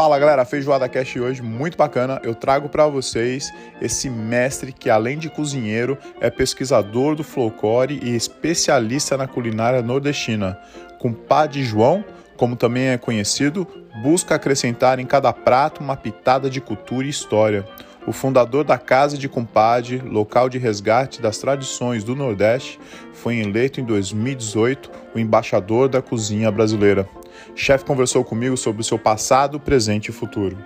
Fala 0.00 0.18
galera, 0.18 0.46
Feijoada 0.46 0.88
Cast 0.88 1.20
hoje 1.20 1.42
muito 1.42 1.76
bacana. 1.76 2.18
Eu 2.24 2.34
trago 2.34 2.70
para 2.70 2.86
vocês 2.86 3.52
esse 3.82 4.08
mestre 4.08 4.72
que 4.72 4.88
além 4.88 5.18
de 5.18 5.28
cozinheiro 5.28 5.98
é 6.22 6.30
pesquisador 6.30 7.14
do 7.14 7.22
folclore 7.22 8.00
e 8.02 8.16
especialista 8.16 9.18
na 9.18 9.26
culinária 9.26 9.82
nordestina. 9.82 10.58
Compadre 10.98 11.62
João, 11.62 12.02
como 12.34 12.56
também 12.56 12.86
é 12.86 12.96
conhecido, 12.96 13.68
busca 14.02 14.36
acrescentar 14.36 14.98
em 14.98 15.04
cada 15.04 15.34
prato 15.34 15.82
uma 15.82 15.98
pitada 15.98 16.48
de 16.48 16.62
cultura 16.62 17.06
e 17.06 17.10
história. 17.10 17.66
O 18.06 18.12
fundador 18.12 18.64
da 18.64 18.78
Casa 18.78 19.18
de 19.18 19.28
Compadre, 19.28 19.98
local 19.98 20.48
de 20.48 20.56
resgate 20.56 21.20
das 21.20 21.36
tradições 21.36 22.02
do 22.02 22.16
Nordeste, 22.16 22.80
foi 23.12 23.36
eleito 23.40 23.82
em 23.82 23.84
2018 23.84 24.90
o 25.14 25.18
embaixador 25.18 25.90
da 25.90 26.00
cozinha 26.00 26.50
brasileira. 26.50 27.06
Chefe 27.54 27.84
conversou 27.84 28.24
comigo 28.24 28.56
sobre 28.56 28.82
o 28.82 28.84
seu 28.84 28.98
passado, 28.98 29.60
presente 29.60 30.08
e 30.08 30.12
futuro. 30.12 30.56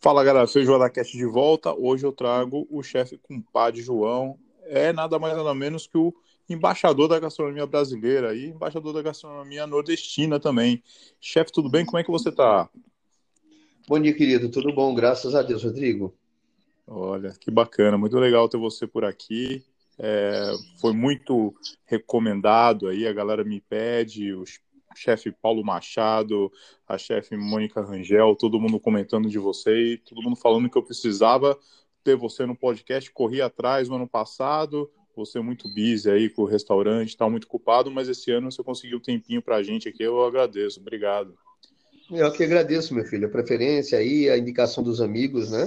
Fala 0.00 0.22
galera, 0.22 0.46
Feijoada 0.46 0.90
Cast 0.90 1.16
de 1.16 1.24
volta. 1.24 1.74
Hoje 1.74 2.04
eu 2.04 2.12
trago 2.12 2.66
o 2.70 2.82
chefe 2.82 3.16
Compadre 3.16 3.80
João. 3.80 4.38
É 4.64 4.92
nada 4.92 5.18
mais 5.18 5.34
nada 5.36 5.54
menos 5.54 5.86
que 5.86 5.96
o 5.96 6.14
embaixador 6.48 7.08
da 7.08 7.18
gastronomia 7.18 7.66
brasileira 7.66 8.34
e 8.34 8.46
embaixador 8.50 8.92
da 8.92 9.00
gastronomia 9.00 9.66
nordestina 9.66 10.38
também. 10.38 10.82
Chefe, 11.20 11.50
tudo 11.52 11.70
bem? 11.70 11.86
Como 11.86 11.98
é 11.98 12.04
que 12.04 12.10
você 12.10 12.28
está? 12.28 12.68
Bom 13.88 13.98
dia, 13.98 14.14
querido. 14.14 14.50
Tudo 14.50 14.74
bom? 14.74 14.94
Graças 14.94 15.34
a 15.34 15.42
Deus, 15.42 15.64
Rodrigo. 15.64 16.14
Olha, 16.86 17.32
que 17.40 17.50
bacana. 17.50 17.96
Muito 17.96 18.18
legal 18.18 18.48
ter 18.48 18.58
você 18.58 18.86
por 18.86 19.04
aqui. 19.04 19.64
É, 19.98 20.52
foi 20.80 20.92
muito 20.92 21.54
recomendado 21.84 22.88
aí, 22.88 23.06
a 23.06 23.12
galera 23.12 23.44
me 23.44 23.60
pede, 23.60 24.32
o 24.32 24.44
chefe 24.96 25.32
Paulo 25.32 25.64
Machado, 25.64 26.50
a 26.86 26.98
chefe 26.98 27.36
Mônica 27.36 27.80
Rangel, 27.80 28.36
todo 28.36 28.60
mundo 28.60 28.80
comentando 28.80 29.28
de 29.28 29.38
você, 29.38 30.00
todo 30.04 30.22
mundo 30.22 30.36
falando 30.36 30.68
que 30.68 30.78
eu 30.78 30.82
precisava 30.82 31.58
ter 32.02 32.16
você 32.16 32.44
no 32.44 32.56
podcast, 32.56 33.10
corri 33.10 33.40
atrás 33.40 33.88
no 33.88 33.96
ano 33.96 34.08
passado, 34.08 34.90
você 35.16 35.40
muito 35.40 35.68
busy 35.68 36.10
aí 36.10 36.28
com 36.28 36.42
o 36.42 36.46
restaurante, 36.46 37.10
está 37.10 37.28
muito 37.28 37.44
ocupado, 37.44 37.90
mas 37.90 38.08
esse 38.08 38.30
ano 38.30 38.50
você 38.50 38.62
conseguiu 38.62 38.98
um 38.98 39.02
tempinho 39.02 39.40
para 39.40 39.56
a 39.56 39.62
gente 39.62 39.88
aqui, 39.88 40.02
eu 40.02 40.24
agradeço, 40.24 40.80
obrigado. 40.80 41.34
Eu 42.10 42.30
que 42.32 42.44
agradeço, 42.44 42.94
meu 42.94 43.04
filho, 43.04 43.26
a 43.26 43.30
preferência 43.30 43.98
aí, 43.98 44.28
a 44.28 44.36
indicação 44.36 44.84
dos 44.84 45.00
amigos, 45.00 45.50
né? 45.50 45.66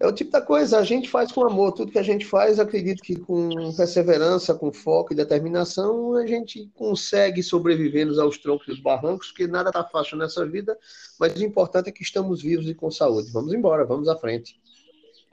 É 0.00 0.06
o 0.06 0.12
tipo 0.12 0.30
da 0.30 0.40
coisa, 0.40 0.78
a 0.78 0.82
gente 0.82 1.08
faz 1.08 1.30
com 1.30 1.46
amor, 1.46 1.72
tudo 1.72 1.92
que 1.92 1.98
a 1.98 2.02
gente 2.02 2.26
faz, 2.26 2.58
acredito 2.58 3.02
que 3.02 3.16
com 3.16 3.72
perseverança, 3.76 4.54
com 4.54 4.72
foco 4.72 5.12
e 5.12 5.16
determinação, 5.16 6.16
a 6.16 6.26
gente 6.26 6.68
consegue 6.74 7.42
sobreviver 7.42 8.08
aos 8.18 8.38
troncos 8.38 8.66
e 8.68 8.72
os 8.72 8.80
barrancos, 8.80 9.28
porque 9.28 9.46
nada 9.46 9.70
está 9.70 9.84
fácil 9.84 10.16
nessa 10.16 10.44
vida, 10.44 10.76
mas 11.18 11.34
o 11.34 11.44
importante 11.44 11.88
é 11.88 11.92
que 11.92 12.02
estamos 12.02 12.42
vivos 12.42 12.68
e 12.68 12.74
com 12.74 12.90
saúde. 12.90 13.30
Vamos 13.32 13.54
embora, 13.54 13.84
vamos 13.84 14.08
à 14.08 14.16
frente. 14.16 14.60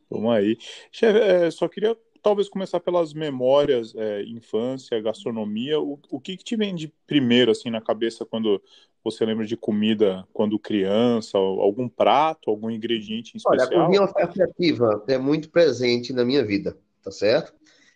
Vamos 0.10 0.32
aí. 0.32 0.58
Chefe, 0.92 1.20
é, 1.20 1.50
só 1.50 1.68
queria 1.68 1.98
talvez 2.22 2.48
começar 2.48 2.80
pelas 2.80 3.14
memórias, 3.14 3.96
é, 3.96 4.24
infância, 4.24 5.02
gastronomia. 5.02 5.80
O, 5.80 6.00
o 6.10 6.20
que, 6.20 6.38
que 6.38 6.44
te 6.44 6.56
vem 6.56 6.76
de 6.76 6.88
primeiro 7.08 7.52
assim 7.52 7.70
na 7.70 7.82
cabeça 7.82 8.26
quando 8.26 8.62
você 9.04 9.26
lembra 9.26 9.46
de 9.46 9.58
comida 9.58 10.26
quando 10.34 10.60
criança? 10.60 11.38
Algum 11.38 11.90
prato, 11.90 12.50
algum 12.50 12.70
ingrediente 12.70 13.34
em 13.36 13.38
especial? 13.38 13.70
Olha, 13.70 14.04
a 14.04 14.08
cozinha 14.08 14.26
afetiva 14.26 15.04
é 15.08 15.18
muito 15.18 15.50
presente 15.50 16.14
na 16.14 16.24
minha 16.24 16.44
vida, 16.44 16.78
tá 17.04 17.12
certo? 17.12 17.54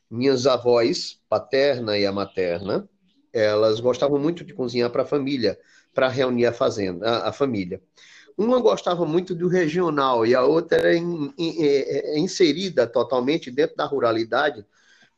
Minhas 0.09 0.47
avós, 0.47 1.19
paterna 1.27 1.97
e 1.97 2.05
a 2.05 2.11
materna, 2.11 2.87
elas 3.33 3.79
gostavam 3.79 4.17
muito 4.17 4.43
de 4.43 4.53
cozinhar 4.53 4.89
para 4.89 5.03
a 5.03 5.05
família, 5.05 5.59
para 5.93 6.07
reunir 6.07 6.45
a 6.45 6.53
fazenda, 6.53 7.07
a, 7.07 7.29
a 7.29 7.33
família. 7.33 7.81
Uma 8.37 8.59
gostava 8.59 9.05
muito 9.05 9.33
do 9.33 9.47
regional 9.47 10.25
e 10.25 10.35
a 10.35 10.43
outra 10.43 10.77
era 10.77 10.95
in, 10.95 11.33
in, 11.37 11.63
é, 11.63 12.15
é, 12.15 12.19
inserida 12.19 12.85
totalmente 12.85 13.49
dentro 13.49 13.75
da 13.75 13.85
ruralidade, 13.85 14.65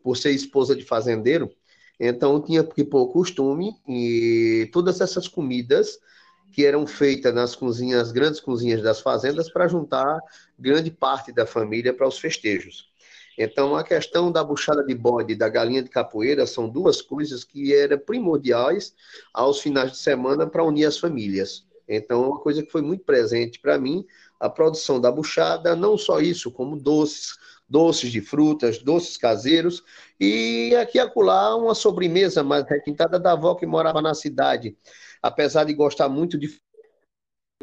por 0.03 0.15
ser 0.15 0.31
esposa 0.31 0.75
de 0.75 0.83
fazendeiro. 0.83 1.51
Então 1.99 2.41
tinha 2.41 2.63
que 2.63 2.83
pôr 2.83 3.11
costume 3.11 3.75
e 3.87 4.69
todas 4.71 5.01
essas 5.01 5.27
comidas 5.27 5.99
que 6.51 6.65
eram 6.65 6.87
feitas 6.87 7.33
nas 7.33 7.55
cozinhas, 7.55 8.11
grandes 8.11 8.39
cozinhas 8.39 8.81
das 8.81 8.99
fazendas, 8.99 9.51
para 9.51 9.67
juntar 9.67 10.19
grande 10.57 10.89
parte 10.89 11.31
da 11.31 11.45
família 11.45 11.93
para 11.93 12.07
os 12.07 12.17
festejos. 12.17 12.87
Então, 13.37 13.75
a 13.75 13.83
questão 13.83 14.31
da 14.31 14.43
buchada 14.43 14.83
de 14.83 14.95
bode 14.95 15.33
e 15.33 15.35
da 15.35 15.47
galinha 15.47 15.83
de 15.83 15.89
capoeira 15.89 16.47
são 16.47 16.67
duas 16.67 17.01
coisas 17.01 17.43
que 17.43 17.75
eram 17.75 17.99
primordiais 17.99 18.95
aos 19.31 19.59
finais 19.61 19.91
de 19.91 19.97
semana 19.99 20.47
para 20.47 20.63
unir 20.63 20.85
as 20.85 20.97
famílias. 20.97 21.63
Então, 21.87 22.27
uma 22.27 22.39
coisa 22.39 22.63
que 22.63 22.71
foi 22.71 22.81
muito 22.81 23.05
presente 23.05 23.59
para 23.59 23.77
mim, 23.77 24.03
a 24.39 24.49
produção 24.49 24.99
da 24.99 25.11
buchada, 25.11 25.75
não 25.75 25.97
só 25.97 26.19
isso, 26.19 26.49
como 26.51 26.75
doces, 26.75 27.37
doces 27.67 28.11
de 28.11 28.21
frutas, 28.21 28.79
doces 28.79 29.17
caseiros, 29.17 29.83
e 30.19 30.75
aqui 30.75 30.99
acolá 30.99 31.55
uma 31.55 31.75
sobremesa 31.75 32.43
mais 32.43 32.63
requintada 32.67 33.19
da 33.19 33.33
avó 33.33 33.55
que 33.55 33.65
morava 33.65 34.01
na 34.01 34.13
cidade. 34.13 34.77
Apesar 35.21 35.65
de 35.65 35.73
gostar 35.73 36.07
muito 36.07 36.37
de 36.37 36.47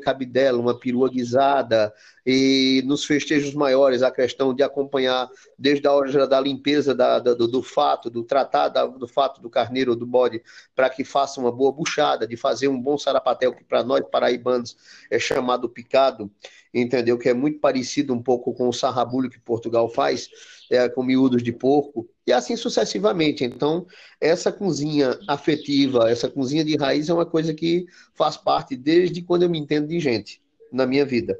cabidela, 0.03 0.59
uma 0.59 0.79
perua 0.79 1.09
guisada, 1.09 1.93
e 2.27 2.83
nos 2.85 3.05
festejos 3.05 3.55
maiores 3.55 4.03
a 4.03 4.11
questão 4.11 4.53
de 4.53 4.63
acompanhar 4.63 5.29
desde 5.59 5.87
a 5.87 5.93
hora 5.93 6.27
da 6.27 6.41
limpeza 6.41 6.95
da, 6.95 7.19
da, 7.19 7.33
do, 7.33 7.47
do, 7.47 7.63
fato, 7.63 8.11
do 8.11 8.25
tratar 8.25 8.69
do 8.69 9.07
fato 9.07 9.41
do 9.41 9.49
carneiro 9.49 9.93
ou 9.93 9.97
do 9.97 10.07
bode, 10.07 10.43
para 10.75 10.91
que 10.91 11.05
faça 11.05 11.41
uma 11.41 11.53
boa 11.53 11.73
buchada, 11.73 12.27
de 12.27 12.37
fazer 12.37 12.69
um 12.69 12.81
bom 12.81 12.99
sarapatel, 12.99 13.55
que 13.55 13.65
para 13.65 13.85
nós 13.85 14.05
paraibanos 14.11 14.77
é 15.11 15.19
chamado 15.19 15.69
picado, 15.69 16.31
entendeu? 16.75 17.17
Que 17.17 17.29
é 17.29 17.35
muito 17.35 17.61
parecido 17.61 18.13
um 18.13 18.23
pouco 18.23 18.53
com 18.53 18.69
o 18.69 18.73
sarrabulho 18.73 19.31
que 19.31 19.41
Portugal 19.41 19.89
faz, 19.89 20.29
é, 20.71 20.89
com 20.89 21.03
miúdos 21.03 21.43
de 21.43 21.53
porco, 21.53 22.09
e 22.27 22.33
assim 22.33 22.57
sucessivamente. 22.57 23.45
Então, 23.45 23.87
essa 24.21 24.51
cozinha 24.51 25.19
afetiva, 25.29 26.11
essa 26.11 26.29
cozinha 26.29 26.65
de 26.65 26.77
raiz 26.77 27.09
é 27.09 27.15
uma 27.15 27.27
coisa 27.27 27.55
que 27.55 27.87
faz 28.15 28.37
parte 28.37 28.75
desde 28.77 29.23
quando 29.23 29.45
eu 29.45 29.51
me 29.51 29.59
entendo 29.59 29.87
de 29.87 30.01
gente 30.01 30.43
na 30.73 30.87
minha 30.87 31.05
vida. 31.07 31.39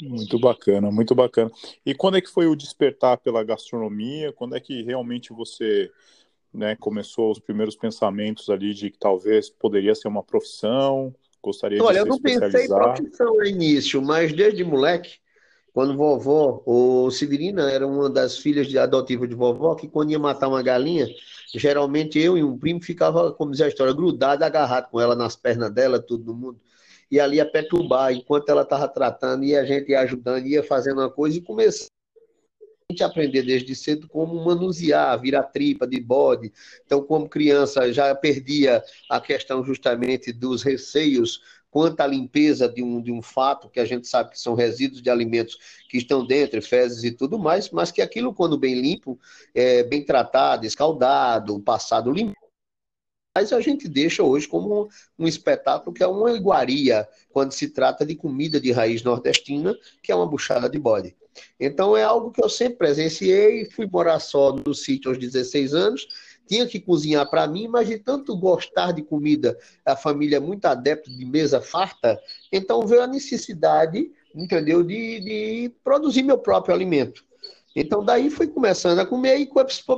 Muito 0.00 0.38
bacana, 0.38 0.90
muito 0.90 1.14
bacana. 1.14 1.50
E 1.86 1.94
quando 1.94 2.16
é 2.16 2.20
que 2.20 2.28
foi 2.28 2.46
o 2.46 2.56
despertar 2.56 3.18
pela 3.18 3.44
gastronomia? 3.44 4.32
Quando 4.32 4.56
é 4.56 4.60
que 4.60 4.82
realmente 4.82 5.32
você 5.32 5.90
né, 6.52 6.76
começou 6.76 7.30
os 7.30 7.38
primeiros 7.38 7.76
pensamentos 7.76 8.50
ali 8.50 8.74
de 8.74 8.90
que 8.90 8.98
talvez 8.98 9.48
poderia 9.48 9.94
ser 9.94 10.08
uma 10.08 10.22
profissão? 10.22 11.14
Gostaria 11.42 11.82
Olha, 11.82 11.94
de 11.94 12.02
se 12.02 12.06
eu 12.06 12.06
não 12.06 12.20
pensei 12.20 12.64
em 12.64 12.68
profissão 12.68 13.34
no 13.34 13.44
início, 13.44 14.00
mas 14.00 14.32
desde 14.32 14.62
moleque 14.62 15.22
quando 15.72 15.96
vovó, 15.96 16.62
o 16.66 17.10
Severina 17.10 17.70
era 17.70 17.86
uma 17.86 18.10
das 18.10 18.36
filhas 18.36 18.66
de 18.66 18.78
adotiva 18.78 19.26
de 19.26 19.34
vovó, 19.34 19.74
que 19.74 19.88
quando 19.88 20.10
ia 20.10 20.18
matar 20.18 20.48
uma 20.48 20.62
galinha, 20.62 21.08
geralmente 21.54 22.18
eu 22.18 22.36
e 22.36 22.44
um 22.44 22.58
primo 22.58 22.82
ficava, 22.82 23.32
como 23.32 23.52
diz 23.52 23.60
a 23.62 23.68
história, 23.68 23.94
grudado, 23.94 24.44
agarrado 24.44 24.90
com 24.90 25.00
ela 25.00 25.16
nas 25.16 25.34
pernas 25.34 25.72
dela, 25.72 25.98
todo 25.98 26.34
mundo. 26.34 26.60
E 27.10 27.18
ali 27.18 27.40
a 27.40 27.46
perturbar, 27.46 28.12
enquanto 28.12 28.50
ela 28.50 28.62
estava 28.62 28.86
tratando, 28.86 29.44
e 29.44 29.56
a 29.56 29.64
gente 29.64 29.90
ia 29.90 30.00
ajudando, 30.00 30.46
ia 30.46 30.62
fazendo 30.62 30.98
uma 30.98 31.10
coisa, 31.10 31.38
e 31.38 31.40
comecei 31.40 31.88
a 33.00 33.06
aprender 33.06 33.42
desde 33.42 33.76
cedo 33.76 34.08
como 34.08 34.44
manusear, 34.44 35.20
virar 35.20 35.44
tripa 35.44 35.86
de 35.86 36.00
bode. 36.00 36.52
Então, 36.84 37.02
como 37.02 37.28
criança, 37.28 37.92
já 37.92 38.12
perdia 38.14 38.82
a 39.08 39.20
questão 39.20 39.64
justamente 39.64 40.32
dos 40.32 40.62
receios 40.62 41.40
quanto 41.70 42.00
à 42.00 42.06
limpeza 42.06 42.68
de 42.68 42.82
um, 42.82 43.00
de 43.00 43.10
um 43.10 43.22
fato, 43.22 43.70
que 43.70 43.80
a 43.80 43.84
gente 43.86 44.06
sabe 44.06 44.32
que 44.32 44.38
são 44.38 44.54
resíduos 44.54 45.00
de 45.00 45.08
alimentos 45.08 45.56
que 45.88 45.96
estão 45.96 46.26
dentro, 46.26 46.60
fezes 46.60 47.02
e 47.02 47.10
tudo 47.10 47.38
mais, 47.38 47.70
mas 47.70 47.90
que 47.90 48.02
aquilo, 48.02 48.34
quando 48.34 48.58
bem 48.58 48.74
limpo, 48.74 49.18
é, 49.54 49.82
bem 49.82 50.04
tratado, 50.04 50.66
escaldado, 50.66 51.58
passado 51.60 52.10
limpo, 52.10 52.41
a 53.34 53.60
gente 53.60 53.88
deixa 53.88 54.22
hoje 54.22 54.46
como 54.46 54.90
um 55.18 55.26
espetáculo 55.26 55.94
que 55.94 56.02
é 56.02 56.06
uma 56.06 56.32
iguaria 56.32 57.08
quando 57.32 57.52
se 57.52 57.68
trata 57.68 58.04
de 58.04 58.14
comida 58.14 58.60
de 58.60 58.72
raiz 58.72 59.02
nordestina, 59.02 59.74
que 60.02 60.12
é 60.12 60.14
uma 60.14 60.26
buchada 60.26 60.68
de 60.68 60.78
bode. 60.78 61.16
Então 61.58 61.96
é 61.96 62.02
algo 62.02 62.30
que 62.30 62.44
eu 62.44 62.48
sempre 62.48 62.76
presenciei, 62.76 63.70
fui 63.70 63.88
morar 63.90 64.20
só 64.20 64.54
no 64.54 64.74
sítio 64.74 65.10
aos 65.10 65.18
16 65.18 65.72
anos, 65.72 66.06
tinha 66.46 66.66
que 66.66 66.78
cozinhar 66.78 67.28
para 67.30 67.46
mim, 67.46 67.68
mas 67.68 67.88
de 67.88 67.98
tanto 67.98 68.36
gostar 68.36 68.92
de 68.92 69.02
comida, 69.02 69.56
a 69.86 69.96
família 69.96 70.36
é 70.36 70.40
muito 70.40 70.66
adepta 70.66 71.10
de 71.10 71.24
mesa 71.24 71.62
farta, 71.62 72.20
então 72.52 72.86
veio 72.86 73.02
a 73.02 73.06
necessidade, 73.06 74.12
entendeu, 74.34 74.82
de, 74.82 75.20
de 75.20 75.72
produzir 75.82 76.22
meu 76.22 76.36
próprio 76.36 76.74
alimento. 76.74 77.24
Então, 77.74 78.04
daí 78.04 78.28
fui 78.28 78.46
começando 78.46 78.98
a 78.98 79.06
comer 79.06 79.38
e 79.38 79.48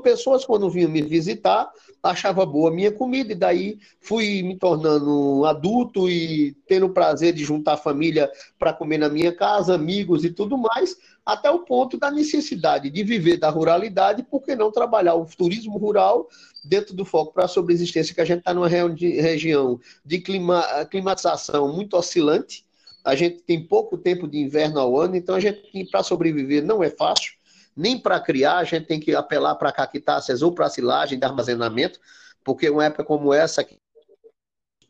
pessoas, 0.01 0.45
quando 0.45 0.71
vinham 0.71 0.89
me 0.89 1.03
visitar, 1.03 1.69
achava 2.05 2.45
boa 2.45 2.71
a 2.71 2.75
minha 2.75 2.93
comida, 2.93 3.33
e 3.33 3.35
daí 3.35 3.79
fui 3.99 4.43
me 4.43 4.59
tornando 4.59 5.45
adulto 5.47 6.09
e 6.09 6.55
tendo 6.69 6.87
o 6.87 6.91
prazer 6.91 7.33
de 7.33 7.43
juntar 7.43 7.79
família 7.79 8.31
para 8.59 8.75
comer 8.75 8.99
na 8.99 9.09
minha 9.09 9.33
casa, 9.33 9.75
amigos 9.75 10.23
e 10.23 10.31
tudo 10.31 10.59
mais, 10.59 10.97
até 11.25 11.51
o 11.51 11.61
ponto 11.61 11.97
da 11.97 12.11
necessidade 12.11 12.91
de 12.91 13.03
viver 13.03 13.39
da 13.39 13.49
ruralidade, 13.49 14.23
por 14.23 14.43
que 14.43 14.55
não 14.55 14.71
trabalhar 14.71 15.15
o 15.15 15.25
turismo 15.25 15.79
rural 15.79 16.29
dentro 16.63 16.95
do 16.95 17.07
foco 17.07 17.33
para 17.33 17.47
a 17.47 17.49
sobreexistência, 17.49 18.15
que 18.15 18.21
a 18.21 18.27
gente 18.27 18.41
está 18.41 18.53
numa 18.53 18.69
região 18.69 19.81
de 20.05 20.19
clima, 20.21 20.63
climatização 20.91 21.73
muito 21.73 21.97
oscilante, 21.97 22.67
a 23.03 23.15
gente 23.15 23.43
tem 23.43 23.63
pouco 23.63 23.97
tempo 23.97 24.29
de 24.29 24.39
inverno 24.39 24.79
ao 24.79 25.01
ano, 25.01 25.17
então 25.17 25.35
a 25.35 25.41
gente, 25.41 25.87
para 25.91 26.03
sobreviver, 26.03 26.63
não 26.63 26.83
é 26.83 26.91
fácil 26.91 27.33
nem 27.77 27.99
para 27.99 28.21
criar, 28.21 28.59
a 28.59 28.65
gente 28.65 28.87
tem 28.87 29.01
que 29.01 29.15
apelar 29.15 29.55
para 29.57 29.73
caquitáceas 29.73 30.43
ou 30.43 30.53
para 30.53 30.71
silagem 30.71 31.19
de 31.19 31.25
armazenamento, 31.25 31.99
porque 32.43 32.69
uma 32.69 32.85
época 32.85 33.05
como 33.05 33.33
essa, 33.33 33.61
aqui, 33.63 33.79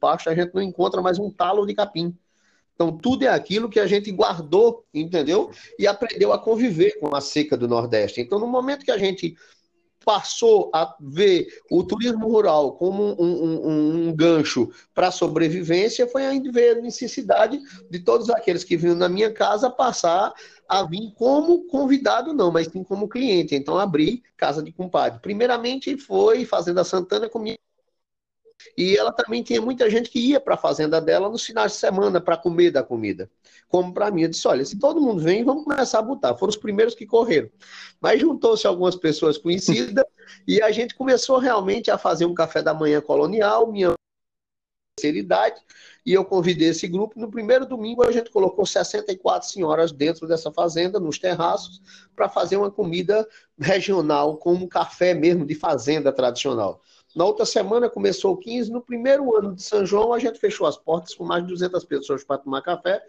a 0.02 0.34
gente 0.34 0.54
não 0.54 0.60
encontra 0.60 1.00
mais 1.00 1.18
um 1.18 1.30
talo 1.30 1.64
de 1.64 1.74
capim. 1.74 2.14
Então, 2.74 2.96
tudo 2.96 3.24
é 3.24 3.28
aquilo 3.28 3.68
que 3.68 3.78
a 3.78 3.86
gente 3.86 4.10
guardou, 4.10 4.84
entendeu? 4.92 5.50
E 5.78 5.86
aprendeu 5.86 6.32
a 6.32 6.38
conviver 6.38 6.98
com 6.98 7.14
a 7.14 7.20
seca 7.20 7.56
do 7.56 7.68
Nordeste. 7.68 8.20
Então, 8.20 8.38
no 8.38 8.46
momento 8.46 8.84
que 8.84 8.90
a 8.90 8.98
gente 8.98 9.36
passou 10.04 10.70
a 10.74 10.94
ver 11.00 11.46
o 11.70 11.82
turismo 11.82 12.28
rural 12.28 12.72
como 12.72 13.14
um, 13.18 13.24
um, 13.24 14.08
um 14.08 14.12
gancho 14.14 14.70
para 14.92 15.10
sobrevivência, 15.10 16.06
foi 16.06 16.26
ainda 16.26 16.52
ver 16.52 16.76
a 16.76 16.80
necessidade 16.80 17.58
de 17.88 17.98
todos 18.00 18.28
aqueles 18.28 18.62
que 18.62 18.76
vinham 18.76 18.94
na 18.94 19.08
minha 19.08 19.32
casa 19.32 19.70
passar 19.70 20.32
a 20.68 20.82
vir 20.82 21.12
como 21.14 21.66
convidado, 21.66 22.32
não, 22.32 22.50
mas 22.50 22.68
sim 22.68 22.82
como 22.82 23.08
cliente. 23.08 23.54
Então, 23.54 23.78
abri 23.78 24.22
Casa 24.36 24.62
de 24.62 24.72
Compadre. 24.72 25.20
Primeiramente, 25.20 25.96
foi 25.96 26.44
Fazenda 26.44 26.84
Santana 26.84 27.28
comigo. 27.28 27.58
E 28.76 28.96
ela 28.96 29.12
também 29.12 29.42
tinha 29.42 29.60
muita 29.60 29.90
gente 29.90 30.08
que 30.08 30.18
ia 30.18 30.40
para 30.40 30.54
a 30.54 30.58
fazenda 30.58 31.00
dela 31.00 31.28
nos 31.28 31.44
finais 31.44 31.72
de 31.72 31.78
semana 31.78 32.20
para 32.20 32.36
comer 32.36 32.70
da 32.70 32.82
comida. 32.82 33.30
Como 33.68 33.92
para 33.92 34.10
mim, 34.10 34.22
eu 34.22 34.28
disse: 34.28 34.46
olha, 34.48 34.64
se 34.64 34.78
todo 34.78 35.00
mundo 35.00 35.22
vem, 35.22 35.44
vamos 35.44 35.64
começar 35.64 35.98
a 35.98 36.02
botar. 36.02 36.36
Foram 36.36 36.50
os 36.50 36.56
primeiros 36.56 36.94
que 36.94 37.06
correram. 37.06 37.50
Mas 38.00 38.20
juntou-se 38.20 38.66
algumas 38.66 38.96
pessoas 38.96 39.36
conhecidas 39.36 40.04
e 40.46 40.62
a 40.62 40.70
gente 40.70 40.94
começou 40.94 41.38
realmente 41.38 41.90
a 41.90 41.98
fazer 41.98 42.24
um 42.24 42.34
café 42.34 42.62
da 42.62 42.72
manhã 42.72 43.00
colonial, 43.00 43.70
minha 43.70 43.94
idade, 45.02 45.60
e 46.06 46.12
eu 46.12 46.24
convidei 46.24 46.68
esse 46.68 46.86
grupo. 46.86 47.18
No 47.18 47.30
primeiro 47.30 47.66
domingo, 47.66 48.04
a 48.04 48.12
gente 48.12 48.30
colocou 48.30 48.64
64 48.64 49.48
senhoras 49.48 49.90
dentro 49.90 50.26
dessa 50.26 50.52
fazenda, 50.52 51.00
nos 51.00 51.18
terraços, 51.18 51.82
para 52.14 52.28
fazer 52.28 52.56
uma 52.56 52.70
comida 52.70 53.26
regional, 53.58 54.36
com 54.36 54.52
um 54.52 54.68
café 54.68 55.14
mesmo 55.14 55.44
de 55.44 55.54
fazenda 55.54 56.12
tradicional. 56.12 56.80
Na 57.14 57.24
outra 57.24 57.44
semana 57.44 57.88
começou 57.88 58.36
15. 58.36 58.70
No 58.70 58.80
primeiro 58.80 59.36
ano 59.36 59.54
de 59.54 59.62
São 59.62 59.84
João, 59.84 60.12
a 60.12 60.18
gente 60.18 60.38
fechou 60.38 60.66
as 60.66 60.76
portas 60.76 61.14
com 61.14 61.24
mais 61.24 61.42
de 61.42 61.50
200 61.50 61.84
pessoas 61.84 62.24
para 62.24 62.38
tomar 62.38 62.62
café 62.62 63.02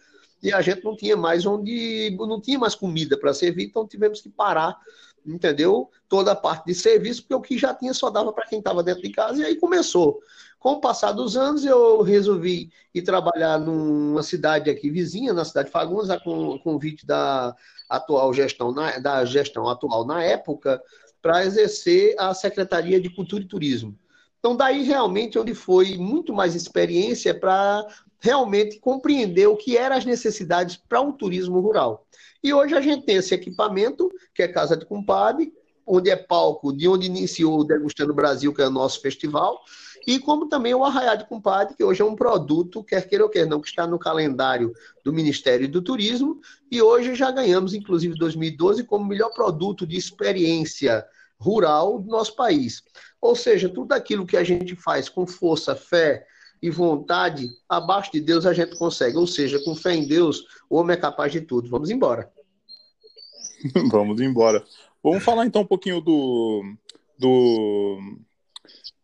e 0.44 0.54
a 0.54 0.62
gente 0.62 0.84
não 0.84 0.96
tinha 0.96 1.18
mais 1.18 1.46
onde, 1.46 2.16
não 2.20 2.40
tinha 2.40 2.60
mais 2.60 2.76
comida 2.76 3.18
para 3.18 3.34
servir, 3.34 3.66
então 3.66 3.88
tivemos 3.88 4.22
que 4.22 4.30
parar, 4.30 4.78
entendeu? 5.26 5.90
Toda 6.08 6.34
a 6.34 6.36
parte 6.36 6.66
de 6.66 6.76
serviço, 6.76 7.24
porque 7.24 7.34
o 7.34 7.42
que 7.42 7.58
já 7.58 7.74
tinha 7.74 7.94
só 7.96 8.12
dava 8.12 8.32
para 8.32 8.46
quem 8.46 8.60
estava 8.60 8.84
dentro 8.84 9.02
de 9.02 9.10
casa, 9.10 9.42
e 9.42 9.46
aí 9.46 9.56
começou. 9.56 10.22
Com 10.66 10.72
o 10.72 10.80
passar 10.80 11.12
dos 11.12 11.38
anos, 11.38 11.64
eu 11.64 12.02
resolvi 12.02 12.72
ir 12.92 13.04
trabalhar 13.04 13.60
numa 13.60 14.24
cidade 14.24 14.68
aqui 14.68 14.90
vizinha, 14.90 15.32
na 15.32 15.46
cidade 15.46 15.68
de 15.68 15.72
Fagundes, 15.72 16.10
com 16.24 16.58
convite 16.58 17.06
da 17.06 17.56
atual 17.88 18.34
gestão, 18.34 18.74
da 18.74 19.24
gestão 19.26 19.70
atual 19.70 20.08
na 20.08 20.24
época, 20.24 20.82
para 21.22 21.46
exercer 21.46 22.16
a 22.18 22.34
Secretaria 22.34 23.00
de 23.00 23.12
Cultura 23.12 23.44
e 23.44 23.48
Turismo. 23.48 23.96
Então, 24.40 24.56
daí 24.56 24.82
realmente 24.82 25.38
onde 25.38 25.54
foi 25.54 25.98
muito 25.98 26.34
mais 26.34 26.56
experiência 26.56 27.40
para 27.40 27.86
realmente 28.20 28.80
compreender 28.80 29.46
o 29.46 29.56
que 29.56 29.78
eram 29.78 29.98
as 29.98 30.04
necessidades 30.04 30.78
para 30.78 31.00
um 31.00 31.12
turismo 31.12 31.60
rural. 31.60 32.08
E 32.44 32.52
hoje 32.52 32.74
a 32.74 32.82
gente 32.82 33.06
tem 33.06 33.18
esse 33.18 33.36
equipamento, 33.36 34.10
que 34.34 34.42
é 34.42 34.48
Casa 34.48 34.76
de 34.76 34.88
Compadre, 34.88 35.54
onde 35.86 36.10
é 36.10 36.16
palco 36.16 36.76
de 36.76 36.88
onde 36.88 37.06
iniciou 37.06 37.60
o 37.60 37.64
Degustando 37.64 38.16
Brasil, 38.16 38.52
que 38.52 38.64
é 38.64 38.68
o 38.68 38.72
nosso 38.72 39.00
festival, 39.00 39.62
e 40.06 40.20
como 40.20 40.48
também 40.48 40.74
o 40.74 40.84
Arraiá 40.84 41.16
de 41.16 41.28
Compadre, 41.28 41.76
que 41.76 41.84
hoje 41.84 42.02
é 42.02 42.06
um 42.06 42.16
produto, 42.16 42.84
quer 42.84 43.08
queira 43.08 43.24
ou 43.24 43.30
quer 43.30 43.48
não, 43.48 43.60
que 43.60 43.68
está 43.68 43.88
no 43.88 43.98
calendário 43.98 44.72
do 45.04 45.12
Ministério 45.12 45.68
do 45.68 45.82
Turismo, 45.82 46.40
e 46.72 46.82
hoje 46.82 47.16
já 47.16 47.32
ganhamos, 47.32 47.74
inclusive, 47.74 48.18
2012, 48.18 48.84
como 48.84 49.06
melhor 49.06 49.32
produto 49.32 49.86
de 49.86 49.98
experiência 49.98 51.06
rural 51.40 52.00
do 52.00 52.10
nosso 52.10 52.36
país. 52.36 52.84
Ou 53.20 53.36
seja, 53.36 53.68
tudo 53.68 53.94
aquilo 53.94 54.26
que 54.26 54.38
a 54.38 54.44
gente 54.44 54.76
faz 54.76 55.10
com 55.10 55.26
força, 55.26 55.76
fé 55.76 56.26
e 56.62 56.70
vontade, 56.70 57.50
abaixo 57.68 58.12
de 58.12 58.22
Deus 58.22 58.46
a 58.46 58.54
gente 58.54 58.78
consegue. 58.78 59.18
Ou 59.18 59.28
seja, 59.28 59.60
com 59.64 59.76
fé 59.76 59.96
em 59.96 60.08
Deus, 60.08 60.46
o 60.70 60.78
homem 60.78 60.96
é 60.96 61.00
capaz 61.00 61.32
de 61.32 61.42
tudo. 61.42 61.70
Vamos 61.70 61.90
embora. 61.90 62.32
Vamos 63.92 64.22
embora. 64.22 64.64
Vamos 65.04 65.24
falar 65.24 65.46
então 65.46 65.62
um 65.62 65.68
pouquinho 65.68 66.02
do, 66.02 66.64
do 67.18 68.00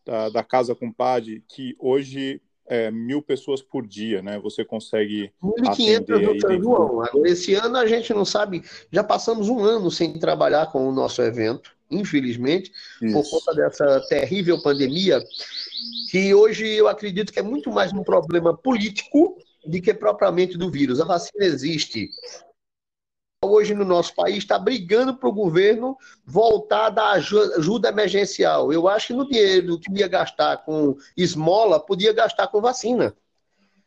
da, 0.06 0.30
da 0.30 0.44
Casa 0.44 0.76
Compadre, 0.76 1.44
que 1.48 1.76
hoje 1.80 2.42
é, 2.68 2.90
mil 2.90 3.22
pessoas 3.22 3.62
por 3.62 3.86
dia, 3.86 4.22
né? 4.22 4.40
Você 4.40 4.64
consegue. 4.64 5.32
1.500 5.44 6.22
no 6.22 6.40
São 6.40 6.62
João. 6.62 7.04
Agora, 7.04 7.30
esse 7.30 7.54
ano 7.54 7.78
a 7.78 7.86
gente 7.86 8.14
não 8.14 8.26
sabe, 8.26 8.64
já 8.92 9.04
passamos 9.04 9.50
um 9.50 9.60
ano 9.60 9.92
sem 9.92 10.14
trabalhar 10.14 10.68
com 10.72 10.88
o 10.88 10.92
nosso 10.92 11.22
evento 11.22 11.72
infelizmente, 11.92 12.72
Isso. 13.02 13.14
por 13.14 13.30
conta 13.30 13.54
dessa 13.54 14.00
terrível 14.08 14.62
pandemia, 14.62 15.22
que 16.10 16.34
hoje 16.34 16.66
eu 16.66 16.88
acredito 16.88 17.32
que 17.32 17.40
é 17.40 17.44
muito 17.44 17.70
mais 17.70 17.92
um 17.92 18.04
problema 18.04 18.56
político 18.56 19.38
do 19.66 19.82
que 19.82 19.94
propriamente 19.94 20.58
do 20.58 20.72
vírus. 20.72 21.00
A 21.00 21.06
vacina 21.06 21.46
existe. 21.46 22.10
Hoje 23.52 23.74
no 23.74 23.84
nosso 23.84 24.16
país 24.16 24.38
está 24.38 24.58
brigando 24.58 25.14
para 25.14 25.28
o 25.28 25.34
governo 25.34 25.98
voltar 26.26 26.90
da 26.90 27.12
ajuda 27.12 27.90
emergencial. 27.90 28.72
Eu 28.72 28.88
acho 28.88 29.08
que 29.08 29.14
no 29.14 29.28
dinheiro 29.28 29.78
que 29.78 29.92
ia 29.92 30.08
gastar 30.08 30.64
com 30.64 30.96
esmola, 31.18 31.78
podia 31.78 32.14
gastar 32.14 32.48
com 32.48 32.62
vacina. 32.62 33.14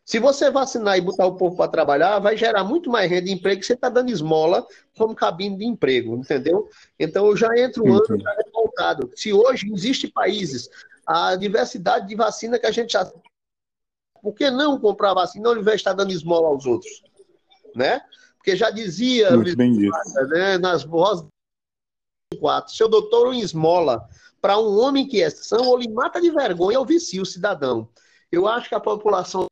Se 0.05 0.19
você 0.19 0.51
vacinar 0.51 0.99
e 0.99 1.01
botar 1.01 1.25
o 1.25 1.37
povo 1.37 1.57
para 1.57 1.71
trabalhar, 1.71 2.19
vai 2.19 2.37
gerar 2.37 2.63
muito 2.63 2.91
mais 2.91 3.11
renda 3.11 3.23
de 3.23 3.33
emprego 3.33 3.59
que 3.59 3.67
você 3.67 3.73
está 3.73 3.89
dando 3.89 4.11
esmola 4.11 4.67
como 4.99 5.15
cabine 5.15 5.57
de 5.57 5.65
emprego, 5.65 6.15
entendeu? 6.15 6.69
Então 6.99 7.27
eu 7.27 7.35
já 7.35 7.49
entro 7.57 7.85
um 7.85 7.95
ano 7.95 8.21
já 8.21 8.37
revoltado. 8.45 9.11
Se 9.17 9.33
hoje 9.33 9.73
existe 9.73 10.09
países, 10.09 10.69
a 11.07 11.35
diversidade 11.37 12.07
de 12.07 12.15
vacina 12.15 12.59
que 12.59 12.67
a 12.67 12.71
gente 12.71 12.93
já. 12.93 13.11
Por 14.21 14.35
que 14.35 14.51
não 14.51 14.79
comprar 14.79 15.15
vacina 15.15 15.49
ao 15.49 15.57
invés 15.57 15.77
de 15.77 15.81
estar 15.81 15.95
dando 15.95 16.13
esmola 16.13 16.49
aos 16.49 16.67
outros? 16.67 17.03
Né? 17.75 18.03
Porque 18.45 18.57
já 18.57 18.69
dizia 18.69 19.31
né, 20.29 20.59
nas 20.59 20.85
vozes 20.85 21.25
quatro, 22.39 22.75
seu 22.75 22.91
doutor 22.91 23.33
em 23.33 23.41
esmola 23.41 24.07
para 24.39 24.59
um 24.59 24.79
homem 24.79 25.09
que 25.09 25.23
é 25.23 25.31
são, 25.31 25.67
ou 25.67 25.79
lhe 25.79 25.89
mata 25.89 26.21
de 26.21 26.31
vergonha 26.31 26.79
ou 26.79 26.85
vicia 26.85 27.23
o 27.23 27.27
cidadão. 27.27 27.89
Eu 28.31 28.47
acho 28.47 28.69
que 28.69 28.75
a 28.75 28.81
população 28.81 29.47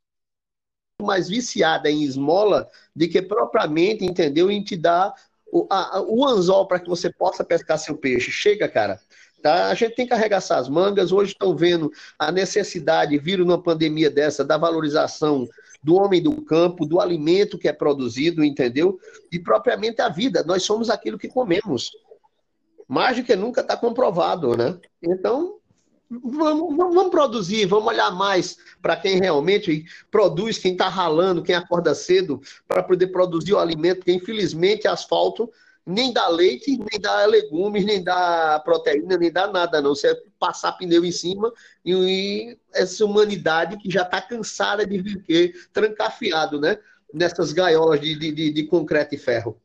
mais 1.01 1.27
viciada 1.27 1.91
em 1.91 2.03
esmola 2.03 2.69
do 2.95 3.09
que 3.09 3.23
propriamente, 3.23 4.05
entendeu? 4.05 4.51
Em 4.51 4.63
te 4.63 4.77
dar 4.77 5.15
o, 5.51 5.67
a, 5.71 6.03
o 6.03 6.27
anzol 6.27 6.67
para 6.67 6.79
que 6.79 6.89
você 6.91 7.11
possa 7.11 7.43
pescar 7.43 7.79
seu 7.79 7.97
peixe. 7.97 8.31
Chega, 8.31 8.69
cara. 8.69 9.01
Tá? 9.41 9.71
A 9.71 9.75
gente 9.75 9.95
tem 9.95 10.07
que 10.07 10.13
arregaçar 10.13 10.59
as 10.59 10.69
mangas. 10.69 11.13
Hoje 11.13 11.33
estão 11.33 11.57
vendo 11.57 11.91
a 12.19 12.31
necessidade, 12.31 13.17
viram 13.17 13.47
numa 13.47 13.63
pandemia 13.63 14.11
dessa, 14.11 14.45
da 14.45 14.59
valorização 14.59 15.49
do 15.83 15.97
homem 15.97 16.23
do 16.23 16.43
campo, 16.43 16.87
do 16.87 17.01
alimento 17.01 17.59
que 17.59 17.69
é 17.69 17.73
produzido, 17.73 18.45
entendeu? 18.45 18.99
E 19.31 19.39
propriamente 19.39 20.01
a 20.01 20.09
vida. 20.09 20.45
Nós 20.45 20.63
somos 20.63 20.89
aquilo 20.89 21.19
que 21.19 21.29
comemos. 21.29 21.91
Mais 22.87 23.17
do 23.17 23.25
que 23.25 23.35
nunca 23.35 23.63
está 23.63 23.77
comprovado, 23.77 24.57
né? 24.57 24.79
Então, 25.03 25.59
Vamos, 26.23 26.77
vamos, 26.77 27.09
produzir, 27.09 27.65
vamos 27.65 27.87
olhar 27.87 28.11
mais 28.11 28.59
para 28.83 28.97
quem 28.97 29.19
realmente 29.19 29.87
produz, 30.11 30.59
quem 30.59 30.73
está 30.73 30.87
ralando, 30.87 31.43
quem 31.43 31.55
acorda 31.55 31.95
cedo 31.95 32.39
para 32.69 32.83
poder 32.83 33.07
produzir 33.07 33.55
o 33.55 33.59
alimento, 33.59 34.01
porque 34.01 34.13
infelizmente 34.13 34.87
asfalto 34.87 35.51
nem 35.85 36.13
dá 36.13 36.29
leite, 36.29 36.79
nem 36.79 37.01
dá 37.01 37.27
legumes, 37.27 37.85
nem 37.85 38.03
dá 38.03 38.61
proteína, 38.65 39.17
nem 39.17 39.33
dá 39.33 39.49
nada, 39.49 39.81
não. 39.81 39.95
Você 39.95 40.15
passar 40.39 40.73
pneu 40.73 41.05
em 41.05 41.13
cima 41.13 41.53
e, 41.85 42.57
essa 42.73 43.05
humanidade 43.05 43.77
que 43.77 43.91
já 43.91 44.03
está 44.03 44.21
cansada 44.21 44.87
de 44.87 44.99
viver 44.99 45.69
trancafiado, 45.73 46.61
né? 46.61 46.79
Nessas 47.13 47.53
gaiolas 47.53 48.01
de, 48.01 48.15
de, 48.15 48.51
de 48.51 48.65
concreto 48.65 49.15
e 49.15 49.19
ferro. 49.19 49.61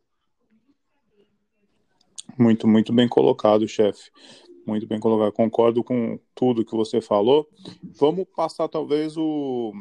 Muito, 2.37 2.67
muito 2.67 2.91
bem 2.91 3.07
colocado, 3.07 3.67
chefe. 3.67 4.11
Muito 4.65 4.85
bem 4.85 4.99
colocado. 4.99 5.31
Concordo 5.31 5.83
com 5.83 6.19
tudo 6.35 6.65
que 6.65 6.75
você 6.75 6.99
falou. 6.99 7.47
Vamos 7.83 8.25
passar 8.35 8.67
talvez 8.67 9.15
o 9.17 9.73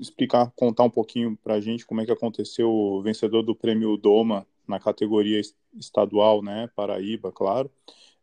explicar, 0.00 0.50
contar 0.56 0.82
um 0.82 0.90
pouquinho 0.90 1.38
para 1.44 1.54
a 1.54 1.60
gente 1.60 1.86
como 1.86 2.00
é 2.00 2.04
que 2.04 2.10
aconteceu 2.10 2.68
o 2.68 3.00
vencedor 3.02 3.42
do 3.44 3.54
prêmio 3.54 3.96
Doma 3.96 4.44
na 4.70 4.80
categoria 4.80 5.40
estadual, 5.74 6.42
né, 6.42 6.70
Paraíba, 6.74 7.30
claro. 7.30 7.70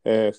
É, 0.03 0.31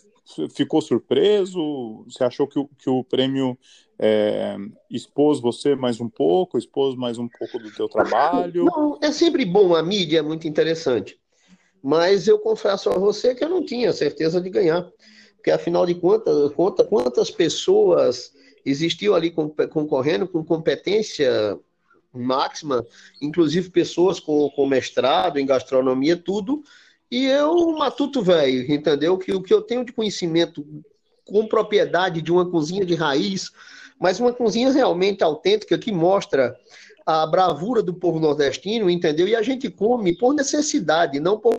ficou 0.50 0.80
surpreso? 0.80 2.04
Você 2.08 2.24
achou 2.24 2.48
que 2.48 2.58
o, 2.58 2.68
que 2.78 2.88
o 2.88 3.04
prêmio 3.04 3.56
é, 3.98 4.56
expôs 4.90 5.40
você 5.40 5.74
mais 5.74 6.00
um 6.00 6.08
pouco, 6.08 6.56
expôs 6.56 6.96
mais 6.96 7.18
um 7.18 7.28
pouco 7.28 7.58
do 7.58 7.70
teu 7.70 7.88
trabalho? 7.88 8.64
Não, 8.64 8.98
é 9.02 9.12
sempre 9.12 9.44
bom, 9.44 9.74
a 9.74 9.82
mídia 9.82 10.20
é 10.20 10.22
muito 10.22 10.48
interessante. 10.48 11.20
Mas 11.82 12.26
eu 12.26 12.38
confesso 12.38 12.88
a 12.90 12.98
você 12.98 13.34
que 13.34 13.44
eu 13.44 13.48
não 13.48 13.64
tinha 13.64 13.92
certeza 13.92 14.40
de 14.40 14.50
ganhar. 14.50 14.90
Porque, 15.36 15.50
afinal 15.50 15.86
de 15.86 15.94
contas, 15.94 16.52
conta, 16.52 16.84
quantas 16.84 17.30
pessoas 17.30 18.32
existiam 18.64 19.14
ali 19.14 19.30
concorrendo 19.30 20.26
com 20.26 20.44
competência 20.44 21.58
máxima, 22.12 22.86
inclusive 23.20 23.70
pessoas 23.70 24.18
com, 24.18 24.48
com 24.50 24.66
mestrado 24.66 25.38
em 25.38 25.46
gastronomia, 25.46 26.16
tudo, 26.16 26.62
e 27.10 27.24
eu, 27.24 27.72
matuto 27.72 28.22
velho, 28.22 28.70
entendeu? 28.70 29.16
Que 29.16 29.32
o 29.32 29.42
que 29.42 29.52
eu 29.52 29.62
tenho 29.62 29.84
de 29.84 29.92
conhecimento 29.92 30.64
com 31.24 31.46
propriedade 31.46 32.20
de 32.20 32.32
uma 32.32 32.50
cozinha 32.50 32.84
de 32.84 32.94
raiz, 32.94 33.50
mas 33.98 34.20
uma 34.20 34.32
cozinha 34.32 34.70
realmente 34.70 35.24
autêntica 35.24 35.78
que 35.78 35.92
mostra 35.92 36.56
a 37.06 37.26
bravura 37.26 37.82
do 37.82 37.94
povo 37.94 38.20
nordestino, 38.20 38.90
entendeu? 38.90 39.26
E 39.26 39.34
a 39.34 39.42
gente 39.42 39.70
come 39.70 40.16
por 40.16 40.34
necessidade, 40.34 41.18
não 41.18 41.38
por. 41.38 41.56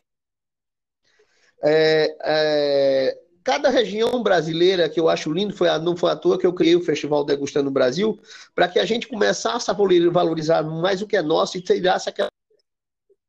É, 1.63 2.15
é, 2.24 3.18
cada 3.43 3.69
região 3.69 4.22
brasileira 4.22 4.89
que 4.89 5.00
eu 5.00 5.10
acho 5.10 5.31
lindo, 5.31 5.53
foi 5.55 5.69
a, 5.69 5.79
não 5.79 5.96
foi 5.96 6.12
à 6.12 6.15
toa 6.15 6.38
que 6.38 6.46
eu 6.46 6.53
criei 6.53 6.75
o 6.75 6.84
Festival 6.84 7.24
Degustando 7.24 7.72
Brasil, 7.72 8.19
para 8.53 8.67
que 8.67 8.79
a 8.79 8.86
gente 8.86 9.08
começasse 9.08 9.69
a 9.69 9.74
valorizar 9.74 10.63
mais 10.63 11.01
o 11.01 11.08
que 11.08 11.17
é 11.17 11.22
nosso 11.22 11.58
e 11.58 11.62
tirasse 11.62 12.10
aquela 12.10 12.29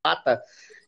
pata 0.03 0.41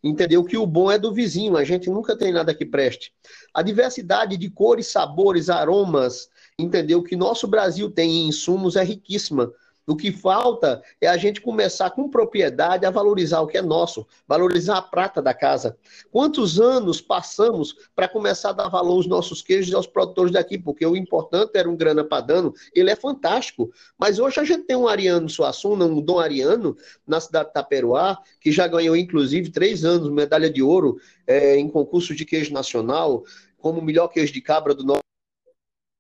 entendeu 0.03 0.43
que 0.43 0.57
o 0.57 0.67
bom 0.67 0.91
é 0.91 0.99
do 0.99 1.13
vizinho, 1.13 1.55
a 1.55 1.63
gente 1.63 1.89
nunca 1.89 2.17
tem 2.17 2.31
nada 2.31 2.53
que 2.53 2.65
preste. 2.65 3.13
A 3.53 3.61
diversidade 3.61 4.35
de 4.35 4.49
cores, 4.49 4.87
sabores, 4.87 5.49
aromas, 5.49 6.29
entendeu 6.59 7.01
que 7.01 7.15
nosso 7.15 7.47
Brasil 7.47 7.89
tem 7.89 8.11
em 8.11 8.27
insumos 8.27 8.75
é 8.75 8.83
riquíssima. 8.83 9.51
O 9.85 9.97
que 9.97 10.11
falta 10.11 10.81
é 11.01 11.07
a 11.07 11.17
gente 11.17 11.41
começar 11.41 11.89
com 11.91 12.09
propriedade 12.09 12.85
a 12.85 12.89
valorizar 12.89 13.41
o 13.41 13.47
que 13.47 13.57
é 13.57 13.61
nosso, 13.61 14.07
valorizar 14.25 14.77
a 14.77 14.81
prata 14.81 15.21
da 15.21 15.33
casa. 15.33 15.77
Quantos 16.09 16.59
anos 16.59 17.01
passamos 17.01 17.75
para 17.93 18.07
começar 18.07 18.49
a 18.49 18.53
dar 18.53 18.69
valor 18.69 18.93
aos 18.93 19.07
nossos 19.07 19.41
queijos 19.41 19.71
e 19.71 19.75
aos 19.75 19.85
produtores 19.85 20.31
daqui? 20.31 20.57
Porque 20.57 20.85
o 20.85 20.95
importante 20.95 21.51
era 21.55 21.69
um 21.69 21.75
grana 21.75 22.03
padano, 22.03 22.53
ele 22.73 22.91
é 22.91 22.95
fantástico. 22.95 23.71
Mas 23.97 24.19
hoje 24.19 24.39
a 24.39 24.43
gente 24.45 24.63
tem 24.63 24.77
um 24.77 24.87
Ariano 24.87 25.29
Suassuna, 25.29 25.85
um 25.85 26.01
Dom 26.01 26.19
Ariano, 26.19 26.77
na 27.05 27.19
cidade 27.19 27.49
de 27.49 27.53
Taperoá, 27.53 28.17
que 28.39 28.51
já 28.51 28.67
ganhou, 28.67 28.95
inclusive, 28.95 29.51
três 29.51 29.83
anos 29.83 30.09
medalha 30.09 30.49
de 30.49 30.63
ouro 30.63 30.97
é, 31.27 31.57
em 31.57 31.67
concurso 31.67 32.15
de 32.15 32.23
queijo 32.23 32.53
nacional, 32.53 33.23
como 33.57 33.79
o 33.79 33.83
melhor 33.83 34.07
queijo 34.07 34.31
de 34.31 34.41
cabra 34.41 34.73
do 34.73 34.83
norte 34.83 35.02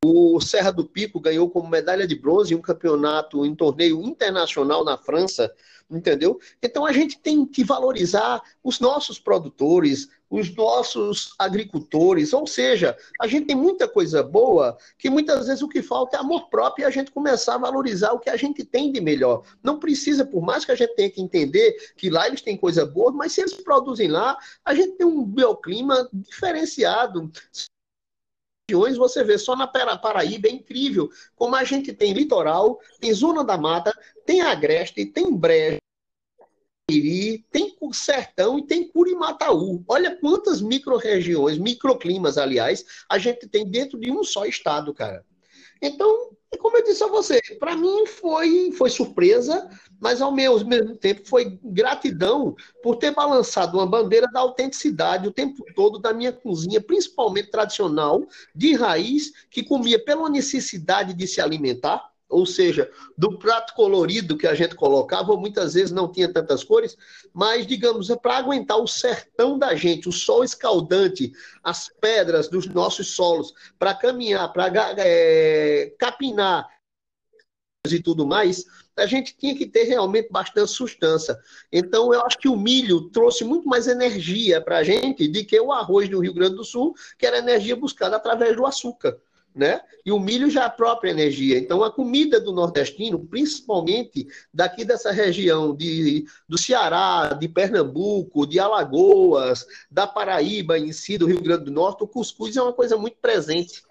o 0.03 0.41
Serra 0.41 0.71
do 0.71 0.83
Pico 0.83 1.19
ganhou 1.19 1.49
como 1.49 1.69
medalha 1.69 2.05
de 2.05 2.15
bronze 2.15 2.53
em 2.53 2.57
um 2.57 2.61
campeonato, 2.61 3.45
em 3.45 3.55
torneio 3.55 4.01
internacional 4.01 4.83
na 4.83 4.97
França, 4.97 5.49
entendeu? 5.89 6.39
Então 6.61 6.85
a 6.85 6.91
gente 6.91 7.17
tem 7.19 7.45
que 7.45 7.63
valorizar 7.63 8.41
os 8.61 8.81
nossos 8.81 9.17
produtores, 9.17 10.09
os 10.29 10.53
nossos 10.55 11.33
agricultores, 11.39 12.33
ou 12.33 12.45
seja, 12.45 12.97
a 13.21 13.27
gente 13.27 13.45
tem 13.45 13.55
muita 13.55 13.87
coisa 13.87 14.21
boa 14.21 14.77
que 14.97 15.09
muitas 15.09 15.47
vezes 15.47 15.61
o 15.61 15.69
que 15.69 15.81
falta 15.81 16.17
é 16.17 16.19
amor 16.19 16.49
próprio 16.49 16.83
e 16.83 16.85
a 16.85 16.89
gente 16.89 17.11
começar 17.11 17.55
a 17.55 17.59
valorizar 17.59 18.11
o 18.11 18.19
que 18.19 18.29
a 18.29 18.35
gente 18.35 18.65
tem 18.65 18.91
de 18.91 18.99
melhor. 18.99 19.43
Não 19.63 19.79
precisa, 19.79 20.25
por 20.25 20.41
mais 20.41 20.65
que 20.65 20.71
a 20.71 20.75
gente 20.75 20.95
tenha 20.95 21.09
que 21.09 21.21
entender 21.21 21.93
que 21.95 22.09
lá 22.09 22.27
eles 22.27 22.41
têm 22.41 22.57
coisa 22.57 22.85
boa, 22.85 23.11
mas 23.11 23.31
se 23.31 23.41
eles 23.41 23.53
produzem 23.53 24.09
lá, 24.09 24.37
a 24.65 24.73
gente 24.73 24.97
tem 24.97 25.07
um 25.07 25.23
bioclima 25.23 26.09
diferenciado 26.11 27.31
regiões, 28.69 28.97
você 28.97 29.23
vê 29.23 29.37
só 29.37 29.55
na 29.55 29.67
Paraíba, 29.67 30.47
é 30.47 30.51
incrível 30.51 31.09
como 31.35 31.55
a 31.55 31.63
gente 31.63 31.93
tem 31.93 32.13
litoral, 32.13 32.79
tem 32.99 33.13
zona 33.13 33.43
da 33.43 33.57
mata, 33.57 33.93
tem 34.25 34.41
agreste, 34.41 35.05
tem 35.05 35.35
brejo, 35.35 35.79
tem 37.51 37.75
sertão 37.93 38.57
e 38.57 38.65
tem 38.65 38.87
Curimataú. 38.87 39.83
Olha 39.87 40.15
quantas 40.15 40.61
micro-regiões, 40.61 41.57
microclimas, 41.57 42.37
aliás, 42.37 42.85
a 43.09 43.17
gente 43.17 43.47
tem 43.47 43.69
dentro 43.69 43.99
de 43.99 44.11
um 44.11 44.23
só 44.23 44.45
estado, 44.45 44.93
cara. 44.93 45.25
Então, 45.85 46.29
como 46.59 46.77
eu 46.77 46.83
disse 46.85 47.03
a 47.03 47.07
você, 47.07 47.41
para 47.59 47.75
mim 47.75 48.07
foi, 48.07 48.71
foi 48.71 48.89
surpresa, 48.89 49.69
mas 49.99 50.21
ao 50.21 50.31
mesmo, 50.31 50.69
mesmo 50.69 50.95
tempo 50.95 51.27
foi 51.27 51.59
gratidão 51.61 52.55
por 52.81 52.95
ter 52.95 53.11
balançado 53.11 53.77
uma 53.77 53.85
bandeira 53.85 54.25
da 54.31 54.39
autenticidade 54.39 55.27
o 55.27 55.31
tempo 55.31 55.61
todo 55.75 55.99
da 55.99 56.13
minha 56.13 56.31
cozinha, 56.31 56.79
principalmente 56.79 57.51
tradicional, 57.51 58.25
de 58.55 58.75
raiz, 58.75 59.33
que 59.51 59.61
comia 59.61 60.01
pela 60.01 60.29
necessidade 60.29 61.13
de 61.13 61.27
se 61.27 61.41
alimentar, 61.41 62.12
ou 62.33 62.45
seja, 62.45 62.89
do 63.17 63.37
prato 63.37 63.73
colorido 63.75 64.37
que 64.37 64.47
a 64.47 64.55
gente 64.55 64.75
colocava, 64.75 65.37
muitas 65.37 65.75
vezes 65.75 65.91
não 65.91 66.11
tinha 66.11 66.31
tantas 66.31 66.63
cores, 66.63 66.97
mas, 67.31 67.67
digamos, 67.67 68.09
é 68.09 68.15
para 68.15 68.37
aguentar 68.37 68.77
o 68.77 68.87
sertão 68.87 69.57
da 69.57 69.75
gente, 69.75 70.09
o 70.09 70.11
sol 70.11 70.43
escaldante, 70.43 71.31
as 71.63 71.89
pedras 72.01 72.47
dos 72.47 72.65
nossos 72.67 73.09
solos, 73.15 73.53
para 73.77 73.93
caminhar, 73.93 74.51
para 74.51 74.71
é, 74.97 75.93
capinar 75.99 76.67
e 77.87 78.01
tudo 78.01 78.25
mais, 78.25 78.65
a 78.95 79.05
gente 79.05 79.35
tinha 79.37 79.55
que 79.55 79.65
ter 79.65 79.83
realmente 79.83 80.29
bastante 80.31 80.71
sustância. 80.71 81.37
Então, 81.71 82.13
eu 82.13 82.25
acho 82.25 82.37
que 82.37 82.47
o 82.47 82.55
milho 82.55 83.09
trouxe 83.09 83.43
muito 83.43 83.67
mais 83.67 83.87
energia 83.87 84.61
para 84.61 84.77
a 84.77 84.83
gente 84.83 85.27
do 85.27 85.45
que 85.45 85.59
o 85.59 85.71
arroz 85.71 86.09
do 86.09 86.19
Rio 86.19 86.33
Grande 86.33 86.55
do 86.55 86.63
Sul, 86.63 86.95
que 87.17 87.25
era 87.25 87.39
energia 87.39 87.75
buscada 87.75 88.15
através 88.15 88.55
do 88.55 88.65
açúcar 88.65 89.19
né? 89.55 89.81
E 90.05 90.11
o 90.11 90.19
milho 90.19 90.49
já 90.49 90.63
é 90.63 90.65
a 90.65 90.69
própria 90.69 91.11
energia. 91.11 91.57
Então, 91.57 91.83
a 91.83 91.91
comida 91.91 92.39
do 92.39 92.51
nordestino, 92.51 93.19
principalmente 93.19 94.27
daqui 94.53 94.83
dessa 94.83 95.11
região 95.11 95.75
de, 95.75 96.25
do 96.47 96.57
Ceará, 96.57 97.33
de 97.33 97.47
Pernambuco, 97.47 98.47
de 98.47 98.59
Alagoas, 98.59 99.65
da 99.89 100.07
Paraíba 100.07 100.77
em 100.77 100.91
si, 100.91 101.17
do 101.17 101.27
Rio 101.27 101.41
Grande 101.41 101.65
do 101.65 101.71
Norte, 101.71 102.03
o 102.03 102.07
cuscuz 102.07 102.55
é 102.57 102.61
uma 102.61 102.73
coisa 102.73 102.97
muito 102.97 103.17
presente. 103.21 103.83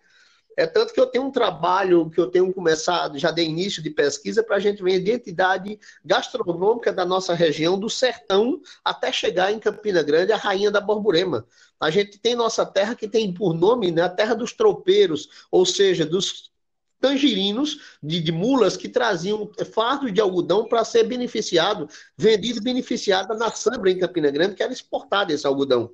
É 0.56 0.66
tanto 0.66 0.92
que 0.92 1.00
eu 1.00 1.06
tenho 1.06 1.24
um 1.24 1.30
trabalho 1.30 2.10
que 2.10 2.20
eu 2.20 2.26
tenho 2.26 2.52
começado, 2.52 3.18
já 3.18 3.30
de 3.30 3.42
início 3.42 3.82
de 3.82 3.90
pesquisa, 3.90 4.42
para 4.42 4.56
a 4.56 4.60
gente 4.60 4.82
ver 4.82 4.92
a 4.92 4.96
identidade 4.96 5.78
gastronômica 6.04 6.92
da 6.92 7.04
nossa 7.04 7.34
região, 7.34 7.78
do 7.78 7.88
sertão 7.88 8.60
até 8.84 9.10
chegar 9.10 9.52
em 9.52 9.58
Campina 9.58 10.02
Grande, 10.02 10.32
a 10.32 10.36
rainha 10.36 10.70
da 10.70 10.80
Borborema. 10.80 11.46
A 11.82 11.90
gente 11.90 12.16
tem 12.16 12.36
nossa 12.36 12.64
terra 12.64 12.94
que 12.94 13.08
tem 13.08 13.34
por 13.34 13.52
nome 13.52 13.90
né, 13.90 14.02
a 14.02 14.08
terra 14.08 14.34
dos 14.34 14.52
tropeiros, 14.52 15.28
ou 15.50 15.66
seja, 15.66 16.06
dos 16.06 16.51
tangerinos 17.02 17.96
de, 18.00 18.20
de, 18.20 18.30
mulas 18.30 18.76
que 18.76 18.88
traziam 18.88 19.50
fardos 19.74 20.14
de 20.14 20.20
algodão 20.20 20.68
para 20.68 20.84
ser 20.84 21.02
beneficiado, 21.02 21.88
vendido 22.16 22.60
e 22.60 22.62
beneficiado 22.62 23.36
na 23.36 23.50
Sambra 23.50 23.90
em 23.90 23.98
Campina 23.98 24.30
Grande, 24.30 24.54
que 24.54 24.62
era 24.62 24.72
exportado 24.72 25.32
esse 25.32 25.44
algodão. 25.44 25.90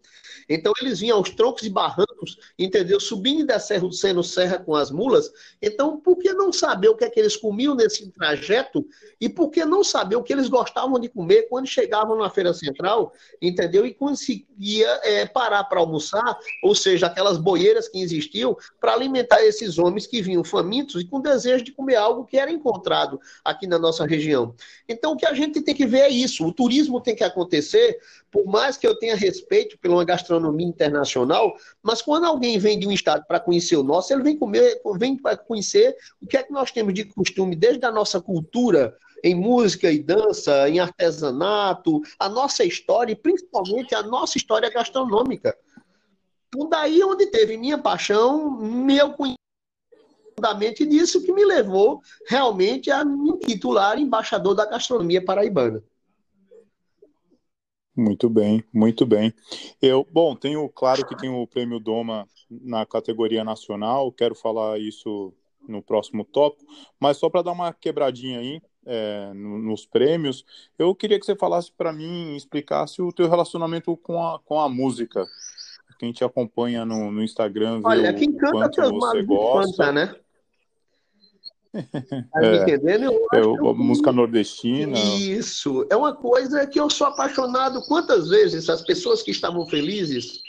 Então 0.46 0.72
eles 0.80 1.00
vinham 1.00 1.16
aos 1.16 1.30
troncos 1.30 1.62
e 1.62 1.70
barrancos, 1.70 2.38
entendeu? 2.58 3.00
Subindo 3.00 3.40
e 3.40 3.44
descendo 3.44 3.90
sendo 3.90 4.22
serra 4.22 4.58
com 4.58 4.74
as 4.74 4.90
mulas. 4.90 5.30
Então, 5.62 5.98
por 5.98 6.16
que 6.16 6.32
não 6.34 6.52
saber 6.52 6.88
o 6.88 6.96
que 6.96 7.04
é 7.04 7.10
que 7.10 7.18
eles 7.18 7.36
comiam 7.36 7.74
nesse 7.74 8.10
trajeto 8.10 8.86
e 9.18 9.28
por 9.28 9.50
que 9.50 9.64
não 9.64 9.82
saber 9.82 10.16
o 10.16 10.22
que 10.22 10.32
eles 10.32 10.48
gostavam 10.48 10.98
de 11.00 11.08
comer 11.08 11.48
quando 11.48 11.66
chegavam 11.66 12.16
na 12.16 12.28
feira 12.28 12.52
central, 12.52 13.12
entendeu? 13.40 13.86
E 13.86 13.94
conseguia 13.94 14.88
é, 15.02 15.26
parar 15.26 15.64
para 15.64 15.80
almoçar, 15.80 16.38
ou 16.62 16.74
seja, 16.74 17.06
aquelas 17.06 17.38
boieiras 17.38 17.88
que 17.88 18.00
existiam 18.00 18.56
para 18.78 18.92
alimentar 18.92 19.42
esses 19.42 19.78
homens 19.78 20.06
que 20.06 20.20
vinham 20.20 20.44
famintos 20.44 20.98
e 21.00 21.07
com 21.07 21.21
desejo 21.21 21.64
de 21.64 21.73
comer 21.73 21.97
algo 21.97 22.25
que 22.25 22.37
era 22.37 22.50
encontrado 22.50 23.21
aqui 23.45 23.67
na 23.67 23.78
nossa 23.78 24.07
região. 24.07 24.55
Então, 24.88 25.12
o 25.12 25.17
que 25.17 25.26
a 25.26 25.35
gente 25.35 25.61
tem 25.61 25.75
que 25.75 25.87
ver 25.87 26.00
é 26.00 26.09
isso. 26.09 26.47
O 26.47 26.52
turismo 26.52 27.00
tem 27.00 27.14
que 27.14 27.25
acontecer, 27.25 27.99
por 28.31 28.47
mais 28.47 28.76
que 28.76 28.87
eu 28.87 28.99
tenha 28.99 29.17
respeito 29.17 29.78
pela 29.78 30.05
gastronomia 30.05 30.67
internacional, 30.67 31.55
mas 31.83 32.02
quando 32.02 32.25
alguém 32.25 32.59
vem 32.59 32.78
de 32.78 32.87
um 32.87 32.93
estado 32.93 33.25
para 33.26 33.40
conhecer 33.40 33.76
o 33.76 33.83
nosso, 33.83 34.12
ele 34.12 34.23
vem 34.23 34.37
comer, 34.37 34.81
vem 34.97 35.17
para 35.17 35.37
conhecer 35.37 35.97
o 36.21 36.26
que 36.26 36.37
é 36.37 36.43
que 36.43 36.52
nós 36.52 36.71
temos 36.71 36.95
de 36.95 37.05
costume 37.05 37.55
desde 37.55 37.85
a 37.85 37.93
nossa 37.93 38.21
cultura 38.21 38.97
em 39.23 39.35
música 39.35 39.90
e 39.90 39.99
dança, 39.99 40.69
em 40.69 40.78
artesanato, 40.78 42.00
a 42.19 42.28
nossa 42.28 42.64
história 42.64 43.12
e 43.12 43.17
principalmente 43.17 43.95
a 43.95 44.02
nossa 44.02 44.38
história 44.38 44.71
gastronômica. 44.71 45.57
Então, 46.49 46.69
daí 46.69 47.02
onde 47.02 47.26
teve 47.26 47.57
minha 47.57 47.78
paixão, 47.78 48.50
meu 48.50 49.12
conhecimento 49.12 49.38
fundamente 50.38 50.87
disso 50.87 51.23
que 51.23 51.33
me 51.33 51.45
levou 51.45 52.00
realmente 52.28 52.90
a 52.90 53.04
me 53.04 53.37
titular 53.38 53.99
embaixador 53.99 54.54
da 54.54 54.64
gastronomia 54.64 55.23
paraibana. 55.23 55.83
Muito 57.97 58.30
bem, 58.30 58.62
muito 58.73 59.04
bem. 59.04 59.35
Eu, 59.83 60.07
bom, 60.09 60.37
tenho 60.37 60.68
claro 60.68 61.04
que 61.04 61.16
tem 61.16 61.28
o 61.28 61.45
prêmio 61.49 61.80
Doma 61.80 62.28
na 62.49 62.87
categoria 62.87 63.42
nacional, 63.42 64.12
quero 64.12 64.37
falar 64.37 64.78
isso 64.78 65.35
no 65.68 65.83
próximo 65.83 66.25
tópico, 66.25 66.64
mas 67.00 67.16
só 67.16 67.28
para 67.28 67.42
dar 67.42 67.52
uma 67.52 67.73
quebradinha 67.73 68.38
aí, 68.38 68.62
é, 68.87 69.33
nos 69.35 69.85
prêmios. 69.85 70.45
Eu 70.78 70.95
queria 70.95 71.18
que 71.18 71.26
você 71.26 71.35
falasse 71.35 71.73
para 71.73 71.92
mim, 71.92 72.37
explicasse 72.37 73.02
o 73.02 73.12
teu 73.12 73.28
relacionamento 73.28 73.97
com 73.97 74.25
a, 74.25 74.38
com 74.38 74.61
a 74.61 74.68
música. 74.68 75.26
Quem 75.99 76.12
te 76.12 76.23
acompanha 76.23 76.85
no, 76.85 77.11
no 77.11 77.23
Instagram, 77.25 77.80
Olha, 77.85 78.14
quem 78.14 78.33
canta 78.33 78.73
seus 78.73 78.92
você 78.92 79.23
gosta. 79.25 79.85
Canta, 79.85 79.92
né? 79.92 80.14
Tá 82.32 82.44
é, 82.44 82.56
entendendo? 82.62 83.12
é, 83.32 83.40
a 83.40 83.73
música 83.75 84.12
nordestina. 84.12 84.99
Isso. 84.99 85.87
É 85.90 85.97
uma 85.97 86.14
coisa 86.14 86.66
que 86.66 86.78
eu 86.78 86.90
sou 86.90 87.06
apaixonado. 87.06 87.82
Quantas 87.82 88.28
vezes 88.28 88.68
as 88.68 88.82
pessoas 88.82 89.23
que 89.23 89.30
estavam 89.30 89.66
felizes, 89.66 90.42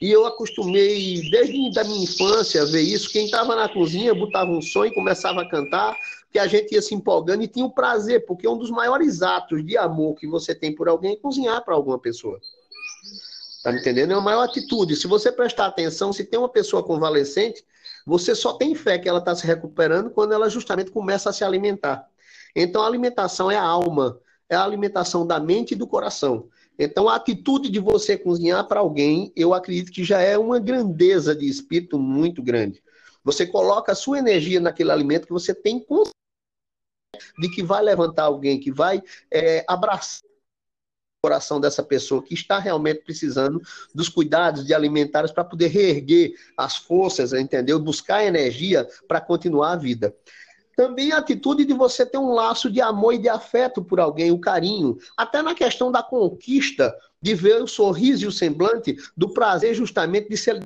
e 0.00 0.10
eu 0.10 0.26
acostumei 0.26 1.30
desde 1.30 1.78
a 1.78 1.84
minha 1.84 2.04
infância 2.04 2.62
a 2.62 2.64
ver 2.64 2.82
isso, 2.82 3.10
quem 3.10 3.26
estava 3.26 3.54
na 3.54 3.68
cozinha 3.68 4.14
botava 4.14 4.50
um 4.50 4.60
som 4.60 4.84
e 4.84 4.92
começava 4.92 5.42
a 5.42 5.48
cantar, 5.48 5.96
que 6.32 6.38
a 6.38 6.46
gente 6.46 6.74
ia 6.74 6.82
se 6.82 6.94
empolgando 6.94 7.42
e 7.42 7.48
tinha 7.48 7.64
o 7.64 7.68
um 7.68 7.70
prazer, 7.70 8.26
porque 8.26 8.48
um 8.48 8.56
dos 8.56 8.70
maiores 8.70 9.22
atos 9.22 9.64
de 9.64 9.76
amor 9.76 10.16
que 10.16 10.26
você 10.26 10.54
tem 10.54 10.74
por 10.74 10.88
alguém 10.88 11.12
é 11.12 11.16
cozinhar 11.16 11.62
para 11.64 11.74
alguma 11.74 11.98
pessoa. 11.98 12.40
Tá 13.62 13.70
me 13.70 13.78
entendendo? 13.78 14.12
É 14.12 14.16
a 14.16 14.20
maior 14.20 14.42
atitude. 14.42 14.96
Se 14.96 15.06
você 15.06 15.30
prestar 15.30 15.66
atenção, 15.66 16.12
se 16.12 16.24
tem 16.24 16.38
uma 16.38 16.48
pessoa 16.48 16.82
convalescente, 16.82 17.64
você 18.06 18.34
só 18.34 18.54
tem 18.54 18.74
fé 18.74 18.98
que 18.98 19.08
ela 19.08 19.18
está 19.18 19.34
se 19.34 19.46
recuperando 19.46 20.10
quando 20.10 20.32
ela 20.32 20.48
justamente 20.48 20.90
começa 20.90 21.30
a 21.30 21.32
se 21.32 21.44
alimentar. 21.44 22.06
Então, 22.54 22.82
a 22.82 22.86
alimentação 22.86 23.50
é 23.50 23.56
a 23.56 23.62
alma, 23.62 24.18
é 24.48 24.54
a 24.54 24.64
alimentação 24.64 25.26
da 25.26 25.40
mente 25.40 25.72
e 25.72 25.76
do 25.76 25.86
coração. 25.86 26.48
Então, 26.78 27.08
a 27.08 27.16
atitude 27.16 27.70
de 27.70 27.78
você 27.78 28.16
cozinhar 28.16 28.66
para 28.66 28.80
alguém, 28.80 29.32
eu 29.36 29.54
acredito 29.54 29.92
que 29.92 30.04
já 30.04 30.20
é 30.20 30.36
uma 30.36 30.58
grandeza 30.58 31.34
de 31.34 31.46
espírito 31.48 31.98
muito 31.98 32.42
grande. 32.42 32.82
Você 33.24 33.46
coloca 33.46 33.92
a 33.92 33.94
sua 33.94 34.18
energia 34.18 34.60
naquele 34.60 34.90
alimento 34.90 35.26
que 35.26 35.32
você 35.32 35.54
tem 35.54 35.78
consciência 35.78 36.12
de 37.38 37.48
que 37.50 37.62
vai 37.62 37.82
levantar 37.82 38.24
alguém, 38.24 38.58
que 38.58 38.72
vai 38.72 39.02
é, 39.30 39.64
abraçar 39.68 40.31
coração 41.22 41.60
dessa 41.60 41.84
pessoa 41.84 42.20
que 42.20 42.34
está 42.34 42.58
realmente 42.58 43.04
precisando 43.04 43.62
dos 43.94 44.08
cuidados 44.08 44.66
de 44.66 44.74
alimentares 44.74 45.30
para 45.30 45.44
poder 45.44 45.68
reerguer 45.68 46.34
as 46.56 46.76
forças, 46.76 47.32
entendeu? 47.32 47.78
Buscar 47.78 48.24
energia 48.24 48.88
para 49.06 49.20
continuar 49.20 49.72
a 49.72 49.76
vida. 49.76 50.12
Também 50.76 51.12
a 51.12 51.18
atitude 51.18 51.64
de 51.64 51.72
você 51.72 52.04
ter 52.04 52.18
um 52.18 52.32
laço 52.32 52.68
de 52.68 52.80
amor 52.80 53.14
e 53.14 53.18
de 53.18 53.28
afeto 53.28 53.84
por 53.84 54.00
alguém, 54.00 54.32
o 54.32 54.40
carinho, 54.40 54.98
até 55.16 55.40
na 55.42 55.54
questão 55.54 55.92
da 55.92 56.02
conquista, 56.02 56.92
de 57.20 57.34
ver 57.36 57.62
o 57.62 57.68
sorriso 57.68 58.24
e 58.24 58.26
o 58.26 58.32
semblante 58.32 58.96
do 59.16 59.28
prazer 59.32 59.74
justamente 59.74 60.28
de 60.28 60.36
ser 60.36 60.64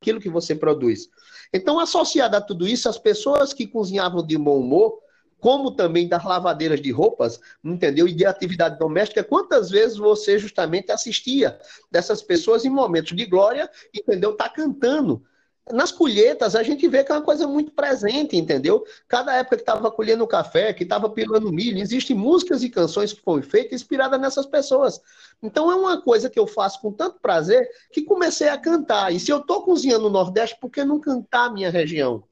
aquilo 0.00 0.20
que 0.20 0.28
você 0.28 0.54
produz. 0.54 1.08
Então, 1.52 1.80
associado 1.80 2.36
a 2.36 2.40
tudo 2.40 2.68
isso, 2.68 2.88
as 2.88 2.98
pessoas 2.98 3.52
que 3.52 3.66
cozinhavam 3.66 4.24
de 4.24 4.38
bom 4.38 4.60
humor, 4.60 5.00
como 5.42 5.72
também 5.72 6.06
das 6.06 6.24
lavadeiras 6.24 6.80
de 6.80 6.92
roupas, 6.92 7.40
entendeu? 7.64 8.06
E 8.06 8.12
de 8.12 8.24
atividade 8.24 8.78
doméstica, 8.78 9.24
quantas 9.24 9.70
vezes 9.70 9.96
você 9.96 10.38
justamente 10.38 10.92
assistia 10.92 11.58
dessas 11.90 12.22
pessoas 12.22 12.64
em 12.64 12.70
momentos 12.70 13.16
de 13.16 13.26
glória, 13.26 13.68
entendeu? 13.92 14.36
Tá 14.36 14.48
cantando. 14.48 15.20
Nas 15.68 15.90
colheitas, 15.90 16.54
a 16.54 16.62
gente 16.62 16.86
vê 16.86 17.02
que 17.02 17.10
é 17.10 17.16
uma 17.16 17.24
coisa 17.24 17.48
muito 17.48 17.72
presente, 17.72 18.36
entendeu? 18.36 18.84
Cada 19.08 19.34
época 19.34 19.56
que 19.56 19.62
estava 19.62 19.90
colhendo 19.90 20.24
café, 20.28 20.72
que 20.72 20.84
estava 20.84 21.10
pilando 21.10 21.52
milho, 21.52 21.78
existem 21.80 22.14
músicas 22.16 22.62
e 22.62 22.70
canções 22.70 23.12
que 23.12 23.20
foram 23.20 23.42
feitas 23.42 23.80
inspiradas 23.80 24.20
nessas 24.20 24.46
pessoas. 24.46 25.00
Então 25.42 25.72
é 25.72 25.74
uma 25.74 26.00
coisa 26.00 26.30
que 26.30 26.38
eu 26.38 26.46
faço 26.46 26.80
com 26.80 26.92
tanto 26.92 27.18
prazer 27.20 27.68
que 27.90 28.02
comecei 28.02 28.48
a 28.48 28.56
cantar. 28.56 29.12
E 29.12 29.18
se 29.18 29.32
eu 29.32 29.38
estou 29.38 29.64
cozinhando 29.64 30.04
no 30.04 30.10
Nordeste, 30.10 30.56
por 30.60 30.70
que 30.70 30.84
não 30.84 31.00
cantar 31.00 31.46
a 31.46 31.52
minha 31.52 31.70
região? 31.70 32.22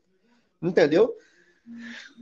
Entendeu? 0.63 1.13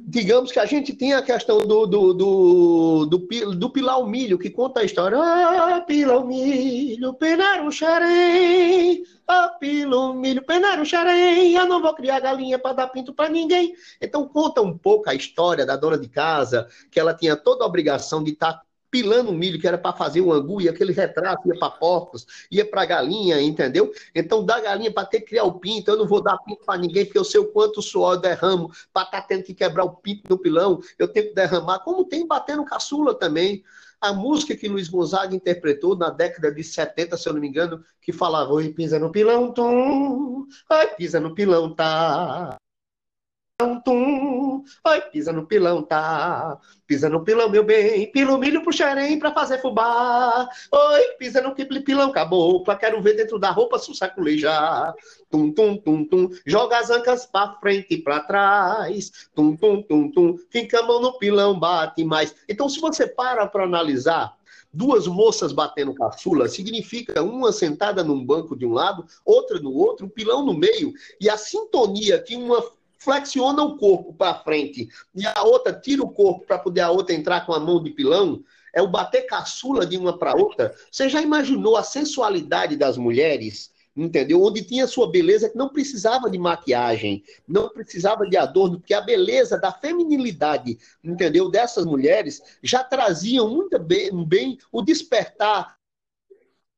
Digamos 0.09 0.50
que 0.50 0.59
a 0.59 0.64
gente 0.64 0.95
tem 0.95 1.12
a 1.12 1.23
questão 1.23 1.59
do, 1.67 1.87
do, 1.87 2.14
do, 2.14 3.07
do, 3.07 3.55
do 3.55 3.71
pilar 3.71 4.00
o 4.00 4.07
milho, 4.07 4.38
que 4.38 4.49
conta 4.49 4.81
a 4.81 4.85
história. 4.85 5.19
Ah, 5.19 5.85
pila 5.87 6.19
o 6.19 6.26
milho, 6.26 7.12
penar 7.14 7.67
o 7.67 7.71
xarém. 7.71 9.05
Ah, 9.26 9.49
pila 9.61 9.97
o 9.97 10.14
milho, 10.14 10.43
penar 10.45 10.81
o 10.81 10.87
xarém. 10.87 11.55
Eu 11.55 11.67
não 11.67 11.83
vou 11.83 11.95
criar 11.95 12.21
galinha 12.21 12.59
para 12.59 12.73
dar 12.73 12.88
pinto 12.88 13.12
para 13.12 13.28
ninguém. 13.28 13.75
Então 14.00 14.26
conta 14.26 14.62
um 14.62 14.76
pouco 14.76 15.11
a 15.11 15.14
história 15.14 15.67
da 15.67 15.76
dona 15.76 15.99
de 15.99 16.09
casa, 16.09 16.69
que 16.90 16.99
ela 16.99 17.12
tinha 17.12 17.37
toda 17.37 17.64
a 17.64 17.67
obrigação 17.67 18.25
de 18.25 18.33
estar 18.33 18.55
tá 18.55 18.62
pilando 18.90 19.33
milho, 19.33 19.61
que 19.61 19.66
era 19.66 19.78
para 19.78 19.97
fazer 19.97 20.21
o 20.21 20.33
angu, 20.33 20.61
e 20.61 20.68
aquele 20.68 20.92
retrato 20.92 21.49
ia 21.49 21.59
para 21.59 21.71
porcos, 21.71 22.26
ia 22.50 22.64
para 22.64 22.85
galinha, 22.85 23.40
entendeu? 23.40 23.92
Então, 24.14 24.45
da 24.45 24.61
galinha 24.61 24.92
para 24.92 25.07
ter 25.07 25.21
que 25.21 25.26
criar 25.26 25.45
o 25.45 25.59
pinto, 25.59 25.90
eu 25.90 25.97
não 25.97 26.07
vou 26.07 26.23
dar 26.23 26.38
pinto 26.38 26.64
para 26.64 26.78
ninguém, 26.78 27.04
porque 27.04 27.18
eu 27.18 27.25
sei 27.25 27.40
o 27.40 27.49
quanto 27.49 27.83
suor 27.83 28.14
eu 28.14 28.21
derramo 28.21 28.71
para 28.93 29.02
estar 29.04 29.21
tá 29.21 29.26
tendo 29.26 29.45
que 29.45 29.54
quebrar 29.54 29.84
o 29.84 29.97
pinto 29.97 30.23
no 30.28 30.39
pilão, 30.39 30.80
eu 30.99 31.08
tenho 31.08 31.28
que 31.28 31.34
derramar, 31.34 31.80
como 31.80 32.04
tem 32.04 32.26
batendo 32.26 32.65
caçula 32.65 33.15
também. 33.15 33.62
A 34.00 34.12
música 34.12 34.56
que 34.56 34.69
Luiz 34.69 34.89
Gonzaga 34.89 35.34
interpretou 35.34 35.97
na 35.97 36.08
década 36.08 36.52
de 36.52 36.62
70, 36.62 37.17
se 37.17 37.28
eu 37.28 37.32
não 37.32 37.41
me 37.41 37.49
engano, 37.49 37.84
que 38.00 38.12
falava, 38.12 38.52
oi, 38.52 38.69
pisa 38.73 38.97
no 38.97 39.10
pilão, 39.10 39.52
tum, 39.52 40.47
ai, 40.71 40.95
pisa 40.95 41.19
no 41.19 41.34
pilão, 41.34 41.75
tá 41.75 42.56
tum, 43.58 44.62
oi, 44.86 45.00
pisa 45.10 45.32
no 45.32 45.44
pilão, 45.44 45.82
tá? 45.82 46.58
Pisa 46.86 47.08
no 47.08 47.25
pilão, 47.25 47.49
meu 47.49 47.64
bem, 47.64 48.10
pilo 48.12 48.38
milho 48.38 48.62
pro 48.62 48.73
xerém 48.73 49.18
pra 49.18 49.34
fazer 49.34 49.60
fubá. 49.60 50.49
Oi, 50.71 51.02
pisa 51.18 51.40
no 51.40 51.52
pilão, 51.82 52.12
cabocla, 52.12 52.76
quero 52.76 53.02
ver 53.02 53.14
dentro 53.14 53.36
da 53.36 53.50
roupa 53.50 53.76
susaculejar. 53.80 54.94
Tum, 55.28 55.50
tum, 55.52 55.76
tum, 55.76 56.04
tum, 56.04 56.30
joga 56.47 56.78
as 56.78 56.88
ancas 56.88 57.26
pra 57.26 57.56
frente 57.60 57.94
e 57.94 58.02
pra 58.02 58.21
trás. 58.21 59.28
Tum, 59.34 59.56
tum, 59.56 59.82
tum, 59.82 60.08
tum, 60.08 60.38
fica 60.50 60.78
a 60.78 60.84
mão 60.84 61.00
no 61.00 61.18
pilão, 61.18 61.58
bate 61.58 62.04
mais. 62.04 62.32
Então, 62.49 62.68
se 62.68 62.80
você 62.80 63.08
para 63.08 63.44
pra 63.49 63.64
analisar, 63.64 64.36
duas 64.73 65.08
moças 65.08 65.50
batendo 65.50 65.94
caçula 65.94 66.47
significa 66.47 67.23
uma 67.23 67.50
sentada 67.50 68.04
num 68.04 68.25
banco 68.25 68.54
de 68.54 68.64
um 68.64 68.73
lado, 68.73 69.04
outra 69.25 69.58
no 69.58 69.73
outro, 69.73 70.06
um 70.06 70.10
pilão 70.10 70.44
no 70.44 70.54
meio, 70.54 70.92
e 71.21 71.28
a 71.28 71.36
sintonia 71.36 72.23
que 72.23 72.36
uma 72.36 72.62
flexiona 72.99 73.63
o 73.63 73.76
corpo 73.76 74.13
para 74.13 74.34
frente 74.41 74.89
e 75.15 75.26
a 75.26 75.43
outra 75.45 75.73
tira 75.73 76.02
o 76.02 76.11
corpo 76.11 76.45
para 76.47 76.58
poder 76.58 76.80
a 76.80 76.91
outra 76.91 77.15
entrar 77.15 77.47
com 77.47 77.52
a 77.52 77.61
mão 77.61 77.82
de 77.82 77.91
pilão, 77.91 78.43
é 78.75 78.82
o 78.82 78.89
bater 78.89 79.23
caçula 79.23 79.87
de 79.87 79.97
uma 79.97 80.19
para 80.19 80.37
outra. 80.37 80.75
Você 80.91 81.08
já 81.08 81.23
imaginou 81.23 81.76
a 81.76 81.82
sensualidade 81.82 82.76
das 82.76 82.97
mulheres? 82.97 83.73
Entendeu? 83.97 84.41
Onde 84.43 84.63
tinha 84.63 84.87
sua 84.87 85.11
beleza 85.11 85.49
que 85.49 85.58
não 85.58 85.69
precisava 85.69 86.30
de 86.30 86.39
maquiagem, 86.39 87.25
não 87.49 87.69
precisava 87.69 88.25
de 88.28 88.37
adorno, 88.37 88.78
porque 88.78 88.95
a 88.95 89.00
beleza 89.00 89.58
da 89.58 89.73
feminilidade, 89.73 90.78
entendeu? 91.02 91.50
Dessas 91.50 91.84
mulheres 91.84 92.41
já 92.63 92.84
traziam 92.84 93.49
muito 93.49 93.76
bem, 93.76 94.25
bem 94.25 94.58
o 94.71 94.82
despertar 94.82 95.77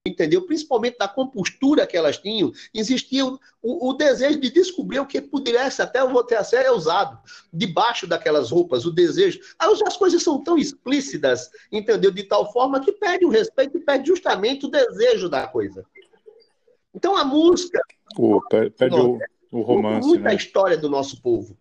entendeu? 0.06 0.42
Principalmente 0.42 0.96
da 0.98 1.06
compostura 1.06 1.86
que 1.86 1.96
elas 1.96 2.16
tinham, 2.16 2.52
existia 2.72 3.24
o, 3.26 3.38
o, 3.62 3.92
desejo 3.92 4.40
de 4.40 4.50
descobrir 4.50 4.98
o 4.98 5.06
que 5.06 5.20
pudesse, 5.20 5.82
até 5.82 6.00
ter 6.24 6.36
a 6.36 6.44
ser 6.44 6.70
usado, 6.70 7.18
debaixo 7.52 8.06
daquelas 8.06 8.50
roupas, 8.50 8.86
o 8.86 8.90
desejo. 8.90 9.40
As 9.58 9.96
coisas 9.96 10.22
são 10.22 10.42
tão 10.42 10.56
explícitas, 10.56 11.50
entendeu? 11.70 12.10
De 12.10 12.22
tal 12.22 12.50
forma 12.52 12.80
que 12.80 12.92
perde 12.92 13.26
o 13.26 13.30
respeito 13.30 13.76
e 13.76 13.80
perde 13.80 14.08
justamente 14.08 14.66
o 14.66 14.70
desejo 14.70 15.28
da 15.28 15.46
coisa. 15.46 15.84
Então 16.94 17.16
a 17.16 17.24
música. 17.24 17.80
Oh, 18.18 18.40
perde 18.48 18.96
o, 18.96 19.18
o 19.52 19.60
romance. 19.60 20.08
Muita 20.08 20.30
né? 20.30 20.34
história 20.34 20.76
do 20.76 20.88
nosso 20.88 21.20
povo 21.20 21.56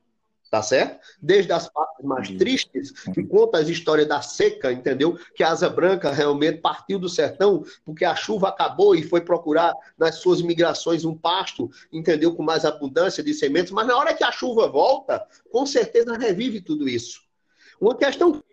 tá 0.50 0.62
certo? 0.64 1.00
Desde 1.22 1.52
as 1.52 1.70
partes 1.70 2.04
mais 2.04 2.30
tristes, 2.30 2.92
que 3.14 3.24
conta 3.24 3.60
as 3.60 3.70
histórias 3.70 4.08
da 4.08 4.22
seca, 4.22 4.72
entendeu? 4.72 5.18
Que 5.36 5.44
a 5.44 5.52
asa 5.52 5.70
branca 5.70 6.12
realmente 6.12 6.60
partiu 6.60 6.98
do 6.98 7.08
sertão 7.08 7.64
porque 7.86 8.04
a 8.04 8.16
chuva 8.16 8.50
acabou 8.50 8.96
e 8.96 9.04
foi 9.04 9.22
procurar 9.22 9.74
nas 9.98 10.16
suas 10.16 10.42
migrações 10.42 11.06
um 11.06 11.16
pasto, 11.16 11.70
entendeu? 11.92 12.36
Com 12.36 12.44
mais 12.44 12.66
abundância 12.66 13.24
de 13.24 13.34
sementes, 13.34 13.72
mas 13.72 13.88
na 13.88 13.98
hora 13.98 14.14
que 14.14 14.24
a 14.24 14.32
chuva 14.32 14.68
volta, 14.68 15.26
com 15.52 15.66
certeza 15.66 16.18
revive 16.18 16.62
tudo 16.62 16.88
isso. 16.88 17.22
Uma 17.80 17.96
questão 17.96 18.44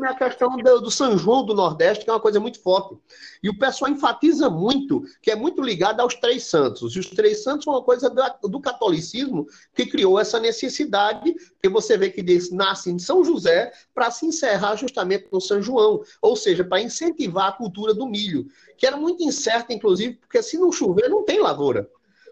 é 0.00 0.06
a 0.06 0.14
questão 0.14 0.56
do, 0.56 0.80
do, 0.80 0.90
São 0.90 1.18
João 1.18 1.44
do 1.44 1.54
Nordeste, 1.54 2.04
que 2.04 2.10
é 2.10 2.12
uma 2.12 2.20
coisa 2.20 2.40
muito 2.40 2.58
forte. 2.60 2.96
E 3.42 3.50
o 3.50 3.58
pessoal 3.58 3.90
enfatiza 3.90 4.48
muito, 4.48 5.04
que 5.20 5.30
é 5.30 5.36
muito 5.36 5.62
ligado 5.62 6.00
aos 6.00 6.14
três 6.14 6.44
santos. 6.44 6.96
E 6.96 6.98
os 6.98 7.10
três 7.10 7.42
santos 7.42 7.64
são 7.64 7.74
uma 7.74 7.82
coisa 7.82 8.08
do, 8.08 8.48
do 8.48 8.60
catolicismo 8.60 9.46
que 9.74 9.86
criou 9.86 10.18
essa 10.18 10.40
necessidade, 10.40 11.34
que 11.60 11.68
você 11.68 11.96
vê 11.98 12.10
que 12.10 12.22
nasce 12.52 12.90
em 12.90 12.98
São 12.98 13.22
José 13.22 13.72
para 13.94 14.10
se 14.10 14.26
encerrar 14.26 14.76
justamente 14.76 15.28
no 15.30 15.40
São 15.40 15.60
João, 15.60 16.02
ou 16.20 16.36
seja, 16.36 16.64
para 16.64 16.80
incentivar 16.80 17.48
a 17.48 17.52
cultura 17.52 17.92
do 17.92 18.06
milho, 18.06 18.46
que 18.78 18.86
era 18.86 18.96
muito 18.96 19.22
incerta, 19.22 19.72
inclusive, 19.72 20.14
porque 20.14 20.42
se 20.42 20.58
não 20.58 20.72
chover, 20.72 21.08
não 21.08 21.24
tem 21.24 21.40
lavoura. 21.40 21.88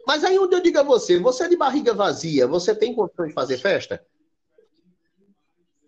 Mas 0.07 0.25
aí 0.25 0.39
onde 0.39 0.57
eu 0.57 0.61
digo 0.61 0.79
a 0.79 0.83
você, 0.83 1.19
você 1.19 1.45
é 1.45 1.49
de 1.49 1.57
barriga 1.57 1.93
vazia, 1.93 2.47
você 2.47 2.75
tem 2.75 2.95
condições 2.95 3.29
de 3.29 3.35
fazer 3.35 3.59
festa? 3.59 4.05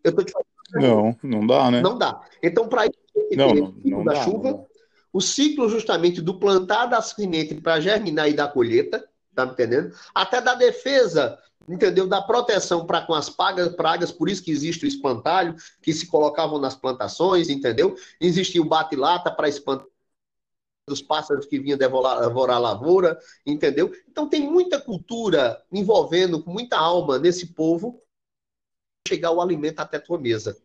Eu 0.04 0.10
estou 0.10 0.24
te 0.24 0.32
falando 0.32 0.51
não, 0.72 1.16
não 1.22 1.46
dá, 1.46 1.70
né? 1.70 1.80
Não 1.80 1.98
dá. 1.98 2.20
Então, 2.42 2.68
para 2.68 2.86
isso, 2.86 2.98
não, 3.36 3.54
não, 3.54 3.74
não 3.84 4.04
da 4.04 4.14
dá, 4.14 4.22
chuva, 4.24 4.66
o 5.12 5.20
ciclo 5.20 5.68
justamente 5.68 6.20
do 6.20 6.38
plantar 6.38 6.86
da 6.86 7.02
semente 7.02 7.54
para 7.54 7.80
germinar 7.80 8.28
e 8.28 8.34
da 8.34 8.48
colheita, 8.48 9.06
tá 9.34 9.44
me 9.44 9.52
entendendo? 9.52 9.94
Até 10.14 10.40
da 10.40 10.54
defesa, 10.54 11.38
entendeu? 11.68 12.06
Da 12.06 12.22
proteção 12.22 12.86
para 12.86 13.02
com 13.02 13.14
as 13.14 13.28
pragas, 13.28 13.68
pragas, 13.74 14.10
por 14.10 14.28
isso 14.28 14.42
que 14.42 14.50
existe 14.50 14.84
o 14.84 14.88
espantalho, 14.88 15.54
que 15.82 15.92
se 15.92 16.06
colocavam 16.06 16.58
nas 16.58 16.74
plantações, 16.74 17.48
entendeu? 17.48 17.94
Existia 18.20 18.62
o 18.62 18.68
bate-lata 18.68 19.30
para 19.30 19.48
espantar 19.48 19.86
dos 20.88 21.00
pássaros 21.00 21.46
que 21.46 21.60
vinham 21.60 21.78
devorar, 21.78 22.20
devorar 22.20 22.56
a 22.56 22.60
lavoura, 22.60 23.18
entendeu? 23.46 23.92
Então 24.08 24.28
tem 24.28 24.50
muita 24.50 24.80
cultura 24.80 25.62
envolvendo, 25.70 26.42
com 26.42 26.50
muita 26.50 26.76
alma 26.76 27.18
nesse 27.20 27.54
povo, 27.54 28.01
chegar 29.06 29.30
o 29.30 29.40
alimento 29.40 29.80
até 29.80 29.98
tua 29.98 30.18
mesa. 30.18 30.56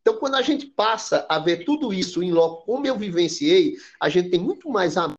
Então, 0.00 0.18
quando 0.18 0.34
a 0.34 0.42
gente 0.42 0.66
passa 0.66 1.26
a 1.28 1.38
ver 1.38 1.64
tudo 1.64 1.92
isso 1.92 2.22
em 2.22 2.30
loco, 2.30 2.66
como 2.66 2.86
eu 2.86 2.98
vivenciei, 2.98 3.76
a 3.98 4.08
gente 4.08 4.30
tem 4.30 4.40
muito 4.40 4.68
mais 4.68 4.96
amor 4.96 5.14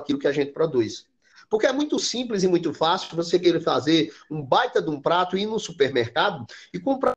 aquilo 0.00 0.18
que 0.18 0.26
a 0.26 0.32
gente 0.32 0.52
produz. 0.52 1.06
Porque 1.48 1.66
é 1.66 1.72
muito 1.72 1.98
simples 1.98 2.42
e 2.42 2.48
muito 2.48 2.74
fácil 2.74 3.14
você 3.14 3.38
querer 3.38 3.60
fazer 3.60 4.12
um 4.28 4.42
baita 4.42 4.82
de 4.82 4.90
um 4.90 5.00
prato, 5.00 5.38
ir 5.38 5.46
no 5.46 5.60
supermercado 5.60 6.44
e 6.74 6.80
comprar 6.80 7.12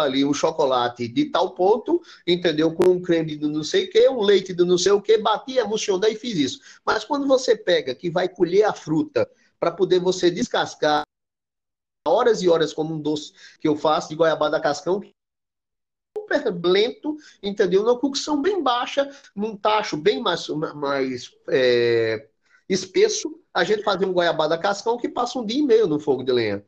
ali 0.00 0.24
um 0.24 0.32
chocolate 0.32 1.08
de 1.08 1.26
tal 1.26 1.50
ponto, 1.50 2.00
entendeu? 2.26 2.72
Com 2.72 2.92
um 2.92 3.02
creme 3.02 3.36
de 3.36 3.46
não 3.46 3.64
sei 3.64 3.84
o 3.84 3.90
que, 3.90 4.08
um 4.08 4.22
leite 4.22 4.54
de 4.54 4.64
não 4.64 4.78
sei 4.78 4.92
o 4.92 5.02
que, 5.02 5.18
bati, 5.18 5.58
emocionei 5.58 6.12
e 6.12 6.16
fiz 6.16 6.38
isso. 6.38 6.60
Mas 6.86 7.04
quando 7.04 7.26
você 7.26 7.56
pega 7.56 7.94
que 7.94 8.08
vai 8.08 8.28
colher 8.28 8.64
a 8.64 8.72
fruta 8.72 9.28
para 9.58 9.72
poder 9.72 9.98
você 9.98 10.30
descascar 10.30 11.02
horas 12.06 12.42
e 12.42 12.48
horas 12.48 12.72
como 12.72 12.94
um 12.94 13.00
doce 13.00 13.32
que 13.60 13.66
eu 13.66 13.76
faço 13.76 14.10
de 14.10 14.14
goiabada 14.14 14.60
cascão, 14.60 15.00
super 16.16 16.54
lento, 16.64 17.16
entendeu? 17.42 17.82
Uma 17.82 17.98
cocção 17.98 18.40
bem 18.40 18.62
baixa, 18.62 19.10
num 19.34 19.56
tacho 19.56 19.96
bem 19.96 20.20
mais, 20.20 20.48
mais 20.48 21.30
é, 21.48 22.28
espesso, 22.68 23.40
a 23.52 23.64
gente 23.64 23.82
fazia 23.82 24.06
um 24.06 24.12
goiabada 24.12 24.58
cascão 24.58 24.98
que 24.98 25.08
passa 25.08 25.38
um 25.38 25.46
dia 25.46 25.58
e 25.58 25.62
meio 25.62 25.86
no 25.86 25.98
fogo 25.98 26.22
de 26.22 26.32
lenha. 26.32 26.64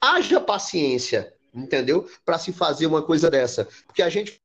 Haja 0.00 0.40
paciência, 0.40 1.34
entendeu? 1.52 2.08
Para 2.24 2.38
se 2.38 2.52
fazer 2.52 2.86
uma 2.86 3.02
coisa 3.02 3.30
dessa. 3.30 3.68
Porque 3.86 4.02
a 4.02 4.08
gente 4.08 4.40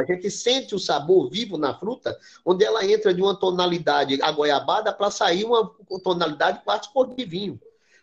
a 0.00 0.04
gente 0.04 0.30
sente 0.30 0.74
o 0.74 0.78
sabor 0.78 1.28
vivo 1.28 1.58
na 1.58 1.78
fruta, 1.78 2.18
onde 2.42 2.64
ela 2.64 2.86
entra 2.86 3.12
de 3.12 3.20
uma 3.20 3.38
tonalidade 3.38 4.18
a 4.22 4.32
goiabada 4.32 4.94
para 4.94 5.10
sair 5.10 5.44
uma 5.44 5.74
tonalidade 6.02 6.62
quase 6.64 6.90
cor 6.90 7.14
de 7.14 7.22
vinho. 7.22 7.60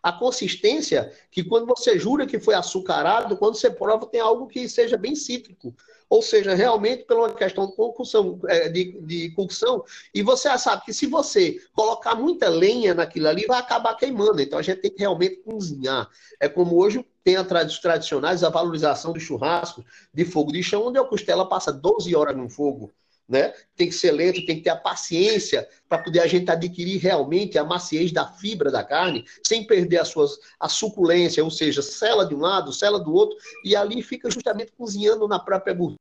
A 0.08 0.12
consistência, 0.14 1.12
que 1.30 1.44
quando 1.44 1.66
você 1.66 2.00
jura 2.00 2.26
que 2.26 2.40
foi 2.40 2.54
açucarado, 2.54 3.36
quando 3.36 3.56
você 3.56 3.70
prova, 3.70 4.06
tem 4.06 4.22
algo 4.22 4.48
que 4.48 4.70
seja 4.70 4.96
bem 4.96 5.14
cítrico. 5.16 5.76
Ou 6.10 6.22
seja, 6.22 6.56
realmente 6.56 7.04
pela 7.04 7.28
uma 7.28 7.34
questão 7.34 7.68
de 7.68 7.76
concussão, 7.76 8.40
é, 8.48 8.70
de, 8.70 8.98
de 9.02 9.32
cocção, 9.32 9.84
e 10.14 10.24
você 10.24 10.58
sabe 10.58 10.86
que 10.86 10.94
se 10.94 11.08
você 11.08 11.60
colocar 11.74 12.16
muita 12.16 12.48
lenha 12.48 12.94
naquilo 12.94 13.28
ali, 13.28 13.46
vai 13.46 13.60
acabar 13.60 13.96
queimando. 13.96 14.42
Então 14.42 14.58
a 14.58 14.62
gente 14.62 14.80
tem 14.80 14.92
que 14.92 15.00
realmente 15.00 15.42
cozinhar. 15.42 16.10
É 16.40 16.48
como 16.48 16.78
hoje 16.78 17.06
tem 17.22 17.36
a 17.36 17.42
os 17.42 17.80
tradicionais, 17.80 18.46
a 18.46 18.50
valorização 18.50 19.12
do 19.12 19.20
churrasco 19.20 19.84
de 20.14 20.24
fogo 20.24 20.54
de 20.54 20.64
chão, 20.64 20.88
onde 20.88 20.98
a 20.98 21.04
costela 21.04 21.50
passa 21.50 21.74
12 21.74 22.16
horas 22.16 22.38
no 22.38 22.50
fogo. 22.50 22.94
Né? 23.28 23.54
Tem 23.76 23.90
que 23.90 23.94
ser 23.94 24.12
lento, 24.12 24.46
tem 24.46 24.56
que 24.56 24.62
ter 24.62 24.70
a 24.70 24.76
paciência 24.78 25.68
para 25.90 26.02
poder 26.02 26.22
a 26.22 26.28
gente 26.28 26.50
adquirir 26.50 26.98
realmente 26.98 27.58
a 27.58 27.64
maciez 27.64 28.12
da 28.12 28.26
fibra 28.26 28.72
da 28.72 28.86
carne, 28.86 29.26
sem 29.46 29.68
perder 29.68 30.00
as 30.00 30.08
suas, 30.08 30.40
a 30.58 30.70
suculência, 30.70 31.44
ou 31.44 31.52
seja, 31.52 31.82
cela 31.82 32.26
de 32.26 32.34
um 32.34 32.40
lado, 32.40 32.72
cela 32.72 33.00
do 33.00 33.14
outro, 33.14 33.38
e 33.66 33.76
ali 33.76 34.02
fica 34.02 34.32
justamente 34.32 34.72
cozinhando 34.72 35.28
na 35.28 35.40
própria 35.40 35.74
gordura. 35.74 35.98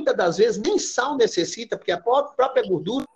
Muitas 0.00 0.16
das 0.16 0.36
vezes 0.38 0.60
nem 0.60 0.78
sal 0.78 1.16
necessita, 1.16 1.76
porque 1.78 1.92
a 1.92 2.00
própria 2.00 2.66
gordura 2.66 3.06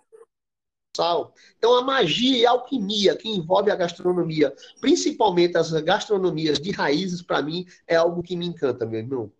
sal. 0.95 1.33
Então, 1.57 1.75
a 1.75 1.81
magia 1.81 2.37
e 2.37 2.45
a 2.45 2.51
alquimia 2.51 3.15
que 3.15 3.29
envolve 3.29 3.71
a 3.71 3.75
gastronomia, 3.75 4.53
principalmente 4.79 5.57
as 5.57 5.71
gastronomias 5.71 6.59
de 6.59 6.71
raízes, 6.71 7.21
para 7.21 7.41
mim, 7.41 7.65
é 7.87 7.95
algo 7.95 8.23
que 8.23 8.35
me 8.35 8.45
encanta, 8.45 8.85
meu 8.85 8.99
irmão. 8.99 9.31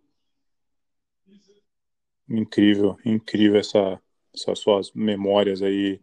Incrível, 2.32 2.98
incrível 3.04 3.60
essa, 3.60 4.00
essas 4.34 4.58
suas 4.58 4.92
memórias 4.92 5.60
aí, 5.60 6.00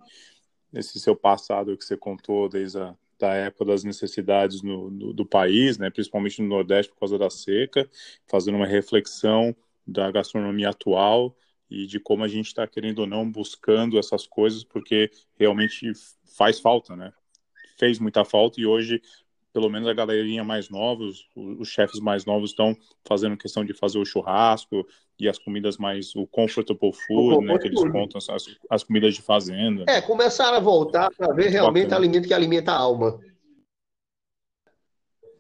esse 0.71 0.99
seu 0.99 1.15
passado 1.15 1.75
que 1.75 1.83
você 1.83 1.97
contou 1.97 2.47
desde 2.47 2.77
a 2.79 2.95
da 3.19 3.33
época 3.33 3.65
das 3.65 3.83
necessidades 3.83 4.61
no, 4.63 4.89
no, 4.89 5.13
do 5.13 5.25
país, 5.25 5.77
né, 5.77 5.89
principalmente 5.89 6.41
no 6.41 6.47
Nordeste 6.47 6.91
por 6.93 6.99
causa 6.99 7.17
da 7.17 7.29
seca, 7.29 7.87
fazendo 8.25 8.55
uma 8.55 8.65
reflexão 8.65 9.53
da 9.85 10.09
gastronomia 10.09 10.69
atual 10.69 11.35
e 11.69 11.85
de 11.85 11.99
como 11.99 12.23
a 12.23 12.27
gente 12.27 12.47
está 12.47 12.65
querendo 12.65 12.99
ou 12.99 13.07
não 13.07 13.29
buscando 13.29 13.99
essas 13.99 14.25
coisas, 14.25 14.63
porque 14.63 15.11
realmente 15.35 15.91
faz 16.37 16.59
falta, 16.59 16.95
né? 16.95 17.11
Fez 17.77 17.99
muita 17.99 18.23
falta 18.23 18.59
e 18.61 18.65
hoje 18.65 19.01
pelo 19.53 19.69
menos 19.69 19.87
a 19.87 19.93
galerinha 19.93 20.43
mais 20.43 20.69
nova, 20.69 21.03
os, 21.03 21.27
os 21.35 21.67
chefes 21.67 21.99
mais 21.99 22.25
novos 22.25 22.51
estão 22.51 22.75
fazendo 23.07 23.37
questão 23.37 23.65
de 23.65 23.73
fazer 23.73 23.97
o 23.97 24.05
churrasco 24.05 24.85
e 25.19 25.27
as 25.27 25.37
comidas 25.37 25.77
mais, 25.77 26.15
o 26.15 26.25
comfortable 26.27 26.93
food, 26.93 27.37
o 27.37 27.41
né, 27.41 27.57
que 27.57 27.67
eles 27.67 27.81
contam, 27.91 28.17
as, 28.17 28.45
as 28.69 28.83
comidas 28.83 29.15
de 29.15 29.21
fazenda. 29.21 29.85
É, 29.87 30.01
começaram 30.01 30.57
a 30.57 30.61
voltar 30.61 31.09
para 31.15 31.33
ver 31.33 31.49
realmente 31.49 31.85
Bacana. 31.85 32.01
alimento 32.01 32.27
que 32.27 32.33
alimenta 32.33 32.71
a 32.71 32.77
alma. 32.77 33.19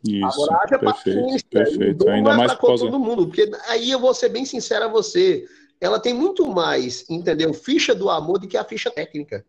Isso, 0.05 0.43
Agora, 0.43 0.67
perfeito, 0.67 0.85
paciência. 0.85 1.47
perfeito. 1.49 2.09
Ainda 2.09 2.31
é 2.31 2.37
mais 2.37 2.53
para 2.53 2.61
causa... 2.61 2.85
todo 2.85 2.99
mundo, 2.99 3.27
porque 3.27 3.49
aí 3.67 3.91
eu 3.91 3.99
vou 3.99 4.13
ser 4.13 4.29
bem 4.29 4.45
sincero 4.45 4.85
a 4.85 4.87
você, 4.87 5.45
ela 5.79 5.99
tem 5.99 6.13
muito 6.13 6.47
mais, 6.47 7.09
entendeu, 7.09 7.53
ficha 7.53 7.93
do 7.93 8.09
amor 8.09 8.39
do 8.39 8.47
que 8.47 8.57
a 8.57 8.63
ficha 8.63 8.89
técnica. 8.89 9.45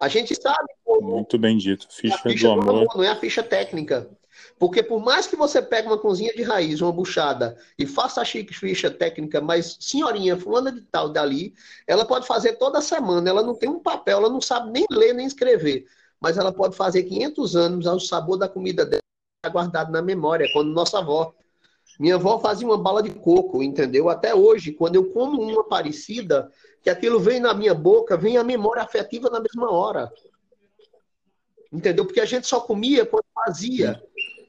A 0.00 0.08
gente 0.08 0.34
sabe 0.34 0.68
como. 0.82 1.16
Muito 1.16 1.38
bem 1.38 1.58
dito. 1.58 1.86
Ficha, 1.90 2.16
ficha 2.18 2.48
do, 2.48 2.60
do 2.60 2.70
amor. 2.70 2.88
Não 2.96 3.04
é 3.04 3.08
a 3.08 3.16
ficha 3.16 3.42
técnica. 3.42 4.10
Porque 4.58 4.82
por 4.82 5.00
mais 5.00 5.26
que 5.26 5.36
você 5.36 5.60
pegue 5.60 5.88
uma 5.88 5.98
cozinha 5.98 6.32
de 6.34 6.42
raiz, 6.42 6.80
uma 6.80 6.92
buchada, 6.92 7.56
e 7.78 7.86
faça 7.86 8.20
a 8.20 8.24
chique 8.24 8.54
ficha 8.54 8.90
técnica, 8.90 9.40
mas 9.40 9.76
senhorinha, 9.78 10.36
fulana 10.36 10.72
de 10.72 10.80
tal 10.82 11.08
dali, 11.08 11.54
ela 11.86 12.04
pode 12.04 12.26
fazer 12.26 12.54
toda 12.54 12.80
semana, 12.80 13.28
ela 13.28 13.42
não 13.42 13.54
tem 13.54 13.68
um 13.68 13.80
papel, 13.80 14.18
ela 14.18 14.28
não 14.30 14.40
sabe 14.40 14.70
nem 14.70 14.86
ler 14.90 15.12
nem 15.12 15.26
escrever, 15.26 15.86
mas 16.20 16.38
ela 16.38 16.52
pode 16.52 16.76
fazer 16.76 17.02
500 17.02 17.56
anos 17.56 17.86
ao 17.86 18.00
sabor 18.00 18.36
da 18.36 18.48
comida 18.48 18.84
dela, 18.86 19.00
guardado 19.50 19.92
na 19.92 20.00
memória, 20.00 20.48
quando 20.52 20.72
nossa 20.72 20.98
avó. 20.98 21.34
Minha 22.00 22.14
avó 22.14 22.38
fazia 22.38 22.66
uma 22.66 22.78
bala 22.78 23.02
de 23.02 23.10
coco, 23.10 23.62
entendeu? 23.62 24.08
Até 24.08 24.34
hoje, 24.34 24.72
quando 24.72 24.94
eu 24.94 25.10
como 25.10 25.42
uma 25.42 25.62
parecida, 25.62 26.50
que 26.82 26.88
aquilo 26.88 27.20
vem 27.20 27.38
na 27.38 27.52
minha 27.52 27.74
boca, 27.74 28.16
vem 28.16 28.38
a 28.38 28.42
memória 28.42 28.82
afetiva 28.82 29.28
na 29.28 29.38
mesma 29.38 29.70
hora. 29.70 30.10
Entendeu? 31.70 32.06
Porque 32.06 32.22
a 32.22 32.24
gente 32.24 32.46
só 32.46 32.58
comia 32.58 33.04
quando 33.04 33.26
fazia. 33.34 34.02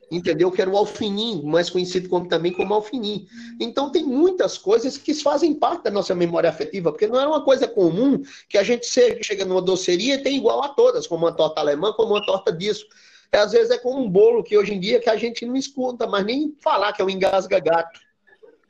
Entendeu? 0.10 0.50
Que 0.50 0.62
era 0.62 0.72
o 0.72 0.78
alfinim, 0.78 1.44
mais 1.44 1.70
conhecido 1.70 2.08
como, 2.08 2.26
também 2.26 2.54
como 2.54 2.74
alfinim. 2.74 3.28
Então 3.60 3.92
tem 3.92 4.06
muitas 4.06 4.58
coisas 4.58 4.98
que 4.98 5.14
fazem 5.14 5.54
parte 5.54 5.84
da 5.84 5.92
nossa 5.92 6.16
memória 6.16 6.50
afetiva, 6.50 6.90
porque 6.90 7.08
não 7.08 7.20
é 7.20 7.28
uma 7.28 7.44
coisa 7.44 7.68
comum 7.68 8.22
que 8.48 8.58
a 8.58 8.64
gente 8.64 8.88
chega 8.88 9.44
numa 9.44 9.62
doceria 9.62 10.16
e 10.16 10.24
tem 10.24 10.38
igual 10.38 10.64
a 10.64 10.70
todas, 10.70 11.06
como 11.06 11.26
uma 11.26 11.34
torta 11.34 11.60
alemã, 11.60 11.92
como 11.92 12.14
uma 12.14 12.26
torta 12.26 12.50
disso. 12.50 12.86
É, 13.34 13.38
às 13.38 13.52
vezes 13.54 13.72
é 13.72 13.78
como 13.78 14.04
um 14.04 14.10
bolo 14.10 14.44
que 14.44 14.58
hoje 14.58 14.74
em 14.74 14.80
dia 14.80 15.00
que 15.00 15.10
a 15.10 15.16
gente 15.16 15.46
não 15.46 15.56
escuta, 15.56 16.06
mas 16.06 16.26
nem 16.26 16.56
falar 16.60 16.92
que 16.94 17.02
é 17.02 17.06
um 17.06 17.10
engasga-gato. 17.10 18.00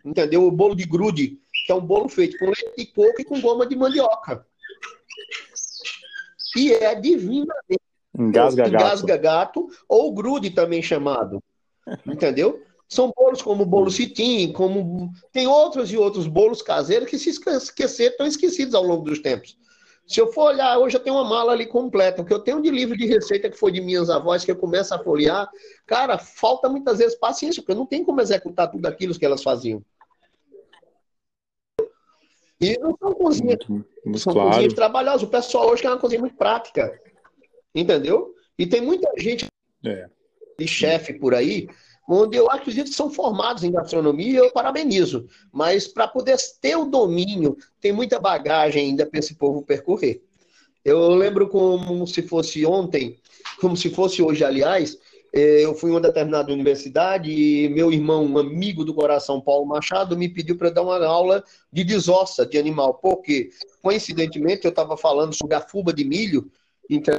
Entendeu? 0.06 0.46
O 0.46 0.52
bolo 0.52 0.76
de 0.76 0.86
grude 0.86 1.42
que 1.66 1.72
é 1.72 1.76
um 1.76 1.82
bolo 1.82 2.10
feito 2.10 2.38
com 2.38 2.46
leite 2.46 2.74
de 2.78 2.86
coco 2.88 3.22
e 3.22 3.26
com 3.26 3.40
goma 3.40 3.66
de 3.66 3.76
mandioca. 3.76 4.46
E 6.56 6.74
é 6.74 6.94
divinamente. 6.96 7.82
Engasga, 8.18 8.68
Engasga 8.68 9.18
gato. 9.18 9.68
gato 9.68 9.78
ou 9.88 10.14
grude 10.14 10.50
também 10.50 10.82
chamado. 10.82 11.42
Entendeu? 12.06 12.62
São 12.90 13.12
bolos 13.16 13.42
como 13.42 13.64
o 13.64 13.66
bolo 13.66 13.90
citim, 13.90 14.52
como 14.52 15.14
tem 15.32 15.48
outros 15.48 15.92
e 15.94 15.98
outros 15.98 16.28
bolos 16.28 16.62
caseiros 16.62 17.10
que 17.10 17.18
se 17.18 17.30
esqueceram, 17.30 18.12
estão 18.12 18.28
esquecidos 18.28 18.76
ao 18.76 18.84
longo 18.84 19.04
dos 19.06 19.20
tempos. 19.20 19.58
Se 20.08 20.20
eu 20.20 20.32
for 20.32 20.50
olhar, 20.50 20.78
hoje 20.78 20.98
eu 20.98 21.02
tenho 21.02 21.16
uma 21.16 21.24
mala 21.24 21.54
ali 21.54 21.66
completa, 21.66 22.22
o 22.22 22.26
que 22.26 22.34
eu 22.34 22.40
tenho 22.40 22.62
de 22.62 22.70
livro 22.70 22.98
de 22.98 23.06
receita 23.06 23.50
que 23.50 23.58
foi 23.58 23.72
de 23.72 23.80
minhas 23.80 24.10
avós, 24.10 24.44
que 24.44 24.52
eu 24.52 24.58
começo 24.58 24.94
a 24.94 25.00
folhear, 25.00 25.50
cara, 25.86 26.18
falta 26.18 26.68
muitas 26.68 26.98
vezes 26.98 27.18
paciência, 27.18 27.62
porque 27.62 27.72
eu 27.72 27.78
não 27.78 27.86
tenho 27.86 28.06
como 28.06 28.20
executar 28.20 28.70
tudo 28.70 28.86
aquilo 28.88 29.18
que 29.18 29.26
elas 29.26 29.42
faziam. 29.42 29.82
E 32.60 32.78
não 32.78 32.96
são 32.96 33.14
cozinhas, 33.14 33.58
muito, 33.68 34.20
são 34.20 34.34
claro. 34.34 34.50
cozinhas 34.50 34.74
trabalhosas. 34.74 35.24
O 35.24 35.28
pessoal 35.28 35.70
hoje 35.70 35.82
quer 35.82 35.90
uma 35.90 35.98
cozinha 35.98 36.22
muito 36.22 36.36
prática. 36.36 37.02
Entendeu? 37.74 38.36
E 38.58 38.68
tem 38.68 38.82
muita 38.82 39.10
gente 39.18 39.48
é. 39.84 40.08
de 40.60 40.68
chefe 40.68 41.14
por 41.14 41.34
aí, 41.34 41.68
onde 42.12 42.36
eu 42.36 42.50
acredito 42.52 42.90
que 42.90 42.96
são 42.96 43.10
formados 43.10 43.64
em 43.64 43.72
gastronomia, 43.72 44.40
eu 44.40 44.52
parabenizo. 44.52 45.28
Mas 45.52 45.88
para 45.88 46.08
poder 46.08 46.38
ter 46.60 46.76
o 46.76 46.86
domínio, 46.86 47.58
tem 47.80 47.94
muita 47.94 48.20
bagagem 48.20 48.88
ainda 48.88 49.06
para 49.06 49.20
esse 49.20 49.36
povo 49.36 49.62
percorrer. 49.62 50.22
Eu 50.84 51.10
lembro 51.10 51.48
como 51.48 52.06
se 52.06 52.22
fosse 52.24 52.66
ontem, 52.66 53.18
como 53.60 53.78
se 53.78 53.90
fosse 53.90 54.22
hoje, 54.22 54.44
aliás, 54.44 54.98
é, 55.34 55.64
eu 55.64 55.74
fui 55.74 55.90
em 55.90 55.94
uma 55.94 56.02
determinada 56.02 56.52
universidade 56.52 57.32
e 57.32 57.70
meu 57.70 57.94
irmão, 57.94 58.26
um 58.26 58.38
amigo 58.38 58.84
do 58.84 58.94
coração, 58.94 59.40
Paulo 59.40 59.66
Machado, 59.66 60.18
me 60.18 60.28
pediu 60.28 60.58
para 60.58 60.70
dar 60.70 60.82
uma 60.82 61.04
aula 61.06 61.44
de 61.72 61.84
desossa 61.84 62.46
de 62.46 62.58
animal, 62.58 62.96
porque, 62.96 63.52
coincidentemente, 63.82 64.66
eu 64.66 64.70
estava 64.70 64.98
falando 64.98 65.34
sobre 65.34 65.56
a 65.56 65.62
fuba 65.62 65.94
de 65.94 66.04
milho, 66.04 66.52
então 66.90 67.16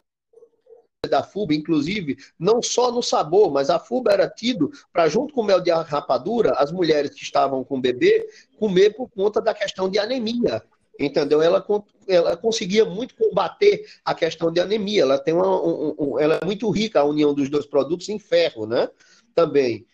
da 1.10 1.20
fuba, 1.20 1.52
inclusive, 1.52 2.16
não 2.38 2.62
só 2.62 2.92
no 2.92 3.02
sabor, 3.02 3.50
mas 3.50 3.70
a 3.70 3.78
fuba 3.80 4.12
era 4.12 4.28
tido 4.28 4.70
para, 4.92 5.08
junto 5.08 5.34
com 5.34 5.40
o 5.40 5.44
mel 5.44 5.60
de 5.60 5.68
rapadura, 5.72 6.52
as 6.52 6.70
mulheres 6.70 7.10
que 7.10 7.24
estavam 7.24 7.64
com 7.64 7.76
o 7.78 7.80
bebê, 7.80 8.28
comer 8.56 8.94
por 8.94 9.08
conta 9.10 9.40
da 9.40 9.52
questão 9.52 9.90
de 9.90 9.98
anemia. 9.98 10.62
Entendeu? 11.00 11.42
Ela, 11.42 11.66
ela 12.06 12.36
conseguia 12.36 12.84
muito 12.84 13.16
combater 13.16 13.84
a 14.04 14.14
questão 14.14 14.52
de 14.52 14.60
anemia. 14.60 15.02
Ela 15.02 15.18
tem 15.18 15.34
uma, 15.34 15.60
um, 15.60 15.94
um, 15.98 16.18
ela 16.20 16.38
é 16.40 16.44
muito 16.44 16.70
rica 16.70 17.00
a 17.00 17.04
união 17.04 17.34
dos 17.34 17.48
dois 17.48 17.66
produtos 17.66 18.08
em 18.08 18.20
ferro, 18.20 18.64
né? 18.64 18.88
Também. 19.34 19.84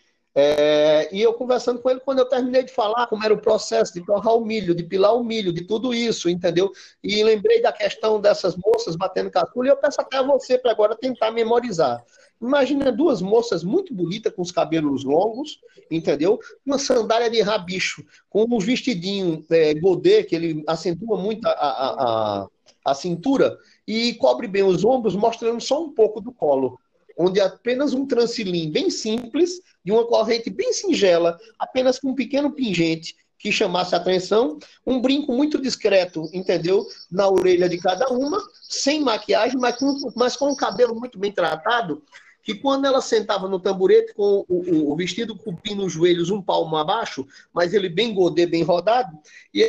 É, 0.41 1.13
e 1.13 1.21
eu 1.21 1.35
conversando 1.35 1.81
com 1.81 1.91
ele, 1.91 1.99
quando 1.99 2.21
eu 2.21 2.25
terminei 2.25 2.63
de 2.63 2.71
falar 2.71 3.09
como 3.09 3.25
era 3.25 3.35
o 3.35 3.41
processo 3.41 3.93
de 3.93 4.07
torrar 4.07 4.37
o 4.37 4.45
milho, 4.45 4.73
de 4.73 4.85
pilar 4.85 5.17
o 5.17 5.25
milho, 5.25 5.53
de 5.53 5.65
tudo 5.65 5.93
isso, 5.93 6.31
entendeu? 6.31 6.71
E 7.03 7.25
lembrei 7.25 7.61
da 7.61 7.73
questão 7.73 8.21
dessas 8.21 8.55
moças 8.57 8.95
batendo 8.95 9.33
cascula, 9.33 9.67
e 9.67 9.71
eu 9.71 9.77
peço 9.77 10.01
até 10.01 10.19
a 10.19 10.23
você 10.23 10.57
para 10.57 10.71
agora 10.71 10.95
tentar 10.95 11.33
memorizar. 11.33 12.05
Imagina 12.41 12.93
duas 12.93 13.21
moças 13.21 13.65
muito 13.65 13.93
bonitas, 13.93 14.33
com 14.33 14.41
os 14.41 14.53
cabelos 14.53 15.03
longos, 15.03 15.59
entendeu? 15.91 16.39
Uma 16.65 16.79
sandália 16.79 17.29
de 17.29 17.41
rabicho, 17.41 18.05
com 18.31 18.45
um 18.49 18.61
vestidinho 18.61 19.45
é, 19.51 19.75
godê, 19.75 20.23
que 20.23 20.37
ele 20.37 20.63
acentua 20.69 21.19
muito 21.19 21.45
a, 21.49 21.51
a, 21.51 22.43
a, 22.43 22.49
a 22.85 22.95
cintura, 22.95 23.59
e 23.85 24.15
cobre 24.15 24.47
bem 24.47 24.63
os 24.63 24.85
ombros, 24.85 25.17
mostrando 25.17 25.61
só 25.61 25.83
um 25.83 25.91
pouco 25.91 26.21
do 26.21 26.31
colo 26.31 26.79
onde 27.19 27.41
apenas 27.41 27.93
um 27.93 28.07
transilim 28.07 28.71
bem 28.71 28.89
simples, 28.89 29.61
de 29.85 29.91
uma 29.91 30.07
corrente 30.07 30.49
bem 30.49 30.73
singela, 30.73 31.37
apenas 31.59 31.99
com 31.99 32.11
um 32.11 32.15
pequeno 32.15 32.53
pingente 32.53 33.17
que 33.39 33.53
chamasse 33.53 33.95
a 33.95 33.99
atenção, 33.99 34.59
um 34.87 35.01
brinco 35.01 35.33
muito 35.33 35.61
discreto, 35.61 36.29
entendeu? 36.33 36.87
Na 37.11 37.29
orelha 37.29 37.69
de 37.69 37.79
cada 37.79 38.09
uma, 38.09 38.41
sem 38.63 39.01
maquiagem, 39.01 39.59
mas 39.59 39.77
com, 39.77 40.13
mas 40.17 40.37
com 40.37 40.51
o 40.51 40.57
cabelo 40.57 40.95
muito 40.95 41.19
bem 41.19 41.31
tratado, 41.31 42.03
que 42.43 42.55
quando 42.55 42.87
ela 42.87 43.01
sentava 43.01 43.49
no 43.49 43.61
tamborete 43.61 44.15
com 44.15 44.45
o, 44.49 44.57
o, 44.57 44.93
o 44.93 44.97
vestido 44.97 45.37
cobrindo 45.37 45.85
os 45.85 45.93
joelhos 45.93 46.31
um 46.31 46.43
palmo 46.43 46.77
abaixo, 46.77 47.27
mas 47.53 47.75
ele 47.75 47.89
bem 47.89 48.13
godê, 48.13 48.47
bem 48.47 48.63
rodado, 48.63 49.17
e 49.53 49.69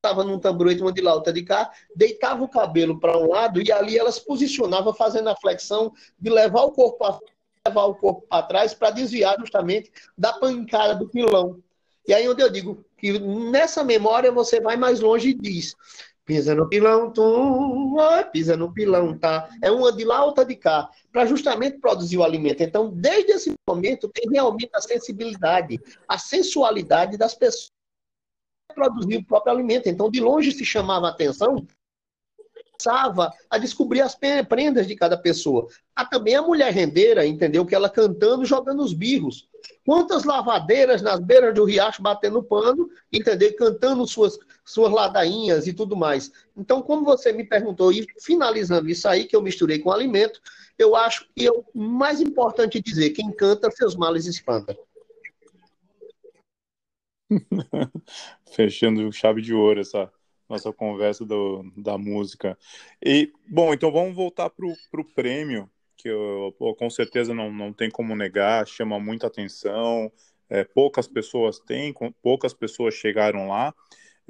estava 0.00 0.24
num 0.24 0.38
tamborete, 0.38 0.80
uma 0.80 0.92
de 0.92 1.02
lá, 1.02 1.14
outra 1.14 1.32
de 1.32 1.42
cá, 1.42 1.70
deitava 1.94 2.42
o 2.42 2.48
cabelo 2.48 2.98
para 2.98 3.16
um 3.18 3.28
lado 3.28 3.60
e 3.62 3.70
ali 3.70 3.98
ela 3.98 4.10
se 4.10 4.24
posicionava 4.24 4.94
fazendo 4.94 5.28
a 5.28 5.36
flexão 5.36 5.92
de 6.18 6.30
levar 6.30 6.62
o 6.62 6.72
corpo 6.72 7.04
a 7.04 7.20
levar 7.68 7.84
o 7.84 7.94
corpo 7.94 8.26
para 8.26 8.42
trás 8.46 8.72
para 8.72 8.90
desviar 8.90 9.36
justamente 9.38 9.92
da 10.16 10.32
pancada 10.32 10.94
do 10.94 11.06
pilão. 11.06 11.62
E 12.08 12.14
aí 12.14 12.26
onde 12.26 12.42
eu 12.42 12.48
digo 12.48 12.82
que 12.96 13.18
nessa 13.18 13.84
memória 13.84 14.32
você 14.32 14.60
vai 14.60 14.76
mais 14.76 15.00
longe 15.00 15.30
e 15.30 15.34
diz 15.34 15.76
pisa 16.24 16.54
no 16.54 16.68
pilão, 16.68 17.10
tu, 17.10 17.96
pisa 18.32 18.56
no 18.56 18.72
pilão, 18.72 19.18
tá? 19.18 19.48
É 19.60 19.68
uma 19.68 19.92
de 19.92 20.04
lá, 20.04 20.24
outra 20.24 20.44
de 20.44 20.54
cá, 20.54 20.88
para 21.12 21.26
justamente 21.26 21.78
produzir 21.78 22.18
o 22.18 22.22
alimento. 22.22 22.62
Então, 22.62 22.88
desde 22.88 23.32
esse 23.32 23.52
momento, 23.68 24.08
tem 24.08 24.30
realmente 24.30 24.70
a 24.72 24.80
sensibilidade, 24.80 25.80
a 26.06 26.18
sensualidade 26.18 27.16
das 27.18 27.34
pessoas 27.34 27.69
produzir 28.70 29.16
o 29.16 29.24
próprio 29.24 29.52
alimento. 29.52 29.88
Então, 29.88 30.10
de 30.10 30.20
longe 30.20 30.52
se 30.52 30.64
chamava 30.64 31.06
a 31.06 31.10
atenção, 31.10 31.66
começava 32.80 33.30
a 33.50 33.58
descobrir 33.58 34.00
as 34.00 34.16
prendas 34.48 34.86
de 34.86 34.96
cada 34.96 35.16
pessoa. 35.16 35.68
Há 35.94 36.04
também 36.06 36.34
a 36.34 36.42
mulher 36.42 36.72
rendeira, 36.72 37.26
entendeu? 37.26 37.66
Que 37.66 37.74
ela 37.74 37.90
cantando, 37.90 38.44
jogando 38.46 38.82
os 38.82 38.94
birros. 38.94 39.48
Quantas 39.84 40.24
lavadeiras 40.24 41.02
nas 41.02 41.20
beiras 41.20 41.54
do 41.54 41.64
riacho 41.64 42.02
batendo 42.02 42.42
pano, 42.42 42.88
entendeu? 43.12 43.54
Cantando 43.54 44.06
suas, 44.06 44.38
suas 44.64 44.90
ladainhas 44.90 45.66
e 45.66 45.72
tudo 45.72 45.94
mais. 45.96 46.32
Então, 46.56 46.80
como 46.80 47.04
você 47.04 47.32
me 47.32 47.44
perguntou, 47.44 47.92
e 47.92 48.06
finalizando 48.18 48.88
isso 48.88 49.06
aí, 49.06 49.26
que 49.26 49.36
eu 49.36 49.42
misturei 49.42 49.78
com 49.78 49.90
alimento, 49.90 50.40
eu 50.78 50.96
acho 50.96 51.26
que 51.36 51.46
é 51.46 51.50
o 51.50 51.64
mais 51.74 52.20
importante 52.20 52.80
dizer, 52.80 53.10
quem 53.10 53.30
canta, 53.30 53.70
seus 53.70 53.94
males 53.94 54.24
espanta. 54.24 54.76
Fechando 58.54 59.12
chave 59.12 59.40
de 59.40 59.54
ouro 59.54 59.80
essa 59.80 60.12
nossa 60.48 60.72
conversa 60.72 61.24
do, 61.24 61.64
da 61.76 61.96
música. 61.96 62.58
E, 63.04 63.32
bom, 63.48 63.72
então 63.72 63.92
vamos 63.92 64.16
voltar 64.16 64.50
para 64.50 64.66
o 64.66 65.04
prêmio, 65.14 65.70
que 65.96 66.08
eu, 66.08 66.54
pô, 66.58 66.74
com 66.74 66.90
certeza 66.90 67.32
não, 67.32 67.52
não 67.52 67.72
tem 67.72 67.88
como 67.88 68.16
negar, 68.16 68.66
chama 68.66 68.98
muita 68.98 69.28
atenção, 69.28 70.10
é, 70.48 70.64
poucas 70.64 71.06
pessoas 71.06 71.60
têm, 71.60 71.94
poucas 72.20 72.52
pessoas 72.52 72.94
chegaram 72.94 73.48
lá. 73.48 73.72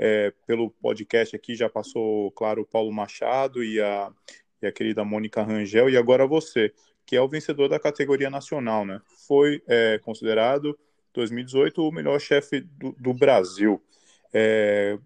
É, 0.02 0.32
pelo 0.46 0.70
podcast 0.70 1.36
aqui 1.36 1.54
já 1.54 1.68
passou, 1.68 2.30
claro, 2.32 2.62
o 2.62 2.66
Paulo 2.66 2.90
Machado 2.90 3.62
e 3.62 3.80
a, 3.80 4.10
e 4.62 4.66
a 4.66 4.72
querida 4.72 5.04
Mônica 5.04 5.42
Rangel, 5.42 5.90
e 5.90 5.96
agora 5.96 6.26
você, 6.26 6.72
que 7.04 7.16
é 7.16 7.20
o 7.20 7.28
vencedor 7.28 7.68
da 7.68 7.78
categoria 7.78 8.30
nacional, 8.30 8.86
né? 8.86 9.00
Foi 9.26 9.62
é, 9.66 9.98
considerado 9.98 10.78
2018 11.14 11.83
o 11.83 11.92
melhor 11.92 12.20
chefe 12.20 12.61
do, 12.61 12.94
do 12.99 13.14
Brasil. 13.14 13.83
É, 14.33 14.99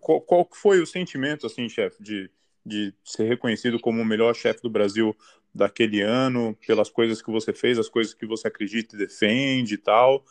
qual, 0.00 0.20
qual, 0.20 0.48
foi 0.52 0.80
o 0.80 0.86
sentimento, 0.86 1.46
assim, 1.46 1.68
chefe, 1.68 2.02
de, 2.02 2.30
de 2.64 2.94
ser 3.04 3.24
reconhecido 3.24 3.78
como 3.78 4.00
o 4.00 4.04
melhor 4.04 4.34
chefe 4.34 4.62
do 4.62 4.70
Brasil 4.70 5.14
daquele 5.54 6.00
ano, 6.00 6.56
pelas 6.66 6.88
coisas 6.88 7.20
que 7.20 7.30
você 7.30 7.52
fez, 7.52 7.78
as 7.78 7.88
coisas 7.88 8.14
que 8.14 8.26
você 8.26 8.48
acredita 8.48 8.96
e 8.96 8.98
defende 8.98 9.74
e 9.74 9.78
tal? 9.78 10.24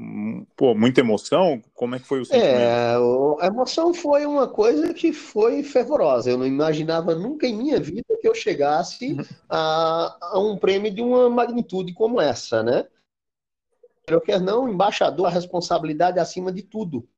Hum, 0.00 0.46
pô, 0.56 0.76
muita 0.76 1.00
emoção? 1.00 1.60
Como 1.74 1.96
é 1.96 1.98
que 1.98 2.06
foi 2.06 2.20
o 2.20 2.24
sentimento? 2.24 2.54
É, 2.54 2.94
a 3.40 3.46
emoção 3.46 3.92
foi 3.92 4.24
uma 4.26 4.46
coisa 4.46 4.94
que 4.94 5.12
foi 5.12 5.64
fervorosa. 5.64 6.30
Eu 6.30 6.38
não 6.38 6.46
imaginava 6.46 7.16
nunca 7.16 7.48
em 7.48 7.56
minha 7.56 7.80
vida 7.80 8.16
que 8.20 8.28
eu 8.28 8.34
chegasse 8.34 9.14
uhum. 9.14 9.24
a, 9.48 10.16
a 10.20 10.38
um 10.38 10.56
prêmio 10.56 10.94
de 10.94 11.02
uma 11.02 11.28
magnitude 11.28 11.92
como 11.92 12.20
essa, 12.20 12.62
né? 12.62 12.86
Eu 14.14 14.20
quer 14.20 14.40
não, 14.40 14.68
embaixador, 14.68 15.26
a 15.26 15.30
responsabilidade 15.30 16.18
acima 16.18 16.52
de 16.52 16.62
tudo. 16.62 17.08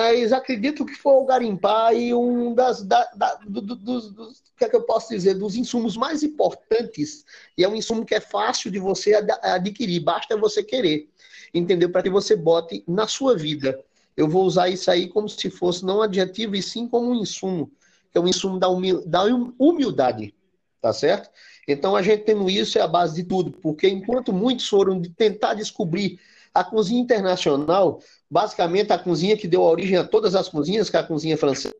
Mas 0.00 0.32
acredito 0.32 0.86
que 0.86 0.94
foi 0.94 1.12
o 1.12 1.26
garimpar 1.26 1.94
e 1.94 2.14
um 2.14 2.54
das, 2.54 2.82
da, 2.82 3.04
da, 3.14 3.34
do, 3.34 3.60
do, 3.60 3.76
dos, 3.76 4.42
que 4.60 4.64
é 4.66 4.68
que 4.68 4.76
eu 4.76 4.82
posso 4.82 5.08
dizer, 5.08 5.34
dos 5.34 5.56
insumos 5.56 5.96
mais 5.96 6.22
importantes, 6.22 7.24
e 7.56 7.64
é 7.64 7.68
um 7.68 7.74
insumo 7.74 8.04
que 8.04 8.14
é 8.14 8.20
fácil 8.20 8.70
de 8.70 8.78
você 8.78 9.14
adquirir, 9.42 10.00
basta 10.00 10.36
você 10.36 10.62
querer, 10.62 11.08
entendeu? 11.52 11.90
Para 11.90 12.02
que 12.02 12.10
você 12.10 12.36
bote 12.36 12.84
na 12.86 13.06
sua 13.06 13.36
vida. 13.36 13.82
Eu 14.14 14.28
vou 14.28 14.44
usar 14.44 14.68
isso 14.68 14.90
aí 14.90 15.08
como 15.08 15.28
se 15.28 15.48
fosse 15.48 15.84
não 15.84 15.98
um 15.98 16.02
adjetivo, 16.02 16.54
e 16.54 16.62
sim 16.62 16.86
como 16.86 17.10
um 17.10 17.14
insumo, 17.14 17.72
que 18.12 18.18
é 18.18 18.20
um 18.20 18.28
insumo 18.28 18.58
da 18.58 18.68
humildade, 18.68 20.34
tá 20.80 20.92
certo? 20.92 21.30
Então, 21.72 21.96
a 21.96 22.02
gente 22.02 22.24
tendo 22.24 22.48
isso 22.48 22.78
é 22.78 22.80
a 22.80 22.88
base 22.88 23.14
de 23.14 23.24
tudo, 23.24 23.52
porque 23.52 23.88
enquanto 23.88 24.32
muitos 24.32 24.68
foram 24.68 25.00
de 25.00 25.10
tentar 25.10 25.54
descobrir 25.54 26.18
a 26.52 26.64
cozinha 26.64 27.00
internacional, 27.00 28.00
basicamente 28.28 28.92
a 28.92 28.98
cozinha 28.98 29.36
que 29.36 29.48
deu 29.48 29.62
origem 29.62 29.96
a 29.96 30.04
todas 30.04 30.34
as 30.34 30.48
cozinhas, 30.48 30.90
que 30.90 30.96
é 30.96 31.00
a 31.00 31.04
cozinha 31.04 31.36
francesa, 31.36 31.74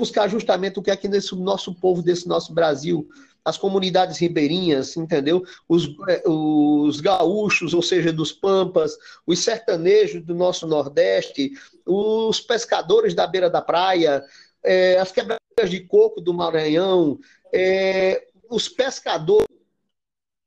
buscar 0.00 0.28
justamente 0.28 0.78
o 0.78 0.82
que 0.82 0.90
é 0.90 0.94
aqui 0.94 1.08
nesse 1.08 1.34
nosso 1.34 1.74
povo, 1.74 2.02
desse 2.02 2.28
nosso 2.28 2.52
Brasil, 2.52 3.08
as 3.44 3.58
comunidades 3.58 4.18
ribeirinhas, 4.18 4.96
entendeu? 4.96 5.44
Os, 5.68 5.88
é, 6.08 6.22
os 6.26 7.00
gaúchos, 7.00 7.74
ou 7.74 7.82
seja, 7.82 8.12
dos 8.12 8.32
pampas, 8.32 8.96
os 9.26 9.40
sertanejos 9.40 10.24
do 10.24 10.34
nosso 10.34 10.66
Nordeste, 10.66 11.52
os 11.84 12.40
pescadores 12.40 13.14
da 13.14 13.26
beira 13.26 13.50
da 13.50 13.60
praia, 13.60 14.24
é, 14.62 14.98
as 14.98 15.12
quebradas 15.12 15.40
de 15.68 15.80
coco 15.80 16.20
do 16.20 16.32
Maranhão, 16.32 17.18
é, 17.52 18.26
os 18.54 18.68
pescadores 18.68 19.48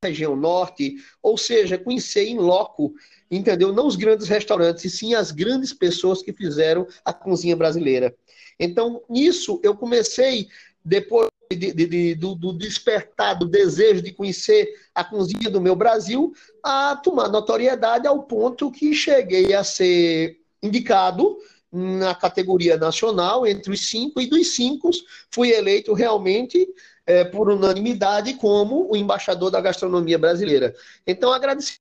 da 0.01 0.09
região 0.09 0.35
norte, 0.35 0.95
ou 1.21 1.37
seja, 1.37 1.77
conhecer 1.77 2.25
em 2.25 2.37
loco, 2.37 2.93
entendeu? 3.29 3.73
Não 3.73 3.87
os 3.87 3.95
grandes 3.95 4.27
restaurantes, 4.27 4.85
e 4.85 4.89
sim 4.89 5.13
as 5.13 5.31
grandes 5.31 5.73
pessoas 5.73 6.21
que 6.21 6.31
fizeram 6.31 6.87
a 7.03 7.11
cozinha 7.11 7.55
brasileira. 7.55 8.15
Então, 8.59 9.03
nisso 9.09 9.59
eu 9.63 9.75
comecei, 9.75 10.47
depois 10.83 11.29
de, 11.51 11.73
de, 11.73 11.85
de, 11.85 12.15
do, 12.15 12.35
do 12.35 12.53
despertar 12.53 13.37
do 13.37 13.47
desejo 13.47 14.01
de 14.01 14.11
conhecer 14.11 14.67
a 14.93 15.03
cozinha 15.03 15.49
do 15.49 15.61
meu 15.61 15.75
Brasil, 15.75 16.33
a 16.63 16.95
tomar 16.95 17.29
notoriedade 17.29 18.07
ao 18.07 18.23
ponto 18.23 18.71
que 18.71 18.93
cheguei 18.93 19.53
a 19.53 19.63
ser 19.63 20.39
indicado 20.61 21.37
na 21.71 22.15
categoria 22.15 22.77
nacional, 22.77 23.45
entre 23.45 23.71
os 23.71 23.87
cinco, 23.89 24.21
e 24.21 24.27
dos 24.27 24.55
cinco 24.55 24.89
fui 25.29 25.51
eleito 25.51 25.93
realmente 25.93 26.67
é, 27.07 27.23
por 27.23 27.49
unanimidade 27.49 28.33
como 28.33 28.91
o 28.91 28.95
embaixador 28.95 29.49
da 29.49 29.61
gastronomia 29.61 30.19
brasileira. 30.19 30.75
Então, 31.07 31.31
agradecer 31.31 31.79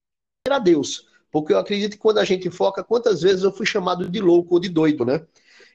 a 0.49 0.61
Deus, 0.61 1.09
porque 1.33 1.53
eu 1.53 1.59
acredito 1.59 1.93
que 1.93 1.99
quando 1.99 2.19
a 2.19 2.25
gente 2.25 2.49
foca, 2.49 2.85
quantas 2.85 3.21
vezes 3.21 3.43
eu 3.43 3.53
fui 3.53 3.67
chamado 3.67 4.09
de 4.09 4.21
louco 4.21 4.55
ou 4.55 4.61
de 4.61 4.69
doido, 4.69 5.05
né? 5.05 5.27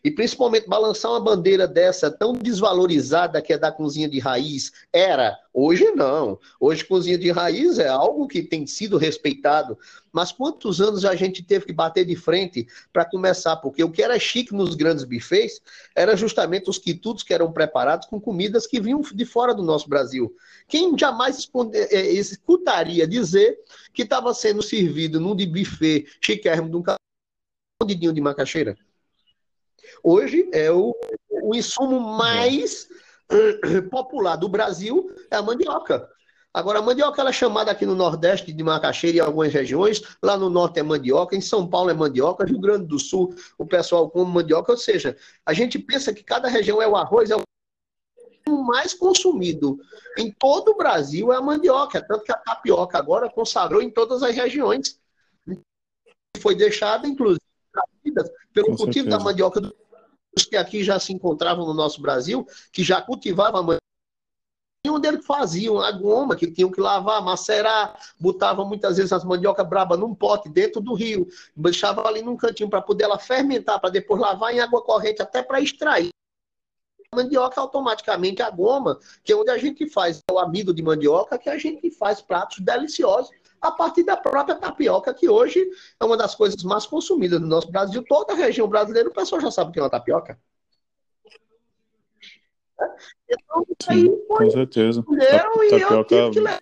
E 0.04 0.10
principalmente 0.10 0.68
balançar 0.68 1.12
uma 1.12 1.20
bandeira 1.20 1.68
dessa 1.68 2.10
tão 2.10 2.34
desvalorizada 2.34 3.42
que 3.42 3.54
é 3.54 3.58
da 3.58 3.72
cozinha 3.72 4.10
de 4.10 4.20
raiz, 4.20 4.72
era. 4.92 5.38
Hoje 5.54 5.92
não. 5.92 6.40
Hoje 6.60 6.86
cozinha 6.86 7.18
de 7.18 7.30
raiz 7.30 7.78
é 7.78 7.88
algo 7.88 8.28
que 8.28 8.42
tem 8.42 8.66
sido 8.66 8.98
respeitado. 8.98 9.78
Mas 10.12 10.32
quantos 10.32 10.82
anos 10.82 11.06
a 11.06 11.16
gente 11.16 11.44
teve 11.44 11.66
que 11.66 11.74
bater 11.74 12.06
de 12.06 12.16
frente 12.16 12.68
para 12.92 13.06
começar? 13.06 13.58
Porque 13.58 13.84
o 13.84 13.92
que 13.92 14.02
era 14.02 14.18
chique 14.18 14.54
nos 14.54 14.76
grandes 14.76 15.04
bufês 15.04 15.62
era 15.96 16.16
justamente 16.16 16.70
os 16.70 16.78
quitutos 16.78 17.24
que 17.24 17.34
eram 17.34 17.52
preparados 17.52 18.08
com 18.08 18.20
comidas 18.20 18.66
que 18.66 18.80
vinham 18.80 19.02
de 19.02 19.26
fora 19.26 19.54
do 19.54 19.64
nosso 19.64 19.88
Brasil. 19.88 20.36
Quem 20.68 20.98
jamais 20.98 21.50
é, 21.74 22.12
escutaria 22.14 23.08
dizer 23.08 23.60
que 23.94 24.02
estava 24.02 24.34
sendo 24.34 24.62
servido 24.62 25.20
num 25.20 25.36
de 25.36 25.46
buffet 25.46 26.08
chiquérrimo 26.20 26.70
de 26.70 28.08
um 28.10 28.14
de 28.14 28.22
macaxeira? 28.22 28.78
Hoje 30.04 30.50
é 30.54 30.72
o, 30.72 30.96
o 31.30 31.56
insumo 31.56 32.00
mais 32.00 32.88
é. 33.30 33.82
popular 33.90 34.36
do 34.36 34.50
Brasil 34.50 35.14
é 35.30 35.36
a 35.36 35.42
mandioca. 35.42 36.10
Agora, 36.54 36.80
a 36.80 36.82
mandioca 36.82 37.22
ela 37.22 37.30
é 37.30 37.34
chamada 37.34 37.72
aqui 37.72 37.86
no 37.86 37.96
Nordeste 37.96 38.52
de 38.52 38.64
macaxeira 38.64 39.18
em 39.18 39.22
algumas 39.22 39.54
regiões, 39.54 40.02
lá 40.22 40.36
no 40.36 40.50
Norte 40.50 40.80
é 40.80 40.84
mandioca, 40.84 41.34
em 41.34 41.40
São 41.40 41.66
Paulo 41.66 41.90
é 41.90 41.94
mandioca, 41.94 42.46
Rio 42.46 42.60
Grande 42.60 42.88
do 42.88 43.00
Sul 43.00 43.34
o 43.58 43.66
pessoal 43.66 44.10
come 44.10 44.30
mandioca, 44.30 44.74
ou 44.74 44.78
seja, 44.78 45.16
a 45.46 45.54
gente 45.54 45.80
pensa 45.80 46.14
que 46.14 46.24
cada 46.24 46.50
região 46.50 46.82
é 46.82 46.88
o 46.88 46.98
arroz, 46.98 47.32
é 47.32 47.38
o 47.38 47.42
mais 48.64 48.94
consumido 48.94 49.80
em 50.18 50.32
todo 50.32 50.72
o 50.72 50.78
Brasil 50.78 51.32
é 51.32 51.38
a 51.38 51.42
mandioca, 51.42 52.06
tanto 52.06 52.26
que 52.26 52.32
a 52.32 52.38
tapioca 52.38 52.98
agora 52.98 53.30
consagrou 53.30 53.82
em 53.82 53.90
todas 53.90 54.22
as 54.22 54.36
regiões. 54.36 55.00
Foi 56.40 56.56
deixada, 56.56 57.08
inclusive, 57.08 57.41
pelo 58.54 58.68
Com 58.68 58.76
cultivo 58.76 59.06
certeza. 59.06 59.18
da 59.18 59.24
mandioca 59.24 59.62
do 59.62 59.76
que 60.50 60.56
aqui 60.56 60.84
já 60.84 61.00
se 61.00 61.12
encontravam 61.12 61.66
no 61.66 61.74
nosso 61.74 62.02
Brasil, 62.02 62.46
que 62.72 62.84
já 62.84 63.02
cultivavam 63.02 63.72
a 63.72 63.78
onde 64.88 65.08
eles 65.08 65.26
faziam 65.26 65.80
a 65.80 65.92
goma, 65.92 66.36
que 66.36 66.50
tinham 66.52 66.72
que 66.72 66.82
lavar, 66.82 67.24
macerar, 67.24 67.98
botavam 68.20 68.68
muitas 68.68 68.98
vezes 68.98 69.14
as 69.14 69.24
mandioca 69.24 69.64
braba 69.64 69.96
num 69.96 70.14
pote 70.14 70.50
dentro 70.50 70.82
do 70.82 70.94
rio, 70.94 71.28
deixava 71.56 72.08
ali 72.08 72.22
num 72.22 72.36
cantinho 72.36 72.70
para 72.70 72.82
poder 72.82 73.04
ela 73.04 73.20
fermentar, 73.20 73.80
para 73.80 73.92
depois 73.92 74.20
lavar 74.20 74.54
em 74.54 74.60
água 74.60 74.82
corrente, 74.82 75.22
até 75.22 75.44
para 75.44 75.62
extrair. 75.62 76.10
Mandioca 77.14 77.60
automaticamente 77.60 78.42
a 78.42 78.50
goma, 78.50 78.98
que 79.24 79.34
é 79.34 79.36
onde 79.36 79.52
a 79.52 79.58
gente 79.58 79.88
faz 79.90 80.22
o 80.32 80.40
amido 80.40 80.74
de 80.74 80.82
mandioca, 80.82 81.38
que 81.38 81.50
a 81.50 81.58
gente 81.58 81.92
faz 81.92 82.22
pratos 82.22 82.60
deliciosos 82.60 83.30
a 83.62 83.72
partir 83.72 84.04
da 84.04 84.18
própria 84.18 84.56
tapioca, 84.56 85.14
que 85.14 85.30
hoje 85.30 85.70
é 86.00 86.04
uma 86.04 86.18
das 86.18 86.34
coisas 86.34 86.62
mais 86.64 86.86
consumidas 86.86 87.40
no 87.40 87.48
nosso 87.48 87.72
Brasil. 87.72 88.04
Toda 88.08 88.34
a 88.34 88.36
região 88.36 88.68
brasileira, 88.68 89.08
o 89.08 89.14
pessoal 89.14 89.40
já 89.40 89.52
sabe 89.52 89.70
o 89.70 89.74
que 89.74 89.80
é 89.80 89.84
uma 89.84 89.90
tapioca. 89.90 90.40
Então, 93.30 93.66
Sim, 93.80 93.90
aí 93.90 94.26
foi, 94.28 94.46
com 94.46 94.52
certeza. 94.52 95.06
E 95.08 95.76
eu 95.76 96.04
tive 96.04 96.32
que 96.32 96.40
levar 96.40 96.62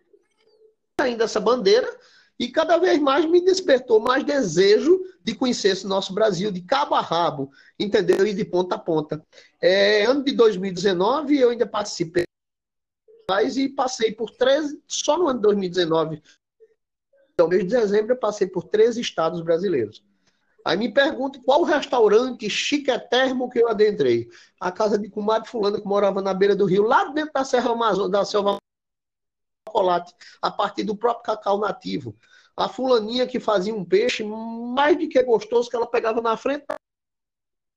ainda 1.00 1.24
essa 1.24 1.40
bandeira 1.40 1.90
e 2.38 2.50
cada 2.50 2.78
vez 2.78 3.00
mais 3.00 3.26
me 3.26 3.42
despertou 3.42 4.00
mais 4.00 4.24
desejo 4.24 5.00
de 5.24 5.36
conhecer 5.36 5.70
esse 5.70 5.88
nosso 5.88 6.14
Brasil 6.14 6.52
de 6.52 6.62
cabo 6.62 6.96
a 6.96 7.02
rabo, 7.02 7.50
entendeu? 7.78 8.26
E 8.26 8.34
de 8.34 8.44
ponta 8.44 8.76
a 8.76 8.80
ponta. 8.80 9.26
É, 9.62 10.06
ano 10.06 10.24
de 10.24 10.34
2019 10.34 11.38
eu 11.38 11.50
ainda 11.50 11.66
participei 11.66 12.24
e 13.56 13.70
passei 13.70 14.12
por 14.12 14.32
13, 14.32 14.82
só 14.88 15.16
no 15.18 15.28
ano 15.28 15.38
de 15.38 15.44
2019, 15.44 16.22
então, 17.40 17.48
mês 17.48 17.64
de 17.64 17.70
dezembro, 17.70 18.12
eu 18.12 18.18
passei 18.18 18.46
por 18.46 18.66
três 18.66 18.98
estados 18.98 19.40
brasileiros. 19.40 20.04
Aí 20.66 20.76
me 20.76 20.94
pergunto 20.94 21.42
qual 21.42 21.64
restaurante 21.64 22.50
chiquetérrimo 22.50 23.50
que 23.50 23.60
eu 23.60 23.70
adentrei. 23.70 24.28
A 24.60 24.74
casa 24.74 25.00
de 25.00 25.10
comadre 25.10 25.48
fulana 25.48 25.80
que 25.80 25.88
morava 25.88 26.22
na 26.22 26.34
beira 26.34 26.54
do 26.54 26.66
rio, 26.66 26.84
lá 26.84 27.06
dentro 27.06 27.32
da 27.34 27.46
Serra 27.46 27.72
Amazônia, 27.72 28.12
da 28.12 28.26
Selva 28.26 28.58
chocolate, 29.66 30.14
a 30.42 30.52
partir 30.52 30.84
do 30.84 30.98
próprio 30.98 31.24
cacau 31.24 31.58
nativo. 31.60 32.14
A 32.58 32.68
fulaninha 32.68 33.26
que 33.26 33.40
fazia 33.40 33.74
um 33.74 33.86
peixe 33.86 34.22
mais 34.22 34.98
do 34.98 35.08
que 35.08 35.24
gostoso 35.24 35.70
que 35.70 35.78
ela 35.78 35.88
pegava 35.88 36.22
na 36.22 36.36
frente 36.36 36.66
da 36.68 36.76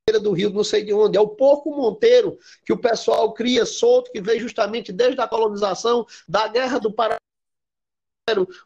beira 0.08 0.18
do 0.20 0.32
rio, 0.32 0.50
não 0.50 0.64
sei 0.64 0.82
de 0.84 0.92
onde. 0.92 1.16
É 1.16 1.20
o 1.20 1.28
porco 1.28 1.70
monteiro 1.70 2.36
que 2.64 2.72
o 2.72 2.78
pessoal 2.78 3.32
cria 3.32 3.64
solto, 3.64 4.10
que 4.10 4.20
veio 4.20 4.40
justamente 4.40 4.90
desde 4.92 5.20
a 5.20 5.28
colonização, 5.28 6.04
da 6.28 6.48
guerra 6.48 6.80
do 6.80 6.92
Paraná 6.92 7.22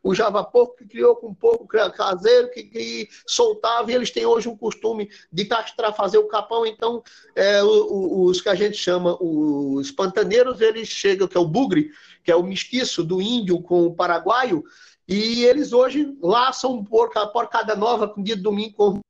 o 0.03 0.15
Java 0.15 0.45
Porco 0.45 0.77
que 0.77 0.87
criou 0.87 1.17
com 1.17 1.29
um 1.29 1.35
pouco 1.35 1.67
caseiro, 1.67 2.51
que, 2.51 2.65
que, 2.65 3.09
soltava, 3.27 3.91
e 3.91 3.95
eles 3.95 4.11
têm 4.11 4.27
hoje 4.27 4.49
um 4.49 4.57
costume 4.57 5.09
de 5.33 5.47
castrar, 5.47 5.95
fazer 5.95 6.19
o 6.19 6.29
capão. 6.29 6.67
Então, 6.67 7.03
é, 7.35 7.63
os 7.63 8.41
que 8.41 8.51
a 8.51 8.55
gente 8.55 8.77
chama 8.77 9.17
os 9.21 9.91
pantaneiros, 9.91 10.61
eles 10.61 10.89
chegam, 10.89 11.27
que 11.27 11.37
é 11.37 11.41
o 11.41 11.49
bugre, 11.49 11.91
que 12.23 12.31
é 12.31 12.37
o 12.37 12.43
mestiço 12.43 13.03
do 13.03 13.21
índio 13.23 13.61
com 13.63 13.87
o 13.87 13.95
paraguaio, 13.95 14.63
e 15.09 15.45
eles 15.45 15.73
hoje 15.73 16.15
laçam 16.21 16.75
um 16.75 16.85
porco, 16.85 17.19
a 17.19 17.27
porcada 17.27 17.75
nova, 17.75 18.09
com 18.09 18.23
dia 18.23 18.37
de 18.37 18.43
domingo, 18.43 18.75
com 18.75 19.01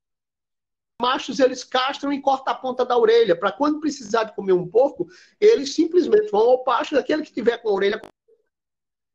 machos 1.03 1.41
eles 1.41 1.65
castram 1.65 2.13
e 2.13 2.21
cortam 2.21 2.55
a 2.55 2.57
ponta 2.57 2.85
da 2.85 2.97
orelha, 2.97 3.37
para 3.37 3.53
quando 3.53 3.81
precisar 3.81 4.25
de 4.25 4.35
comer 4.35 4.53
um 4.53 4.67
porco, 4.67 5.07
eles 5.41 5.75
simplesmente 5.75 6.31
vão 6.31 6.41
ao 6.41 6.65
pasto 6.65 6.95
daquele 6.95 7.23
que 7.23 7.33
tiver 7.33 7.59
com 7.59 7.69
a 7.69 7.73
orelha 7.73 8.01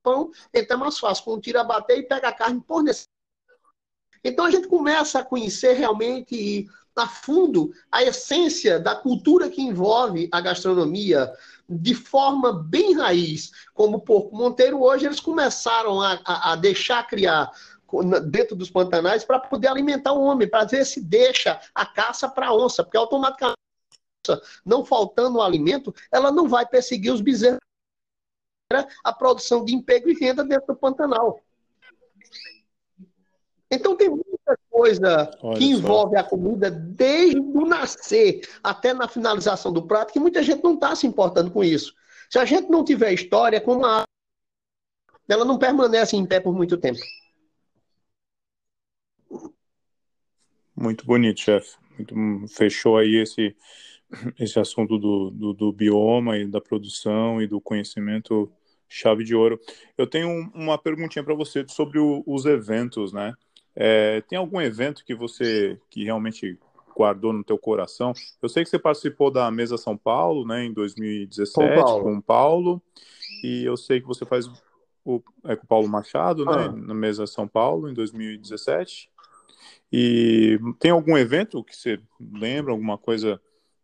pão, 0.04 0.32
então 0.54 0.78
é 0.78 0.80
mais 0.80 0.98
fácil. 0.98 1.24
Quando 1.24 1.66
bater 1.66 2.00
e 2.00 2.04
pega 2.04 2.30
a 2.30 2.34
carne 2.34 2.62
por. 2.62 2.84
Então 4.24 4.46
a 4.46 4.52
gente 4.52 4.68
começa 4.68 5.20
a 5.20 5.26
conhecer 5.26 5.74
realmente 5.74 6.68
a 6.96 7.08
fundo 7.08 7.72
a 7.92 8.04
essência 8.04 8.80
da 8.80 8.96
cultura 8.96 9.50
que 9.50 9.62
envolve 9.62 10.30
a 10.32 10.42
gastronomia 10.42 11.32
de 11.68 11.96
forma 11.96 12.52
bem 12.52 12.98
raiz, 12.98 13.52
como 13.74 13.98
o 13.98 14.02
Porco 14.02 14.36
Monteiro. 14.36 14.82
Hoje 14.82 15.06
eles 15.06 15.20
começaram 15.20 16.02
a, 16.02 16.20
a, 16.26 16.52
a 16.52 16.56
deixar 16.56 17.08
criar 17.08 17.50
dentro 18.30 18.56
dos 18.56 18.70
pantanais 18.70 19.24
para 19.24 19.40
poder 19.40 19.68
alimentar 19.68 20.14
o 20.14 20.22
homem, 20.22 20.48
para 20.48 20.66
ver 20.66 20.86
se 20.86 21.02
deixa 21.02 21.60
a 21.74 21.86
caça 21.86 22.30
para 22.30 22.48
a 22.48 22.56
onça, 22.56 22.84
porque 22.84 22.98
automaticamente, 22.98 23.58
não 24.66 24.86
faltando 24.86 25.42
alimento, 25.42 25.94
ela 26.12 26.32
não 26.32 26.48
vai 26.48 26.66
perseguir 26.66 27.12
os 27.12 27.22
bezerros 27.22 27.60
a 29.03 29.13
produção 29.13 29.63
de 29.63 29.75
emprego 29.75 30.10
e 30.10 30.13
renda 30.13 30.43
dentro 30.43 30.67
do 30.67 30.75
Pantanal. 30.75 31.39
Então 33.69 33.95
tem 33.95 34.10
muita 34.10 34.57
coisa 34.69 35.31
Olha 35.41 35.57
que 35.57 35.65
envolve 35.65 36.15
só. 36.15 36.21
a 36.21 36.23
comida 36.23 36.69
desde 36.69 37.39
o 37.39 37.65
nascer 37.65 38.41
até 38.62 38.93
na 38.93 39.07
finalização 39.07 39.71
do 39.71 39.88
prato 39.88 40.12
que 40.12 40.19
muita 40.19 40.43
gente 40.43 40.63
não 40.63 40.73
está 40.73 40.93
se 40.95 41.07
importando 41.07 41.51
com 41.51 41.63
isso. 41.63 41.93
Se 42.29 42.38
a 42.38 42.45
gente 42.45 42.69
não 42.69 42.84
tiver 42.84 43.13
história, 43.13 43.62
como 43.62 43.86
a 43.86 44.03
ela 45.29 45.45
não 45.45 45.57
permanece 45.57 46.17
em 46.17 46.25
pé 46.25 46.41
por 46.41 46.53
muito 46.53 46.77
tempo. 46.77 46.99
Muito 50.75 51.05
bonito, 51.05 51.39
chefe. 51.39 51.77
Fechou 52.49 52.97
aí 52.97 53.15
esse, 53.15 53.55
esse 54.39 54.60
assunto 54.60 54.97
do, 54.97 55.29
do, 55.29 55.53
do, 55.53 55.71
bioma 55.71 56.38
e 56.38 56.45
da 56.45 56.60
produção 56.60 57.41
e 57.41 57.47
do 57.47 57.62
conhecimento 57.62 58.51
chave 58.91 59.23
de 59.23 59.34
ouro. 59.34 59.60
Eu 59.97 60.06
tenho 60.06 60.51
uma 60.54 60.77
perguntinha 60.77 61.23
para 61.23 61.34
você 61.34 61.65
sobre 61.67 61.97
o, 61.97 62.23
os 62.27 62.45
eventos, 62.45 63.13
né? 63.13 63.34
É, 63.73 64.21
tem 64.27 64.38
algum 64.38 64.60
evento 64.60 65.06
que 65.06 65.15
você 65.15 65.80
que 65.89 66.04
realmente 66.04 66.60
guardou 66.93 67.32
no 67.32 67.43
teu 67.43 67.58
coração? 67.58 68.13
Eu 68.41 68.49
sei 68.49 68.65
que 68.65 68.69
você 68.69 68.77
participou 68.77 69.32
da 69.32 69.49
Mesa 69.49 69.77
São 69.77 69.95
Paulo, 69.95 70.45
né, 70.45 70.65
em 70.65 70.73
2017 70.73 71.82
com 71.84 72.17
o 72.17 72.21
Paulo, 72.21 72.82
e 73.41 73.63
eu 73.63 73.77
sei 73.77 74.01
que 74.01 74.08
você 74.08 74.25
faz 74.25 74.45
o, 75.06 75.23
é, 75.45 75.56
com 75.56 75.63
o 75.63 75.67
Paulo 75.67 75.88
Machado, 75.88 76.43
né, 76.43 76.65
ah. 76.67 76.71
na 76.71 76.93
Mesa 76.93 77.25
São 77.25 77.47
Paulo 77.47 77.89
em 77.89 77.93
2017. 77.93 79.10
E 79.93 80.60
tem 80.80 80.91
algum 80.91 81.17
evento 81.17 81.63
que 81.63 81.75
você 81.75 81.97
lembra, 82.19 82.73
alguma 82.73 82.97
coisa 82.97 83.41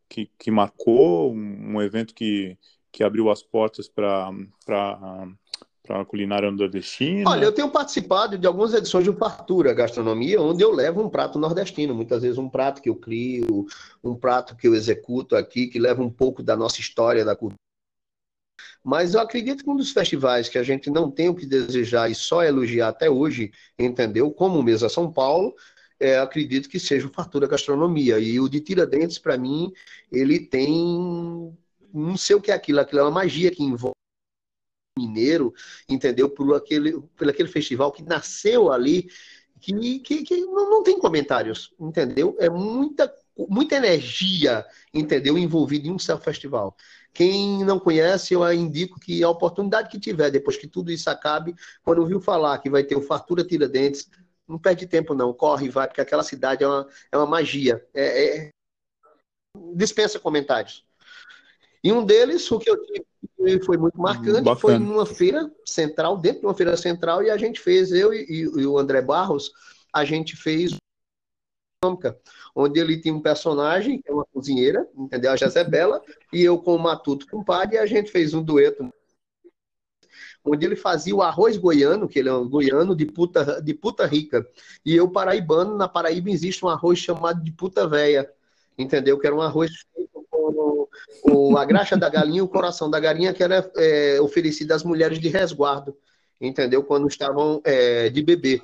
que, 0.10 0.30
que 0.38 0.52
marcou, 0.52 1.34
um, 1.34 1.76
um 1.76 1.82
evento 1.82 2.13
que, 2.13 2.58
que 2.98 3.04
abriu 3.04 3.30
as 3.30 3.44
portas 3.44 3.88
para 3.88 4.32
para 4.66 6.02
a 6.02 6.06
culinária 6.06 6.52
nordestina? 6.52 7.30
Olha, 7.30 7.46
eu 7.46 7.52
tenho 7.54 7.70
participado 7.70 8.38
de 8.38 8.46
algumas 8.46 8.74
edições 8.74 9.06
de 9.06 9.14
Fartura 9.14 9.74
Gastronomia, 9.74 10.42
onde 10.42 10.62
eu 10.62 10.70
levo 10.70 11.02
um 11.02 11.10
prato 11.10 11.40
nordestino, 11.40 11.96
muitas 11.96 12.24
vezes 12.24 12.38
um 12.38 12.50
prato 12.50 12.82
que 12.82 12.90
eu 12.90 12.96
crio, 12.98 13.66
um 14.04 14.14
prato 14.14 14.54
que 14.58 14.68
eu 14.68 14.76
executo 14.76 15.34
aqui, 15.34 15.68
que 15.68 15.80
leva 15.80 16.04
um 16.04 16.10
pouco 16.10 16.44
da 16.44 16.58
nossa 16.58 16.82
história, 16.82 17.24
da 17.24 17.38
cultura. 17.38 17.56
Mas 18.84 19.14
eu 19.14 19.22
acredito 19.22 19.64
que 19.64 19.70
um 19.70 19.78
dos 19.78 19.92
festivais 19.92 20.50
que 20.50 20.58
a 20.58 20.64
gente 20.64 20.90
não 20.90 21.10
tem 21.10 21.30
o 21.30 21.36
que 21.36 21.46
desejar 21.46 22.12
e 22.12 22.16
só 22.16 22.44
elogiar 22.44 22.90
até 22.90 23.10
hoje, 23.10 23.54
entendeu? 23.80 24.30
Como 24.30 24.60
o 24.60 24.64
Mesa 24.64 24.90
São 24.90 25.10
Paulo, 25.10 25.56
é, 25.98 26.20
acredito 26.20 26.68
que 26.68 26.80
seja 26.80 27.08
o 27.08 27.14
Fartura 27.14 27.48
Gastronomia. 27.48 28.20
E 28.20 28.42
o 28.42 28.50
de 28.50 28.60
Tiradentes, 28.60 29.18
para 29.18 29.38
mim, 29.38 29.72
ele 30.12 30.40
tem 30.40 31.58
não 31.93 32.17
sei 32.17 32.36
o 32.36 32.41
que 32.41 32.52
é 32.52 32.54
aquilo, 32.54 32.80
aquilo 32.80 33.02
é 33.02 33.04
uma 33.04 33.12
magia 33.12 33.52
que 33.52 33.63
envolve 33.63 33.93
mineiro, 34.97 35.54
entendeu? 35.88 36.30
Por 36.30 36.56
aquele, 36.56 37.00
por 37.15 37.30
aquele 37.30 37.50
festival 37.50 37.91
que 37.91 38.04
nasceu 38.04 38.71
ali, 38.71 39.10
que, 39.60 40.00
que, 40.00 40.23
que 40.23 40.41
não, 40.41 40.69
não 40.69 40.84
tem 40.84 41.00
comentários, 41.00 41.73
entendeu? 41.79 42.35
É 42.40 42.50
muita 42.50 43.12
muita 43.50 43.75
energia, 43.75 44.65
entendeu? 44.94 45.38
Envolvida 45.38 45.88
em 45.88 45.92
um 45.92 46.00
céu 46.00 46.17
festival. 46.17 46.75
Quem 47.13 47.63
não 47.63 47.79
conhece, 47.79 48.33
eu 48.33 48.52
indico 48.54 49.00
que 49.00 49.23
a 49.23 49.29
oportunidade 49.29 49.90
que 49.90 50.00
tiver, 50.00 50.31
depois 50.31 50.58
que 50.58 50.67
tudo 50.67 50.92
isso 50.92 51.10
acabe, 51.10 51.56
quando 51.83 52.06
viu 52.06 52.19
falar 52.19 52.58
que 52.60 52.69
vai 52.69 52.83
ter 52.83 52.96
o 52.96 53.02
Fartura 53.02 53.44
Tiradentes, 53.44 54.10
não 54.48 54.58
perde 54.58 54.88
tempo 54.88 55.13
não, 55.13 55.33
corre 55.33 55.67
e 55.67 55.69
vai, 55.69 55.88
porque 55.88 56.02
aquela 56.02 56.23
cidade 56.23 56.63
é 56.63 56.67
uma, 56.67 56.88
é 57.12 57.17
uma 57.17 57.25
magia. 57.27 57.85
É, 57.94 58.38
é... 58.38 58.50
Dispensa 59.75 60.19
comentários. 60.19 60.87
E 61.84 61.92
um 61.92 62.06
deles, 62.06 62.50
o 62.52 62.60
que 62.60 62.69
eu 62.69 62.78
tive 62.82 63.06
foi 63.63 63.78
muito 63.78 64.00
marcante, 64.00 64.42
Bacana. 64.42 64.56
foi 64.56 64.78
numa 64.78 65.06
feira 65.06 65.52
central, 65.65 66.17
dentro 66.17 66.42
de 66.42 66.48
uma 66.48 66.54
feira 66.54 66.75
central, 66.75 67.23
e 67.23 67.30
a 67.30 67.38
gente 67.38 67.60
fez, 67.60 67.92
eu 67.92 68.13
e, 68.13 68.25
e 68.30 68.65
o 68.65 68.78
André 68.78 69.02
Barros, 69.02 69.52
a 69.94 70.04
gente 70.04 70.36
fez 70.36 70.75
onde 72.56 72.80
ele 72.80 73.00
tinha 73.00 73.13
um 73.13 73.21
personagem, 73.21 74.02
que 74.02 74.10
é 74.10 74.13
uma 74.13 74.25
cozinheira, 74.25 74.88
entendeu? 74.96 75.32
A 75.32 75.36
Jezebela, 75.36 76.02
e 76.34 76.42
eu 76.42 76.58
com 76.58 76.75
o 76.75 76.80
Matuto 76.80 77.28
compadre, 77.28 77.75
e 77.75 77.80
a 77.80 77.86
gente 77.86 78.12
fez 78.12 78.34
um 78.34 78.44
dueto 78.44 78.90
onde 80.44 80.65
ele 80.65 80.75
fazia 80.75 81.15
o 81.15 81.21
arroz 81.21 81.58
goiano, 81.58 82.08
que 82.08 82.19
ele 82.19 82.30
é 82.30 82.34
um 82.34 82.48
goiano 82.50 82.96
de 82.96 83.06
puta, 83.06 83.62
de 83.62 83.73
puta 83.73 84.06
rica, 84.06 84.48
e 84.86 84.96
eu 84.96 85.10
paraibano, 85.10 85.75
na 85.75 85.88
Paraíba 85.88 86.30
existe 86.30 86.65
um 86.65 86.69
arroz 86.69 87.00
chamado 87.00 87.44
de 87.44 87.52
puta 87.52 87.88
véia, 87.88 88.32
entendeu? 88.78 89.19
Que 89.19 89.28
era 89.28 89.36
um 89.36 89.42
arroz 89.42 89.71
feito 89.94 90.17
com 90.38 90.88
o, 91.31 91.58
a 91.58 91.65
graxa 91.65 91.98
da 91.98 92.10
galinha 92.10 92.44
o 92.44 92.48
coração 92.48 92.90
da 92.90 93.00
galinha, 93.00 93.33
que 93.33 93.44
era 93.44 93.69
é, 93.75 94.19
oferecido 94.21 94.71
às 94.71 94.83
mulheres 94.83 95.19
de 95.19 95.27
resguardo, 95.27 95.96
entendeu? 96.40 96.83
Quando 96.83 97.08
estavam 97.08 97.62
é, 97.63 98.10
de 98.10 98.21
bebê. 98.21 98.62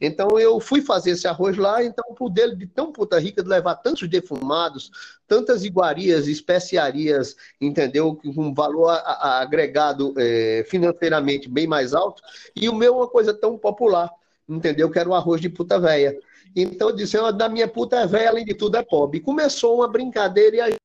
Então 0.00 0.38
eu 0.38 0.58
fui 0.58 0.80
fazer 0.80 1.10
esse 1.10 1.28
arroz 1.28 1.58
lá, 1.58 1.84
então 1.84 2.14
por 2.14 2.30
dele 2.30 2.56
de 2.56 2.66
tão 2.66 2.90
puta 2.90 3.18
rica 3.18 3.42
de 3.42 3.48
levar 3.48 3.74
tantos 3.76 4.08
defumados, 4.08 4.90
tantas 5.28 5.62
iguarias, 5.62 6.26
especiarias, 6.26 7.36
entendeu? 7.60 8.16
Com 8.16 8.54
valor 8.54 8.88
a, 8.88 8.94
a, 8.94 9.40
agregado 9.42 10.14
é, 10.16 10.64
financeiramente 10.66 11.48
bem 11.50 11.66
mais 11.66 11.92
alto, 11.92 12.22
e 12.56 12.68
o 12.68 12.74
meu 12.74 12.96
uma 12.96 13.08
coisa 13.08 13.34
tão 13.34 13.58
popular, 13.58 14.10
entendeu? 14.48 14.90
Que 14.90 14.98
era 14.98 15.08
o 15.08 15.14
arroz 15.14 15.40
de 15.40 15.50
puta 15.50 15.78
véia. 15.78 16.18
Então 16.56 16.88
eu 16.88 16.96
disse, 16.96 17.16
da 17.32 17.48
minha 17.48 17.68
puta 17.68 17.96
é 18.00 18.06
velha, 18.06 18.30
além 18.30 18.44
de 18.44 18.54
tudo 18.54 18.76
é 18.76 18.82
pobre. 18.82 19.20
Começou 19.20 19.76
uma 19.76 19.88
brincadeira 19.88 20.56
e 20.56 20.60
a 20.60 20.79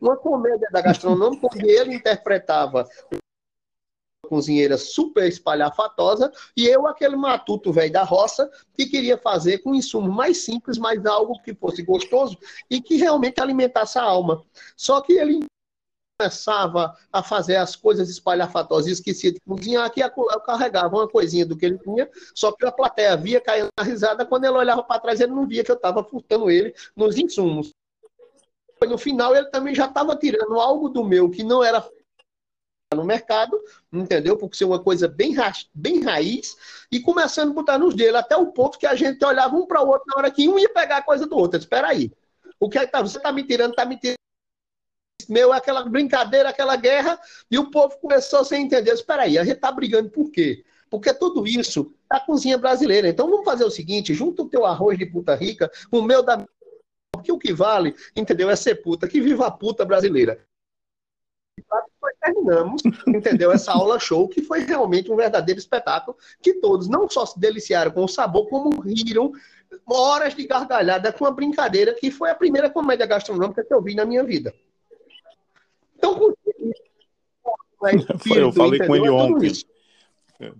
uma 0.00 0.16
comédia 0.16 0.68
da 0.70 0.80
gastronômica, 0.80 1.48
onde 1.52 1.68
ele 1.68 1.94
interpretava 1.94 2.88
cozinheira 4.24 4.78
super 4.78 5.28
espalhafatosa, 5.28 6.32
e 6.56 6.66
eu, 6.66 6.86
aquele 6.86 7.14
matuto 7.14 7.72
velho 7.72 7.92
da 7.92 8.02
roça, 8.02 8.50
que 8.74 8.86
queria 8.86 9.18
fazer 9.18 9.58
com 9.58 9.74
insumo 9.74 10.10
mais 10.10 10.38
simples, 10.38 10.78
mas 10.78 11.04
algo 11.06 11.40
que 11.42 11.54
fosse 11.54 11.82
gostoso 11.82 12.36
e 12.70 12.80
que 12.80 12.96
realmente 12.96 13.40
alimentasse 13.40 13.98
a 13.98 14.02
alma. 14.02 14.42
Só 14.76 15.00
que 15.02 15.12
ele 15.12 15.44
começava 16.18 16.96
a 17.12 17.22
fazer 17.22 17.56
as 17.56 17.74
coisas 17.74 18.08
espalhafatosas 18.08 18.86
e 18.86 18.92
esquecia 18.92 19.32
de 19.32 19.40
cozinhar, 19.40 19.90
que 19.90 20.00
eu 20.00 20.10
carregava 20.40 20.96
uma 20.96 21.08
coisinha 21.08 21.44
do 21.44 21.56
que 21.56 21.66
ele 21.66 21.78
tinha, 21.78 22.08
só 22.34 22.52
que 22.52 22.64
a 22.64 22.72
plateia 22.72 23.16
via, 23.16 23.40
caía 23.40 23.68
na 23.76 23.84
risada, 23.84 24.24
quando 24.24 24.44
ele 24.44 24.56
olhava 24.56 24.82
para 24.82 25.00
trás, 25.00 25.20
ele 25.20 25.32
não 25.32 25.46
via 25.46 25.64
que 25.64 25.70
eu 25.70 25.76
estava 25.76 26.04
furtando 26.04 26.50
ele 26.50 26.74
nos 26.96 27.18
insumos. 27.18 27.73
No 28.82 28.98
final, 28.98 29.34
ele 29.34 29.46
também 29.46 29.74
já 29.74 29.86
estava 29.86 30.14
tirando 30.16 30.60
algo 30.60 30.88
do 30.88 31.04
meu 31.04 31.30
que 31.30 31.42
não 31.42 31.64
era 31.64 31.82
no 32.94 33.04
mercado, 33.04 33.58
entendeu? 33.92 34.36
Porque 34.36 34.56
ser 34.56 34.64
uma 34.64 34.78
coisa 34.78 35.08
bem, 35.08 35.34
ra 35.34 35.52
bem 35.74 36.02
raiz 36.02 36.56
e 36.90 37.00
começando 37.00 37.50
a 37.50 37.54
botar 37.54 37.78
nos 37.78 37.94
dele, 37.94 38.16
até 38.16 38.36
o 38.36 38.52
ponto 38.52 38.78
que 38.78 38.86
a 38.86 38.94
gente 38.94 39.24
olhava 39.24 39.56
um 39.56 39.66
para 39.66 39.82
o 39.82 39.88
outro 39.88 40.04
na 40.08 40.18
hora 40.18 40.30
que 40.30 40.48
um 40.48 40.58
ia 40.58 40.68
pegar 40.68 40.98
a 40.98 41.02
coisa 41.02 41.26
do 41.26 41.36
outro. 41.36 41.58
Espera 41.58 41.88
aí. 41.88 42.12
O 42.60 42.68
que 42.68 42.78
é 42.78 42.86
que 42.86 42.92
tá, 42.92 43.02
você 43.02 43.16
está 43.18 43.32
me 43.32 43.44
tirando, 43.44 43.70
está 43.70 43.84
me 43.84 43.98
tirando. 43.98 44.18
Meu, 45.28 45.52
aquela 45.52 45.82
brincadeira, 45.84 46.50
aquela 46.50 46.76
guerra, 46.76 47.18
e 47.50 47.58
o 47.58 47.70
povo 47.70 47.98
começou 47.98 48.44
sem 48.44 48.64
entender. 48.64 48.92
Espera 48.92 49.22
aí, 49.22 49.38
a 49.38 49.44
gente 49.44 49.56
está 49.56 49.72
brigando 49.72 50.10
por 50.10 50.30
quê? 50.30 50.64
Porque 50.90 51.12
tudo 51.12 51.46
isso 51.46 51.92
é 52.12 52.16
a 52.16 52.20
cozinha 52.20 52.58
brasileira. 52.58 53.08
Então 53.08 53.28
vamos 53.28 53.44
fazer 53.44 53.64
o 53.64 53.70
seguinte: 53.70 54.14
junta 54.14 54.42
o 54.42 54.48
teu 54.48 54.64
arroz 54.64 54.98
de 54.98 55.06
puta 55.06 55.34
rica, 55.34 55.70
o 55.90 56.02
meu 56.02 56.22
da. 56.22 56.44
Porque 57.24 57.32
o 57.32 57.38
que 57.38 57.54
vale, 57.54 57.94
entendeu? 58.14 58.50
É 58.50 58.56
ser 58.56 58.76
puta. 58.76 59.08
Que 59.08 59.20
viva 59.20 59.46
a 59.46 59.50
puta 59.50 59.84
brasileira 59.84 60.38
terminamos, 62.24 62.82
entendeu? 63.06 63.52
Essa 63.52 63.72
aula 63.72 64.00
show, 64.00 64.28
que 64.28 64.42
foi 64.42 64.60
realmente 64.60 65.10
um 65.12 65.16
verdadeiro 65.16 65.58
espetáculo, 65.58 66.16
que 66.42 66.54
todos 66.54 66.88
não 66.88 67.08
só 67.08 67.26
se 67.26 67.38
deliciaram 67.38 67.90
com 67.90 68.04
o 68.04 68.08
sabor, 68.08 68.48
como 68.48 68.80
riram 68.80 69.32
horas 69.86 70.34
de 70.34 70.46
gargalhada 70.46 71.12
com 71.12 71.26
a 71.26 71.30
brincadeira, 71.30 71.94
que 71.94 72.10
foi 72.10 72.30
a 72.30 72.34
primeira 72.34 72.70
comédia 72.70 73.06
gastronômica 73.06 73.64
que 73.64 73.74
eu 73.74 73.82
vi 73.82 73.94
na 73.94 74.04
minha 74.04 74.24
vida. 74.24 74.54
Então, 75.96 76.18
com 76.18 76.34
espírito, 77.88 78.38
eu 78.38 78.52
falei 78.52 78.80
entendeu? 78.80 78.86
com 78.86 78.96
ele 78.96 79.06
é 79.06 79.10
ontem. 79.10 79.52
É, 80.40 80.52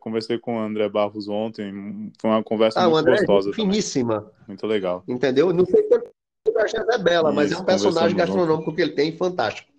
conversei 0.00 0.38
com 0.38 0.56
o 0.56 0.60
André 0.60 0.88
Barros 0.88 1.28
ontem, 1.28 2.12
foi 2.20 2.30
uma 2.30 2.42
conversa 2.42 2.80
ah, 2.80 2.84
muito 2.84 2.98
André, 2.98 3.14
é 3.14 3.16
gostosa. 3.18 3.52
Finíssima. 3.52 4.20
Também. 4.20 4.34
Muito 4.48 4.66
legal. 4.66 5.04
Entendeu? 5.08 5.52
Não 5.52 5.64
sei 5.64 5.82
se 5.84 6.52
da 6.52 6.66
Jezebela, 6.66 7.28
Isso, 7.28 7.36
mas 7.36 7.52
é 7.52 7.58
um 7.58 7.64
personagem 7.64 8.16
gastronômico 8.16 8.74
que 8.74 8.82
ele 8.82 8.92
tem 8.92 9.16
fantástico. 9.16 9.70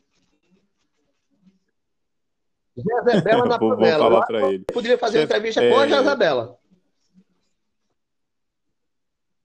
Jezebela 2.76 3.46
na 3.46 3.58
vou, 3.58 3.76
panela. 3.76 3.98
Vou 3.98 4.12
falar 4.12 4.26
para 4.26 4.50
ele. 4.50 4.66
Poderia 4.66 4.98
fazer 4.98 5.20
uma 5.20 5.26
entrevista 5.26 5.64
é... 5.64 5.70
com 5.70 5.80
a 5.80 5.88
Jezebela. 5.88 6.58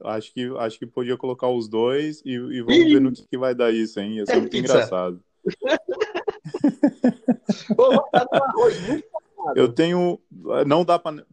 Acho 0.01 0.33
que, 0.33 0.57
acho 0.59 0.79
que 0.79 0.87
podia 0.87 1.17
colocar 1.17 1.49
os 1.49 1.69
dois 1.69 2.23
e, 2.25 2.35
e 2.35 2.63
vamos 2.63 2.77
Ih! 2.77 2.95
ver 2.95 3.01
no 3.01 3.13
que, 3.13 3.27
que, 3.27 3.37
vai 3.37 3.53
dar 3.53 3.73
isso, 3.73 3.99
hein? 3.99 4.13
Ia 4.13 4.27
ser 4.27 4.33
é 4.33 4.37
muito 4.37 4.53
pizza. 4.53 4.75
engraçado. 4.75 5.21
Eu 9.55 9.73
tenho. 9.73 10.21
Não 10.67 10.85
dá 10.85 10.99
para. 10.99 11.25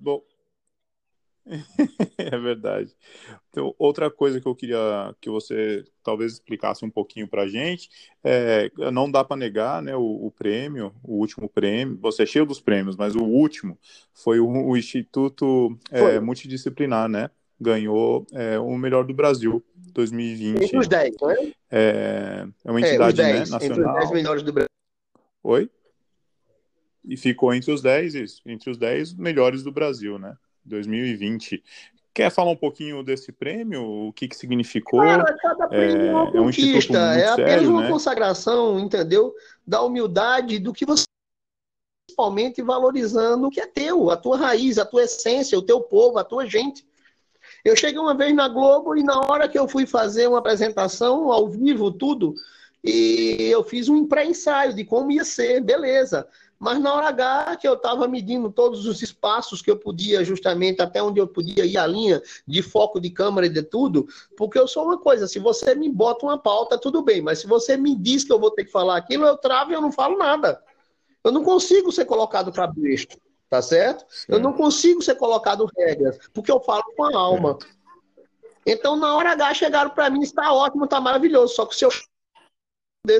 é 2.17 2.37
verdade. 2.37 2.95
Então, 3.49 3.73
outra 3.77 4.09
coisa 4.09 4.41
que 4.41 4.47
eu 4.47 4.55
queria 4.55 5.15
que 5.21 5.29
você 5.29 5.83
talvez 6.03 6.33
explicasse 6.33 6.83
um 6.83 6.89
pouquinho 6.89 7.27
para 7.27 7.43
a 7.43 7.47
gente, 7.47 7.89
é, 8.23 8.71
não 8.91 9.09
dá 9.09 9.23
para 9.23 9.37
negar 9.37 9.81
né, 9.81 9.95
o, 9.95 10.25
o, 10.25 10.31
prêmio, 10.31 10.93
o 11.03 11.17
último 11.17 11.47
prêmio, 11.47 11.97
você 12.01 12.23
é 12.23 12.25
cheio 12.25 12.45
dos 12.45 12.59
prêmios, 12.59 12.95
mas 12.95 13.15
o 13.15 13.23
último 13.23 13.77
foi 14.13 14.39
o, 14.39 14.47
o 14.47 14.75
Instituto 14.75 15.77
é, 15.91 16.19
Multidisciplinar, 16.19 17.07
né? 17.07 17.29
Ganhou 17.59 18.25
é, 18.33 18.59
o 18.59 18.75
melhor 18.75 19.05
do 19.05 19.13
Brasil 19.13 19.63
2020. 19.93 20.63
Entre 20.63 20.77
os 20.77 20.87
10, 20.87 21.15
não 21.21 21.31
é? 21.31 21.35
É, 21.71 22.47
é 22.65 22.71
uma 22.71 22.81
entidade 22.81 23.17
10, 23.17 23.33
né, 23.33 23.39
nacional. 23.39 23.63
Entre 23.63 23.81
os 23.81 23.93
10 23.99 24.11
melhores 24.11 24.43
do 24.43 24.51
Brasil. 24.51 24.69
Oi? 25.43 25.69
E 27.07 27.15
ficou 27.17 27.53
entre 27.53 27.71
os 27.71 27.81
10, 27.81 28.15
isso, 28.15 28.41
entre 28.45 28.69
os 28.69 28.77
10 28.77 29.13
melhores 29.13 29.63
do 29.63 29.71
Brasil, 29.71 30.17
né? 30.17 30.35
2020. 30.65 31.63
Quer 32.13 32.31
falar 32.31 32.51
um 32.51 32.55
pouquinho 32.55 33.03
desse 33.03 33.31
prêmio? 33.31 33.83
O 33.83 34.13
que, 34.13 34.27
que 34.27 34.35
significou? 34.35 35.01
Cara, 35.01 35.35
cada 35.37 35.67
prêmio 35.67 36.01
é, 36.01 36.07
é 36.07 36.11
uma 36.11 36.31
conquista, 36.31 36.97
é, 36.97 36.99
um 36.99 37.19
é 37.19 37.27
apenas 37.27 37.51
sério, 37.51 37.69
uma 37.69 37.81
né? 37.81 37.89
consagração, 37.89 38.79
entendeu? 38.79 39.33
Da 39.67 39.81
humildade, 39.81 40.57
do 40.57 40.73
que 40.73 40.85
você 40.85 41.03
principalmente 42.07 42.61
valorizando 42.61 43.47
o 43.47 43.49
que 43.49 43.59
é 43.59 43.67
teu, 43.67 44.09
a 44.09 44.15
tua 44.15 44.37
raiz, 44.37 44.77
a 44.77 44.85
tua 44.85 45.03
essência, 45.03 45.57
o 45.57 45.61
teu 45.61 45.81
povo, 45.81 46.17
a 46.17 46.23
tua 46.23 46.45
gente. 46.45 46.87
Eu 47.63 47.75
cheguei 47.75 47.99
uma 47.99 48.15
vez 48.15 48.33
na 48.33 48.47
Globo 48.47 48.95
e 48.95 49.03
na 49.03 49.19
hora 49.19 49.49
que 49.49 49.59
eu 49.59 49.67
fui 49.67 49.85
fazer 49.85 50.27
uma 50.27 50.39
apresentação 50.39 51.31
ao 51.31 51.49
vivo, 51.49 51.91
tudo, 51.91 52.33
e 52.81 53.37
eu 53.51 53.63
fiz 53.63 53.89
um 53.89 54.07
pré-ensaio 54.07 54.73
de 54.73 54.85
como 54.85 55.11
ia 55.11 55.25
ser, 55.25 55.61
beleza. 55.61 56.27
Mas 56.59 56.79
na 56.79 56.93
hora 56.93 57.09
H, 57.09 57.57
que 57.57 57.67
eu 57.67 57.73
estava 57.73 58.07
medindo 58.07 58.49
todos 58.49 58.85
os 58.85 59.01
espaços 59.01 59.61
que 59.61 59.69
eu 59.69 59.77
podia, 59.77 60.23
justamente 60.23 60.81
até 60.81 61.03
onde 61.03 61.19
eu 61.19 61.27
podia 61.27 61.65
ir 61.65 61.77
a 61.77 61.85
linha 61.85 62.21
de 62.47 62.61
foco 62.61 62.99
de 62.99 63.09
câmera 63.09 63.47
e 63.47 63.49
de 63.49 63.61
tudo, 63.61 64.07
porque 64.37 64.57
eu 64.57 64.67
sou 64.67 64.85
uma 64.85 64.97
coisa, 64.97 65.27
se 65.27 65.37
você 65.37 65.75
me 65.75 65.89
bota 65.89 66.25
uma 66.25 66.37
pauta, 66.37 66.77
tudo 66.77 67.01
bem, 67.01 67.21
mas 67.21 67.39
se 67.39 67.47
você 67.47 67.75
me 67.75 67.95
diz 67.95 68.23
que 68.23 68.31
eu 68.31 68.39
vou 68.39 68.51
ter 68.51 68.65
que 68.65 68.71
falar 68.71 68.95
aquilo, 68.95 69.25
eu 69.25 69.37
travo 69.37 69.71
e 69.71 69.73
eu 69.73 69.81
não 69.81 69.91
falo 69.91 70.17
nada. 70.17 70.63
Eu 71.23 71.31
não 71.31 71.43
consigo 71.43 71.91
ser 71.91 72.05
colocado 72.05 72.51
para 72.51 72.67
besta, 72.67 73.17
tá 73.49 73.61
certo? 73.61 74.05
Sim. 74.09 74.25
Eu 74.29 74.39
não 74.39 74.53
consigo 74.53 75.01
ser 75.01 75.15
colocado 75.15 75.69
regras, 75.77 76.17
porque 76.33 76.51
eu 76.51 76.59
falo 76.59 76.83
com 76.95 77.03
a 77.03 77.17
alma. 77.17 77.57
Então, 78.65 78.95
na 78.95 79.15
hora 79.15 79.31
H, 79.31 79.53
chegaram 79.55 79.89
para 79.89 80.09
mim, 80.09 80.21
está 80.21 80.53
ótimo, 80.53 80.85
está 80.85 81.01
maravilhoso, 81.01 81.53
só 81.53 81.65
que 81.65 81.75
o 81.75 81.77
seu 81.77 81.89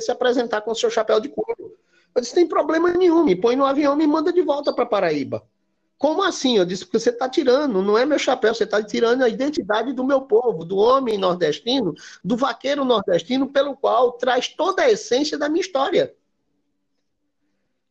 se 0.01 0.11
apresentar 0.11 0.61
com 0.61 0.71
o 0.71 0.75
seu 0.75 0.89
chapéu 0.89 1.19
de 1.19 1.29
couro. 1.29 1.77
Eu 2.15 2.21
disse, 2.21 2.33
tem 2.33 2.47
problema 2.47 2.91
nenhum, 2.93 3.23
me 3.23 3.35
põe 3.35 3.55
no 3.55 3.65
avião 3.65 3.93
e 3.93 3.97
me 3.97 4.07
manda 4.07 4.31
de 4.31 4.41
volta 4.41 4.71
para 4.73 4.85
Paraíba. 4.85 5.45
Como 5.97 6.23
assim? 6.23 6.57
Eu 6.57 6.65
disse, 6.65 6.85
porque 6.85 6.99
você 6.99 7.09
está 7.09 7.29
tirando, 7.29 7.81
não 7.81 7.97
é 7.97 8.05
meu 8.05 8.17
chapéu, 8.17 8.53
você 8.53 8.63
está 8.63 8.81
tirando 8.81 9.23
a 9.23 9.29
identidade 9.29 9.93
do 9.93 10.03
meu 10.03 10.21
povo, 10.21 10.63
do 10.63 10.77
homem 10.77 11.17
nordestino, 11.17 11.93
do 12.23 12.37
vaqueiro 12.37 12.85
nordestino, 12.85 13.47
pelo 13.47 13.75
qual 13.75 14.13
traz 14.13 14.47
toda 14.47 14.83
a 14.83 14.91
essência 14.91 15.37
da 15.37 15.49
minha 15.49 15.61
história. 15.61 16.15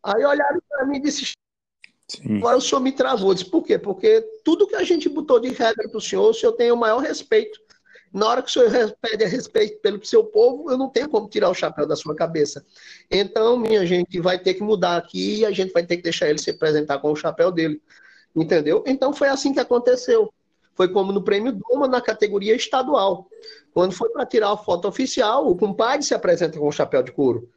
Aí 0.03 0.25
olharam 0.25 0.61
para 0.69 0.87
mim 0.87 0.97
e 0.97 1.01
disse, 1.01 1.35
Sim. 2.09 2.37
Agora 2.39 2.57
o 2.59 2.61
senhor 2.61 2.81
me 2.81 2.93
travou. 2.93 3.35
Disse, 3.35 3.49
por 3.49 3.63
quê? 3.63 3.79
Porque 3.79 4.21
tudo 4.45 4.67
que 4.67 4.77
a 4.77 4.85
gente 4.85 5.09
botou 5.09 5.41
de 5.41 5.49
regra 5.49 5.89
para 5.89 5.99
o 5.99 6.01
senhor, 6.01 6.29
o 6.29 6.35
senhor 6.35 6.53
tem 6.53 6.71
o 6.71 6.77
maior 6.77 6.99
respeito. 6.99 7.59
Na 8.15 8.29
hora 8.29 8.43
que 8.43 8.49
o 8.49 8.53
senhor 8.53 8.97
pede 9.03 9.25
respeito 9.25 9.81
pelo 9.81 10.05
seu 10.05 10.23
povo, 10.23 10.71
eu 10.71 10.79
não 10.79 10.89
tenho 10.89 11.09
como 11.09 11.29
tirar 11.29 11.51
o 11.51 11.55
chapéu 11.55 11.85
da 11.85 11.97
sua 11.97 12.15
cabeça. 12.15 12.65
Então, 13.11 13.57
minha 13.57 13.85
gente, 13.85 14.21
vai 14.21 14.39
ter 14.39 14.55
que 14.55 14.63
mudar 14.63 14.97
aqui 14.97 15.41
e 15.41 15.45
a 15.45 15.51
gente 15.51 15.73
vai 15.73 15.85
ter 15.85 15.97
que 15.97 16.05
deixar 16.05 16.31
ele 16.31 16.39
se 16.39 16.51
apresentar 16.51 17.01
com 17.01 17.11
o 17.11 17.17
chapéu 17.17 17.51
dele. 17.51 17.83
Entendeu? 18.35 18.85
Então 18.87 19.13
foi 19.13 19.29
assim 19.29 19.53
que 19.53 19.59
aconteceu. 19.59 20.33
Foi 20.75 20.89
como 20.89 21.13
no 21.13 21.23
prêmio 21.23 21.53
Duma 21.53 21.89
na 21.89 22.01
categoria 22.01 22.55
estadual. 22.55 23.29
Quando 23.73 23.93
foi 23.93 24.09
para 24.11 24.25
tirar 24.25 24.53
a 24.53 24.57
foto 24.57 24.87
oficial, 24.87 25.49
o 25.49 25.57
compadre 25.57 26.07
se 26.07 26.15
apresenta 26.15 26.57
com 26.57 26.69
o 26.69 26.73
chapéu 26.73 27.03
de 27.03 27.11
couro. 27.11 27.49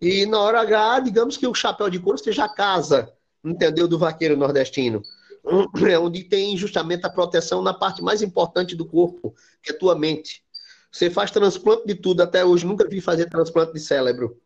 E 0.00 0.26
na 0.26 0.40
hora 0.40 0.60
H, 0.60 1.00
digamos 1.00 1.36
que 1.36 1.46
o 1.46 1.54
chapéu 1.54 1.90
de 1.90 1.98
couro 1.98 2.18
seja 2.18 2.44
a 2.44 2.48
casa, 2.48 3.12
entendeu? 3.44 3.88
Do 3.88 3.98
vaqueiro 3.98 4.36
nordestino. 4.36 5.02
É 5.90 5.98
onde 5.98 6.24
tem 6.24 6.56
justamente 6.56 7.04
a 7.04 7.10
proteção 7.10 7.62
na 7.62 7.74
parte 7.74 8.02
mais 8.02 8.22
importante 8.22 8.74
do 8.74 8.86
corpo, 8.86 9.34
que 9.62 9.70
é 9.70 9.74
a 9.74 9.78
tua 9.78 9.94
mente. 9.94 10.42
Você 10.90 11.10
faz 11.10 11.30
transplante 11.30 11.86
de 11.86 11.94
tudo, 11.94 12.22
até 12.22 12.44
hoje 12.44 12.64
nunca 12.66 12.88
vi 12.88 13.00
fazer 13.00 13.28
transplante 13.28 13.72
de 13.72 13.80
cérebro. 13.80 14.40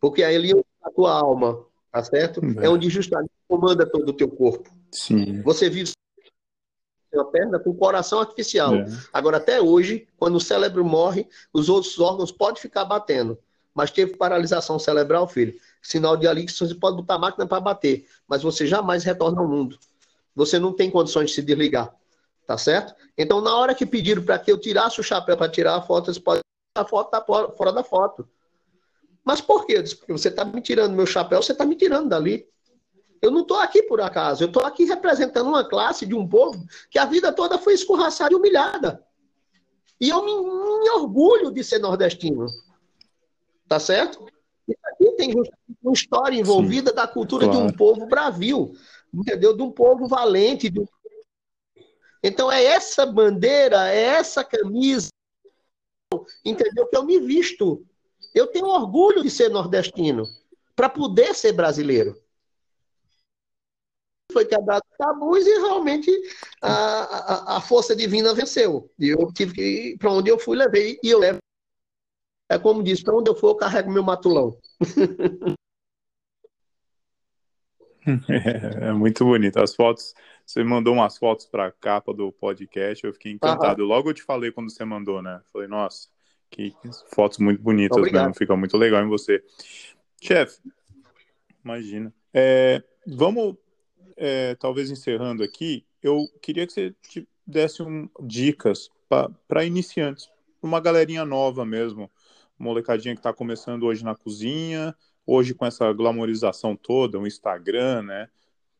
Porque 0.00 0.22
aí 0.22 0.34
ele 0.34 0.52
é 0.52 0.62
a 0.82 0.90
tua 0.90 1.12
alma, 1.12 1.64
tá 1.92 2.02
certo? 2.02 2.40
É, 2.60 2.66
é 2.66 2.68
onde 2.68 2.88
justamente 2.88 3.30
comanda 3.46 3.86
todo 3.86 4.08
o 4.08 4.12
teu 4.12 4.28
corpo. 4.28 4.70
Sim. 4.92 5.42
Você 5.42 5.70
vive 5.70 5.92
uma 7.12 7.30
perna 7.30 7.58
com 7.58 7.74
coração 7.74 8.20
artificial. 8.20 8.74
É. 8.74 8.86
Agora, 9.12 9.38
até 9.38 9.60
hoje, 9.60 10.06
quando 10.16 10.36
o 10.36 10.40
cérebro 10.40 10.84
morre, 10.84 11.26
os 11.52 11.68
outros 11.68 11.98
órgãos 11.98 12.30
podem 12.30 12.60
ficar 12.60 12.84
batendo. 12.84 13.38
Mas 13.78 13.92
teve 13.92 14.16
paralisação 14.16 14.76
cerebral, 14.76 15.28
filho. 15.28 15.54
Sinal 15.80 16.16
de 16.16 16.26
ali 16.26 16.44
que 16.44 16.52
você 16.52 16.74
pode 16.74 16.96
botar 16.96 17.14
a 17.14 17.18
máquina 17.18 17.46
para 17.46 17.60
bater, 17.60 18.08
mas 18.26 18.42
você 18.42 18.66
jamais 18.66 19.04
retorna 19.04 19.40
ao 19.40 19.46
mundo. 19.46 19.78
Você 20.34 20.58
não 20.58 20.72
tem 20.72 20.90
condições 20.90 21.30
de 21.30 21.36
se 21.36 21.42
desligar. 21.42 21.94
Tá 22.44 22.58
certo? 22.58 22.92
Então, 23.16 23.40
na 23.40 23.54
hora 23.54 23.76
que 23.76 23.86
pediram 23.86 24.24
para 24.24 24.36
que 24.36 24.50
eu 24.50 24.58
tirasse 24.58 24.98
o 24.98 25.04
chapéu 25.04 25.36
para 25.36 25.48
tirar 25.48 25.76
a 25.76 25.80
foto, 25.80 26.12
você 26.12 26.18
pode 26.18 26.40
a 26.74 26.84
foto 26.84 27.10
tá 27.12 27.24
fora 27.56 27.72
da 27.72 27.84
foto. 27.84 28.28
Mas 29.24 29.40
por 29.40 29.64
quê? 29.64 29.80
Porque 29.96 30.10
você 30.10 30.26
está 30.26 30.44
me 30.44 30.60
tirando 30.60 30.96
meu 30.96 31.06
chapéu, 31.06 31.40
você 31.40 31.52
está 31.52 31.64
me 31.64 31.76
tirando 31.76 32.08
dali. 32.08 32.48
Eu 33.22 33.30
não 33.30 33.42
estou 33.42 33.60
aqui 33.60 33.84
por 33.84 34.00
acaso, 34.00 34.42
eu 34.42 34.48
estou 34.48 34.64
aqui 34.64 34.86
representando 34.86 35.50
uma 35.50 35.62
classe 35.62 36.04
de 36.04 36.16
um 36.16 36.26
povo 36.26 36.66
que 36.90 36.98
a 36.98 37.04
vida 37.04 37.32
toda 37.32 37.58
foi 37.58 37.74
escorraçada 37.74 38.32
e 38.32 38.36
humilhada. 38.36 39.06
E 40.00 40.08
eu 40.08 40.24
me, 40.24 40.34
me 40.34 40.90
orgulho 40.90 41.52
de 41.52 41.62
ser 41.62 41.78
nordestino. 41.78 42.48
Tá 43.68 43.78
certo? 43.78 44.26
Isso 44.66 44.80
aqui 44.84 45.12
tem 45.12 45.34
uma 45.82 45.92
história 45.92 46.36
envolvida 46.36 46.90
Sim, 46.90 46.96
da 46.96 47.06
cultura 47.06 47.46
claro. 47.46 47.66
de 47.66 47.72
um 47.72 47.76
povo 47.76 48.06
bravio, 48.06 48.72
entendeu? 49.12 49.56
De 49.56 49.62
um 49.62 49.70
povo 49.70 50.06
valente. 50.06 50.72
Um... 50.78 50.86
Então 52.22 52.50
é 52.50 52.64
essa 52.64 53.06
bandeira, 53.06 53.88
é 53.92 54.00
essa 54.00 54.42
camisa, 54.42 55.08
entendeu? 56.44 56.86
Que 56.86 56.96
eu 56.96 57.04
me 57.04 57.18
visto. 57.20 57.84
Eu 58.34 58.46
tenho 58.46 58.66
orgulho 58.66 59.22
de 59.22 59.30
ser 59.30 59.48
nordestino, 59.48 60.24
para 60.74 60.88
poder 60.88 61.34
ser 61.34 61.52
brasileiro 61.52 62.16
foi 64.32 64.44
quebrado 64.44 64.84
tabus 64.98 65.46
e 65.46 65.58
realmente 65.58 66.10
a, 66.60 66.72
a, 66.72 67.56
a, 67.56 67.60
força 67.60 67.96
divina 67.96 68.34
venceu. 68.34 68.90
E 68.98 69.08
eu 69.08 69.32
tive 69.32 69.54
que 69.54 69.62
ir 69.62 69.98
para 69.98 70.12
onde 70.12 70.30
eu 70.30 70.38
fui, 70.38 70.56
levei, 70.56 70.98
e 71.02 71.10
eu 71.10 71.18
levo. 71.18 71.38
É 72.48 72.58
como 72.58 72.82
diz, 72.82 73.02
para 73.02 73.14
onde 73.14 73.30
eu 73.30 73.34
for, 73.34 73.48
eu 73.48 73.56
carrego 73.56 73.90
meu 73.90 74.02
matulão. 74.02 74.58
É, 78.06 78.06
é, 78.88 78.92
muito 78.92 79.24
bonito. 79.24 79.58
As 79.58 79.74
fotos, 79.74 80.14
você 80.46 80.64
mandou 80.64 80.94
umas 80.94 81.18
fotos 81.18 81.46
para 81.46 81.66
a 81.66 81.72
capa 81.72 82.14
do 82.14 82.32
podcast, 82.32 83.04
eu 83.04 83.12
fiquei 83.12 83.32
encantado. 83.32 83.82
Uhum. 83.82 83.88
Logo 83.88 84.08
eu 84.10 84.14
te 84.14 84.22
falei 84.22 84.50
quando 84.50 84.70
você 84.70 84.84
mandou, 84.84 85.20
né? 85.20 85.42
Falei, 85.52 85.68
nossa, 85.68 86.08
que 86.50 86.74
fotos 87.14 87.38
muito 87.38 87.62
bonitas 87.62 87.98
Obrigado. 87.98 88.22
mesmo, 88.22 88.38
fica 88.38 88.56
muito 88.56 88.76
legal 88.76 89.04
em 89.04 89.08
você. 89.08 89.44
Chefe, 90.20 90.60
imagina. 91.62 92.12
É, 92.32 92.82
vamos 93.06 93.56
é, 94.16 94.54
talvez 94.56 94.90
encerrando 94.90 95.42
aqui, 95.42 95.84
eu 96.02 96.28
queria 96.42 96.66
que 96.66 96.72
você 96.72 96.94
te 97.02 97.28
desse 97.46 97.82
um, 97.82 98.08
dicas 98.20 98.90
para 99.48 99.64
iniciantes, 99.64 100.30
uma 100.62 100.80
galerinha 100.80 101.24
nova 101.24 101.64
mesmo, 101.64 102.10
molecadinha 102.58 103.14
que 103.14 103.20
está 103.20 103.32
começando 103.32 103.84
hoje 103.84 104.04
na 104.04 104.14
cozinha, 104.14 104.94
hoje 105.26 105.54
com 105.54 105.66
essa 105.66 105.92
glamorização 105.92 106.74
toda, 106.74 107.18
o 107.18 107.26
Instagram, 107.26 108.02
né? 108.02 108.28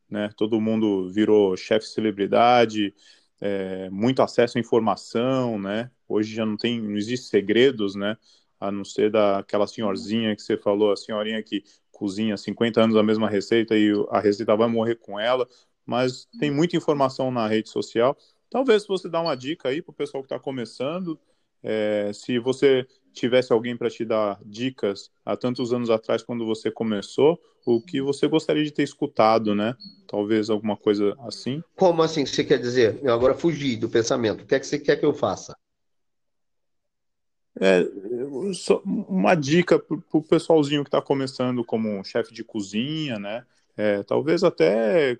né 0.09 0.29
todo 0.35 0.59
mundo 0.59 1.09
virou 1.09 1.55
chefe 1.55 1.87
celebridade, 1.87 2.93
é, 3.41 3.89
muito 3.89 4.21
acesso 4.21 4.57
à 4.57 4.61
informação, 4.61 5.59
né? 5.59 5.89
Hoje 6.07 6.35
já 6.35 6.45
não 6.45 6.57
tem, 6.57 6.81
não 6.81 6.97
existe 6.97 7.27
segredos, 7.27 7.95
né? 7.95 8.17
A 8.59 8.71
não 8.71 8.83
ser 8.83 9.11
daquela 9.11 9.67
senhorzinha 9.67 10.35
que 10.35 10.41
você 10.41 10.57
falou, 10.57 10.91
a 10.91 10.97
senhorinha 10.97 11.41
que 11.41 11.63
cozinha 11.91 12.37
50 12.37 12.81
anos 12.81 12.95
a 12.95 13.03
mesma 13.03 13.29
receita 13.29 13.77
e 13.77 13.91
a 14.09 14.19
receita 14.19 14.55
vai 14.55 14.67
morrer 14.67 14.95
com 14.95 15.19
ela, 15.19 15.47
mas 15.85 16.27
tem 16.39 16.51
muita 16.51 16.77
informação 16.77 17.31
na 17.31 17.47
rede 17.47 17.69
social. 17.69 18.17
Talvez 18.49 18.85
você 18.87 19.09
dá 19.09 19.21
uma 19.21 19.35
dica 19.35 19.69
aí 19.69 19.81
para 19.81 19.91
o 19.91 19.95
pessoal 19.95 20.23
que 20.23 20.27
está 20.27 20.39
começando, 20.39 21.19
é, 21.61 22.11
se 22.13 22.39
você 22.39 22.87
tivesse 23.13 23.51
alguém 23.51 23.75
para 23.75 23.89
te 23.89 24.05
dar 24.05 24.39
dicas 24.45 25.11
há 25.25 25.35
tantos 25.35 25.73
anos 25.73 25.89
atrás, 25.89 26.23
quando 26.23 26.45
você 26.45 26.71
começou, 26.71 27.39
o 27.65 27.81
que 27.81 28.01
você 28.01 28.27
gostaria 28.27 28.63
de 28.63 28.71
ter 28.71 28.83
escutado, 28.83 29.53
né? 29.53 29.75
Talvez 30.07 30.49
alguma 30.49 30.75
coisa 30.75 31.15
assim. 31.19 31.63
Como 31.75 32.01
assim 32.01 32.25
você 32.25 32.43
quer 32.43 32.59
dizer? 32.59 32.99
Eu 33.03 33.13
agora 33.13 33.33
fugi 33.33 33.75
do 33.75 33.89
pensamento. 33.89 34.43
O 34.43 34.45
que 34.45 34.55
é 34.55 34.59
que 34.59 34.65
você 34.67 34.79
quer 34.79 34.95
que 34.95 35.05
eu 35.05 35.13
faça? 35.13 35.55
É, 37.61 37.85
uma 38.85 39.35
dica 39.35 39.77
para 39.77 39.97
o 40.13 40.23
pessoalzinho 40.23 40.83
que 40.83 40.87
está 40.87 41.01
começando 41.01 41.63
como 41.63 42.03
chefe 42.05 42.33
de 42.33 42.43
cozinha, 42.43 43.19
né? 43.19 43.45
É, 43.79 44.03
talvez 44.03 44.43
até 44.43 45.17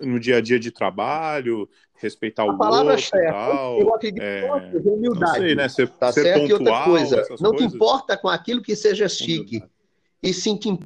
no 0.00 0.18
dia 0.18 0.38
a 0.38 0.40
dia 0.40 0.58
de 0.58 0.72
trabalho, 0.72 1.68
respeitar 1.94 2.44
o 2.44 2.58
palavra 2.58 2.94
outro 2.94 3.06
certa, 3.06 3.32
tal. 3.32 3.80
Eu 3.80 3.94
acredito 3.94 4.20
é, 4.20 4.50
humildade. 4.84 5.38
Não 5.38 5.46
sei, 5.46 5.54
né? 5.54 5.68
Ser, 5.68 5.88
tá 5.90 6.10
ser 6.10 6.22
certo? 6.24 6.58
Pontual, 6.58 6.58
e 6.58 6.72
outra 6.72 6.84
coisa, 6.84 7.36
não 7.40 7.50
coisas. 7.52 7.70
te 7.70 7.76
importa 7.76 8.16
com 8.16 8.28
aquilo 8.28 8.62
que 8.62 8.74
seja 8.74 9.08
chique, 9.08 9.58
humildade. 9.58 9.72
e 10.20 10.34
sim 10.34 10.56
que 10.56 10.76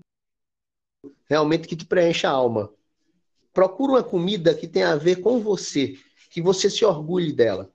realmente 1.24 1.66
que 1.66 1.74
te 1.74 1.86
preencha 1.86 2.28
a 2.28 2.32
alma. 2.32 2.70
Procura 3.54 3.92
uma 3.92 4.02
comida 4.02 4.54
que 4.54 4.68
tenha 4.68 4.92
a 4.92 4.96
ver 4.96 5.16
com 5.22 5.40
você, 5.40 5.96
que 6.30 6.42
você 6.42 6.68
se 6.68 6.84
orgulhe 6.84 7.32
dela 7.32 7.70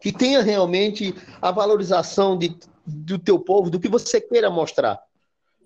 que 0.00 0.12
tenha 0.12 0.42
realmente 0.42 1.14
a 1.40 1.50
valorização 1.50 2.36
de, 2.36 2.56
do 2.86 3.18
teu 3.18 3.38
povo, 3.38 3.70
do 3.70 3.80
que 3.80 3.88
você 3.88 4.20
queira 4.20 4.50
mostrar. 4.50 5.00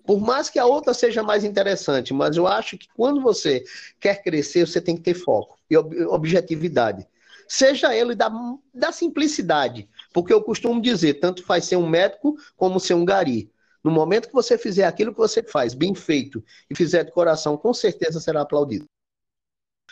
Por 0.05 0.19
mais 0.19 0.49
que 0.49 0.59
a 0.59 0.65
outra 0.65 0.93
seja 0.93 1.21
mais 1.21 1.43
interessante, 1.43 2.13
mas 2.13 2.35
eu 2.35 2.47
acho 2.47 2.77
que 2.77 2.87
quando 2.95 3.21
você 3.21 3.63
quer 3.99 4.21
crescer, 4.23 4.65
você 4.65 4.81
tem 4.81 4.95
que 4.95 5.03
ter 5.03 5.13
foco 5.13 5.57
e 5.69 5.77
objetividade. 5.77 7.07
Seja 7.47 7.95
ele 7.95 8.15
da, 8.15 8.31
da 8.73 8.91
simplicidade, 8.91 9.89
porque 10.13 10.33
eu 10.33 10.41
costumo 10.41 10.81
dizer, 10.81 11.15
tanto 11.15 11.43
faz 11.43 11.65
ser 11.65 11.75
um 11.75 11.87
médico 11.87 12.35
como 12.55 12.79
ser 12.79 12.93
um 12.93 13.05
gari. 13.05 13.51
No 13.83 13.91
momento 13.91 14.27
que 14.27 14.33
você 14.33 14.57
fizer 14.57 14.85
aquilo 14.85 15.11
que 15.11 15.17
você 15.17 15.43
faz, 15.43 15.73
bem 15.73 15.93
feito, 15.93 16.43
e 16.69 16.75
fizer 16.75 17.03
de 17.03 17.11
coração, 17.11 17.57
com 17.57 17.73
certeza 17.73 18.19
será 18.19 18.41
aplaudido. 18.41 18.85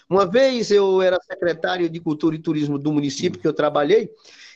Uma 0.09 0.25
vez 0.25 0.71
eu 0.71 1.01
era 1.01 1.19
secretário 1.21 1.89
de 1.89 1.99
Cultura 1.99 2.35
e 2.35 2.39
Turismo 2.39 2.79
do 2.79 2.91
município 2.91 3.39
que 3.39 3.47
eu 3.47 3.53
trabalhei, 3.53 4.09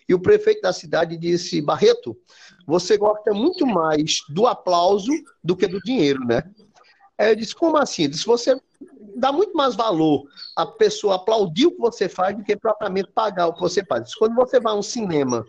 e 0.07 0.13
o 0.13 0.19
prefeito 0.19 0.61
da 0.61 0.73
cidade 0.73 1.17
disse: 1.17 1.61
Barreto, 1.61 2.17
você 2.65 2.97
gosta 2.97 3.33
muito 3.33 3.65
mais 3.65 4.19
do 4.29 4.47
aplauso 4.47 5.11
do 5.43 5.55
que 5.55 5.67
do 5.67 5.79
dinheiro, 5.81 6.25
né? 6.25 6.43
Aí 7.17 7.31
eu 7.31 7.35
disse: 7.35 7.55
como 7.55 7.77
assim? 7.77 8.11
Se 8.11 8.25
você 8.25 8.59
dá 9.15 9.31
muito 9.31 9.55
mais 9.55 9.75
valor 9.75 10.25
a 10.55 10.65
pessoa 10.65 11.15
aplaudir 11.15 11.67
o 11.67 11.71
que 11.71 11.79
você 11.79 12.09
faz 12.09 12.35
do 12.35 12.43
que 12.43 12.55
propriamente 12.55 13.11
pagar 13.11 13.47
o 13.47 13.53
que 13.53 13.61
você 13.61 13.83
faz. 13.85 14.13
Quando 14.15 14.35
você 14.35 14.59
vai 14.59 14.73
a 14.73 14.75
um 14.75 14.81
cinema 14.81 15.45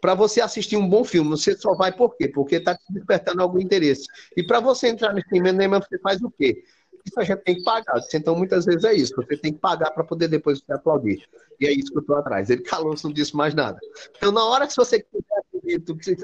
para 0.00 0.14
você 0.14 0.40
assistir 0.40 0.76
um 0.76 0.88
bom 0.88 1.04
filme, 1.04 1.30
você 1.30 1.56
só 1.56 1.74
vai 1.74 1.92
por 1.92 2.16
quê? 2.16 2.28
Porque 2.28 2.56
está 2.56 2.78
despertando 2.90 3.42
algum 3.42 3.58
interesse. 3.58 4.06
E 4.36 4.42
para 4.42 4.60
você 4.60 4.88
entrar 4.88 5.12
no 5.12 5.22
cinema, 5.28 5.80
você 5.80 5.98
faz 5.98 6.20
o 6.22 6.30
quê? 6.30 6.62
Isso 7.08 7.20
a 7.20 7.24
gente 7.24 7.42
tem 7.42 7.56
que 7.56 7.62
pagar. 7.62 8.00
Então, 8.14 8.36
muitas 8.36 8.64
vezes 8.64 8.84
é 8.84 8.94
isso. 8.94 9.14
Você 9.16 9.36
tem 9.36 9.52
que 9.52 9.58
pagar 9.58 9.90
para 9.90 10.04
poder 10.04 10.28
depois 10.28 10.60
você 10.60 10.72
aplaudir. 10.72 11.26
E 11.60 11.66
é 11.66 11.72
isso 11.72 11.90
que 11.90 11.98
eu 11.98 12.02
estou 12.02 12.16
atrás. 12.16 12.50
Ele 12.50 12.62
calou, 12.62 12.94
não 13.02 13.12
disse 13.12 13.34
mais 13.34 13.54
nada. 13.54 13.78
Então, 14.16 14.30
na 14.30 14.44
hora 14.44 14.66
que 14.66 14.76
você 14.76 15.04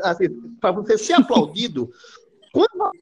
assim, 0.03 0.28
para 0.61 0.72
você 0.72 0.97
ser 0.97 1.14
aplaudido, 1.14 1.91
quando 2.53 2.93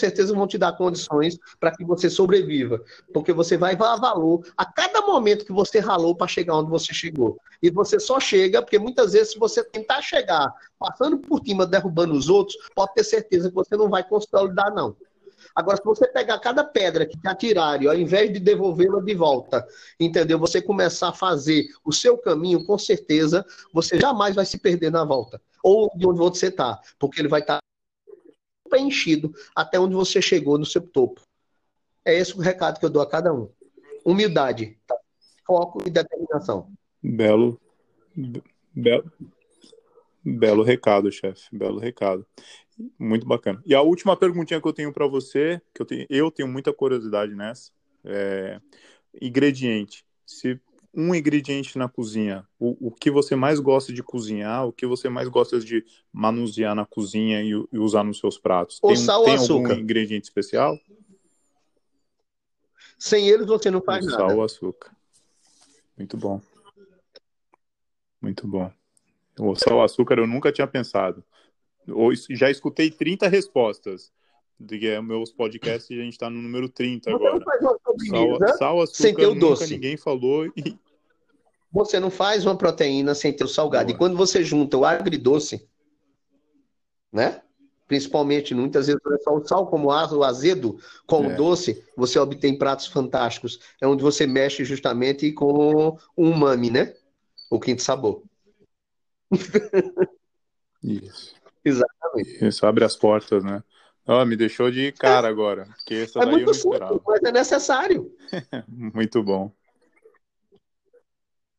certeza 0.00 0.34
vão 0.34 0.46
te 0.46 0.58
dar 0.58 0.76
condições 0.76 1.38
para 1.58 1.74
que 1.74 1.84
você 1.84 2.10
sobreviva, 2.10 2.82
porque 3.14 3.32
você 3.32 3.56
vai 3.56 3.74
dar 3.76 3.96
valor 3.96 4.46
a 4.56 4.64
cada 4.64 5.00
momento 5.00 5.44
que 5.44 5.52
você 5.52 5.78
ralou 5.78 6.14
para 6.14 6.28
chegar 6.28 6.56
onde 6.56 6.70
você 6.70 6.92
chegou. 6.92 7.38
E 7.62 7.70
você 7.70 7.98
só 7.98 8.20
chega 8.20 8.60
porque 8.60 8.78
muitas 8.78 9.12
vezes 9.14 9.32
se 9.32 9.38
você 9.38 9.64
tentar 9.64 10.02
chegar 10.02 10.52
passando 10.78 11.18
por 11.18 11.42
cima, 11.42 11.66
derrubando 11.66 12.14
os 12.14 12.28
outros, 12.28 12.56
pode 12.74 12.92
ter 12.94 13.04
certeza 13.04 13.48
que 13.48 13.54
você 13.54 13.74
não 13.76 13.88
vai 13.88 14.06
consolidar 14.06 14.74
não. 14.74 14.94
Agora, 15.54 15.76
se 15.76 15.84
você 15.84 16.06
pegar 16.06 16.38
cada 16.38 16.64
pedra 16.64 17.06
que 17.06 17.18
te 17.18 17.28
atirarem, 17.28 17.88
ao 17.88 17.96
invés 17.96 18.32
de 18.32 18.38
devolvê-la 18.38 19.00
de 19.00 19.14
volta, 19.14 19.66
entendeu? 19.98 20.38
Você 20.38 20.60
começar 20.60 21.08
a 21.08 21.12
fazer 21.12 21.66
o 21.84 21.92
seu 21.92 22.18
caminho, 22.18 22.64
com 22.64 22.78
certeza, 22.78 23.44
você 23.72 23.98
jamais 23.98 24.34
vai 24.34 24.44
se 24.44 24.58
perder 24.58 24.90
na 24.90 25.04
volta. 25.04 25.40
Ou 25.62 25.90
de 25.96 26.06
onde 26.06 26.18
você 26.18 26.48
está, 26.48 26.80
porque 26.98 27.20
ele 27.20 27.28
vai 27.28 27.40
estar 27.40 27.56
tá 27.56 28.68
preenchido 28.68 29.32
até 29.54 29.78
onde 29.78 29.94
você 29.94 30.20
chegou 30.20 30.58
no 30.58 30.66
seu 30.66 30.82
topo. 30.82 31.22
É 32.04 32.14
esse 32.14 32.36
o 32.36 32.40
recado 32.40 32.78
que 32.78 32.84
eu 32.84 32.90
dou 32.90 33.02
a 33.02 33.06
cada 33.08 33.32
um. 33.32 33.50
Humildade, 34.04 34.78
tá? 34.86 34.96
foco 35.46 35.82
e 35.86 35.90
determinação. 35.90 36.70
Belo, 37.02 37.60
belo, 38.74 39.12
belo 40.24 40.62
recado, 40.62 41.10
chefe. 41.10 41.48
Belo 41.52 41.78
recado. 41.78 42.26
Muito 42.98 43.26
bacana. 43.26 43.62
E 43.64 43.74
a 43.74 43.80
última 43.80 44.16
perguntinha 44.16 44.60
que 44.60 44.68
eu 44.68 44.72
tenho 44.72 44.92
para 44.92 45.06
você, 45.06 45.60
que 45.74 45.80
eu 45.80 45.86
tenho, 45.86 46.06
eu 46.10 46.30
tenho 46.30 46.48
muita 46.48 46.72
curiosidade 46.72 47.34
nessa, 47.34 47.70
é 48.04 48.60
ingrediente. 49.20 50.04
Se 50.26 50.60
um 50.92 51.14
ingrediente 51.14 51.78
na 51.78 51.88
cozinha, 51.88 52.46
o, 52.58 52.88
o 52.88 52.90
que 52.90 53.10
você 53.10 53.34
mais 53.36 53.60
gosta 53.60 53.92
de 53.92 54.02
cozinhar, 54.02 54.66
o 54.66 54.72
que 54.72 54.86
você 54.86 55.08
mais 55.08 55.28
gosta 55.28 55.58
de 55.58 55.84
manusear 56.12 56.74
na 56.74 56.84
cozinha 56.84 57.42
e, 57.42 57.50
e 57.50 57.78
usar 57.78 58.04
nos 58.04 58.18
seus 58.18 58.38
pratos? 58.38 58.78
O 58.82 58.88
tem, 58.88 58.96
sal 58.96 59.24
tem 59.24 59.34
açúcar. 59.34 59.70
algum 59.70 59.82
ingrediente 59.82 60.24
especial? 60.24 60.78
Sem 62.98 63.28
eles 63.28 63.46
você 63.46 63.70
não 63.70 63.82
faz 63.82 64.06
o 64.06 64.10
nada. 64.10 64.28
Sal, 64.28 64.42
açúcar. 64.42 64.96
Muito 65.96 66.16
bom. 66.16 66.40
Muito 68.20 68.46
bom. 68.46 68.70
O 69.38 69.54
sal, 69.54 69.82
açúcar 69.82 70.18
eu 70.18 70.26
nunca 70.26 70.50
tinha 70.50 70.66
pensado 70.66 71.22
já 72.30 72.50
escutei 72.50 72.90
30 72.90 73.28
respostas. 73.28 74.12
De 74.58 74.88
é, 74.88 75.02
meus 75.02 75.30
podcasts, 75.30 75.90
a 75.90 76.02
gente 76.02 76.14
está 76.14 76.30
no 76.30 76.40
número 76.40 76.66
30 76.66 77.10
agora. 77.10 77.44
Sal, 78.08 78.56
sal, 78.56 78.80
açúcar, 78.80 79.02
sem 79.02 79.14
ter 79.14 79.26
o 79.26 79.34
nunca 79.34 79.40
doce. 79.40 79.74
ninguém 79.74 79.98
falou. 79.98 80.46
E... 80.46 80.78
Você 81.70 82.00
não 82.00 82.10
faz 82.10 82.46
uma 82.46 82.56
proteína 82.56 83.14
sem 83.14 83.34
ter 83.34 83.44
o 83.44 83.48
salgado. 83.48 83.88
Boa. 83.88 83.94
E 83.94 83.98
quando 83.98 84.16
você 84.16 84.42
junta 84.42 84.78
o 84.78 84.84
agridoce, 84.86 85.68
né? 87.12 87.42
Principalmente, 87.86 88.54
muitas 88.54 88.86
vezes, 88.86 89.00
é 89.06 89.18
só 89.18 89.36
o 89.36 89.46
sal, 89.46 89.66
como 89.66 89.88
o 89.88 90.24
azedo, 90.24 90.78
com 91.06 91.24
é. 91.24 91.34
o 91.34 91.36
doce, 91.36 91.84
você 91.96 92.18
obtém 92.18 92.56
pratos 92.56 92.86
fantásticos. 92.86 93.60
É 93.80 93.86
onde 93.86 94.02
você 94.02 94.26
mexe 94.26 94.64
justamente 94.64 95.30
com 95.32 95.52
o 95.86 95.98
umami, 96.16 96.70
né? 96.70 96.94
O 97.50 97.60
quinto 97.60 97.82
sabor. 97.82 98.22
Isso. 100.82 101.34
Exatamente. 101.66 102.46
Isso 102.46 102.64
abre 102.64 102.84
as 102.84 102.94
portas, 102.94 103.42
né? 103.42 103.62
Oh, 104.06 104.24
me 104.24 104.36
deixou 104.36 104.70
de 104.70 104.92
cara 104.92 105.26
agora, 105.26 105.66
porque 105.76 105.94
essa 105.94 106.20
é 106.20 106.24
daí 106.24 106.30
muito 106.30 106.42
eu 106.42 106.46
não 106.46 106.52
esperava. 106.52 107.02
mas 107.04 107.22
é 107.24 107.32
necessário. 107.32 108.14
muito 108.68 109.20
bom. 109.20 109.52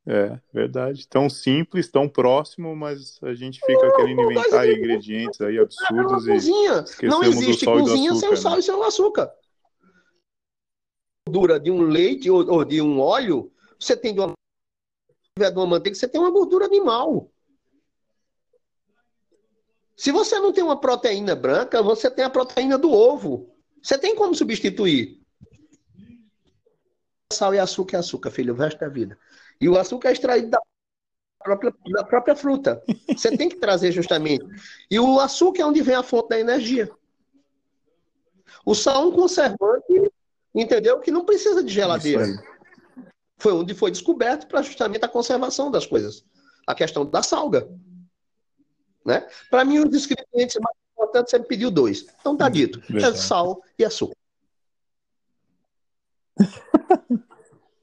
É, 0.06 0.40
verdade. 0.54 1.06
Tão 1.10 1.30
simples, 1.30 1.92
tão 1.92 2.08
próximo, 2.08 2.74
mas 2.74 3.20
a 3.22 3.34
gente 3.34 3.60
fica 3.60 3.86
não, 3.86 3.96
querendo 3.98 4.22
inventar 4.22 4.70
ingredientes 4.70 5.42
aí 5.42 5.60
absurdos 5.60 6.26
e 6.26 6.32
cozinha. 6.32 6.86
Não 7.04 7.22
existe 7.22 7.66
cozinha 7.66 8.16
sem 8.16 8.30
o 8.30 8.38
sal 8.38 8.54
né? 8.54 8.60
e 8.60 8.64
sem 8.64 8.74
o 8.74 8.84
açúcar. 8.84 9.30
Gordura 11.28 11.60
de 11.60 11.70
um 11.70 11.82
leite 11.82 12.32
ou, 12.32 12.50
ou 12.50 12.64
de 12.64 12.82
um 12.82 13.02
óleo, 13.02 13.52
você 13.78 13.98
tem 13.98 14.14
de 14.14 14.22
uma, 14.22 14.32
de 15.38 15.58
uma 15.58 15.68
manteiga, 15.68 15.98
você 15.98 16.08
tem 16.08 16.22
uma 16.22 16.32
gordura 16.32 16.64
animal. 16.64 17.30
Se 19.98 20.12
você 20.12 20.40
não 20.40 20.54
tem 20.54 20.64
uma 20.64 20.80
proteína 20.80 21.36
branca, 21.36 21.82
você 21.82 22.10
tem 22.10 22.24
a 22.24 22.30
proteína 22.30 22.78
do 22.78 22.92
ovo. 22.92 23.50
Você 23.82 23.98
tem 23.98 24.16
como 24.16 24.36
substituir. 24.36 25.20
Sal 27.34 27.56
e 27.56 27.60
açúcar 27.60 27.98
é 27.98 28.00
açúcar, 28.00 28.30
filho, 28.30 28.54
o 28.54 28.58
resto 28.58 28.80
da 28.80 28.90
vida. 28.90 29.18
E 29.60 29.68
o 29.68 29.76
açúcar 29.76 30.10
é 30.10 30.12
extraído 30.14 30.52
da 30.52 30.62
própria, 31.44 31.74
da 31.92 32.04
própria 32.04 32.36
fruta. 32.36 32.82
Você 33.10 33.36
tem 33.36 33.50
que 33.50 33.56
trazer 33.56 33.92
justamente. 33.92 34.46
E 34.90 35.00
o 35.00 35.20
açúcar 35.20 35.64
é 35.64 35.66
onde 35.66 35.82
vem 35.82 35.96
a 35.96 36.04
fonte 36.04 36.30
da 36.30 36.40
energia. 36.40 36.92
O 38.64 38.76
sal 38.76 39.04
é 39.04 39.06
um 39.08 39.12
conservante, 39.12 40.12
entendeu? 40.54 41.00
Que 41.00 41.10
não 41.10 41.26
precisa 41.26 41.64
de 41.64 41.74
geladeira. 41.74 42.24
Foi 43.40 43.52
onde 43.52 43.74
foi 43.74 43.90
descoberto 43.90 44.48
para 44.48 44.62
justamente 44.62 45.04
a 45.04 45.10
conservação 45.10 45.72
das 45.72 45.88
coisas. 45.88 46.24
A 46.68 46.76
questão 46.76 47.04
da 47.04 47.24
salga. 47.24 47.68
Né? 49.08 49.26
Para 49.50 49.64
mim, 49.64 49.80
os 49.80 49.86
ingredientes 49.86 50.58
mais 50.60 50.76
importantes 50.92 51.32
sempre 51.32 51.48
pediu 51.48 51.72
dois. 51.72 52.06
Então 52.20 52.36
tá 52.36 52.50
dito: 52.50 52.82
é 52.94 53.14
sal 53.14 53.64
e 53.80 53.86
açúcar. 53.86 54.18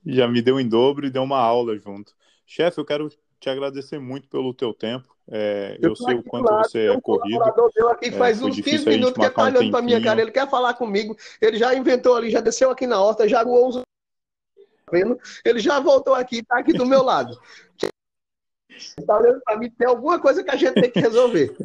Já 0.04 0.28
me 0.28 0.42
deu 0.42 0.60
em 0.60 0.68
dobro 0.68 1.06
e 1.06 1.10
deu 1.10 1.22
uma 1.22 1.38
aula 1.38 1.78
junto. 1.78 2.14
Chefe, 2.44 2.78
eu 2.78 2.84
quero 2.84 3.08
te 3.40 3.48
agradecer 3.48 3.98
muito 3.98 4.28
pelo 4.28 4.52
teu 4.52 4.74
tempo. 4.74 5.16
É, 5.26 5.78
eu, 5.80 5.90
eu 5.90 5.96
sei 5.96 6.14
o 6.14 6.22
quanto 6.22 6.52
lado, 6.52 6.68
você 6.68 6.90
é 6.90 7.00
corrido. 7.00 7.42
Meu 7.74 7.88
aqui 7.88 8.12
faz 8.12 8.42
é, 8.42 8.44
uns 8.44 8.60
15 8.60 8.86
minutos 8.86 9.14
que 9.14 9.24
está 9.24 9.44
olhando 9.44 9.68
um 9.68 9.70
para 9.70 9.80
minha 9.80 10.02
cara, 10.02 10.20
ele 10.20 10.30
quer 10.30 10.46
falar 10.50 10.74
comigo. 10.74 11.16
Ele 11.40 11.56
já 11.56 11.74
inventou 11.74 12.14
ali, 12.14 12.30
já 12.30 12.42
desceu 12.42 12.70
aqui 12.70 12.86
na 12.86 13.00
horta, 13.00 13.26
já 13.26 13.42
voou 13.42 13.68
os... 13.70 13.80
Ele 15.42 15.58
já 15.58 15.80
voltou 15.80 16.14
aqui, 16.14 16.40
está 16.40 16.58
aqui 16.58 16.74
do 16.74 16.84
meu 16.84 17.02
lado. 17.02 17.40
Está 18.76 19.18
olhando 19.18 19.40
para 19.44 19.56
mim, 19.58 19.70
tem 19.70 19.86
alguma 19.86 20.20
coisa 20.20 20.42
que 20.42 20.50
a 20.50 20.56
gente 20.56 20.74
tem 20.74 20.90
que 20.90 21.00
resolver. 21.00 21.56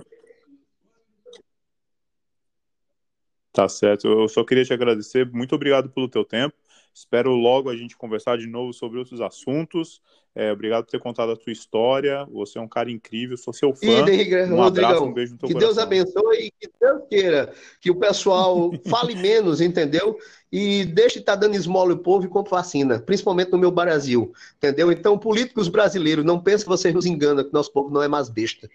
Tá 3.51 3.67
certo. 3.67 4.07
Eu 4.07 4.27
só 4.29 4.43
queria 4.43 4.63
te 4.63 4.73
agradecer. 4.73 5.29
Muito 5.31 5.55
obrigado 5.55 5.89
pelo 5.89 6.07
teu 6.07 6.23
tempo. 6.23 6.55
Espero 6.93 7.31
logo 7.35 7.69
a 7.69 7.75
gente 7.75 7.95
conversar 7.95 8.37
de 8.37 8.47
novo 8.47 8.73
sobre 8.73 8.99
outros 8.99 9.21
assuntos. 9.21 10.01
É, 10.35 10.51
obrigado 10.51 10.85
por 10.85 10.91
ter 10.91 10.99
contado 10.99 11.31
a 11.31 11.35
tua 11.35 11.51
história. 11.51 12.25
Você 12.31 12.59
é 12.59 12.61
um 12.61 12.67
cara 12.67 12.91
incrível, 12.91 13.35
sou 13.35 13.53
seu 13.53 13.73
fã. 13.73 13.85
E, 14.09 14.53
um 14.53 14.61
abraço, 14.61 15.03
um 15.03 15.11
beijo 15.11 15.33
no 15.33 15.39
teu 15.39 15.47
que 15.47 15.53
coração. 15.53 15.75
Deus 15.75 15.77
abençoe 15.77 16.37
e 16.45 16.51
que 16.51 16.71
Deus 16.79 17.01
queira 17.09 17.53
que 17.81 17.89
o 17.89 17.95
pessoal 17.95 18.71
fale 18.87 19.15
menos, 19.15 19.59
entendeu? 19.59 20.17
E 20.51 20.85
deixe 20.85 21.15
de 21.15 21.21
estar 21.21 21.33
tá 21.33 21.39
dando 21.39 21.55
esmola 21.55 21.93
ao 21.93 21.99
povo 21.99 22.25
e 22.25 22.29
compre 22.29 22.51
vacina, 22.51 22.99
principalmente 22.99 23.51
no 23.51 23.57
meu 23.57 23.71
Brasil, 23.71 24.31
entendeu? 24.57 24.91
Então, 24.91 25.17
políticos 25.17 25.67
brasileiros, 25.67 26.23
não 26.23 26.39
pensem 26.39 26.63
que 26.63 26.69
vocês 26.69 26.93
nos 26.93 27.05
enganam, 27.05 27.43
que 27.43 27.53
nosso 27.53 27.71
povo 27.73 27.89
não 27.89 28.01
é 28.01 28.07
mais 28.07 28.29
besta. 28.29 28.69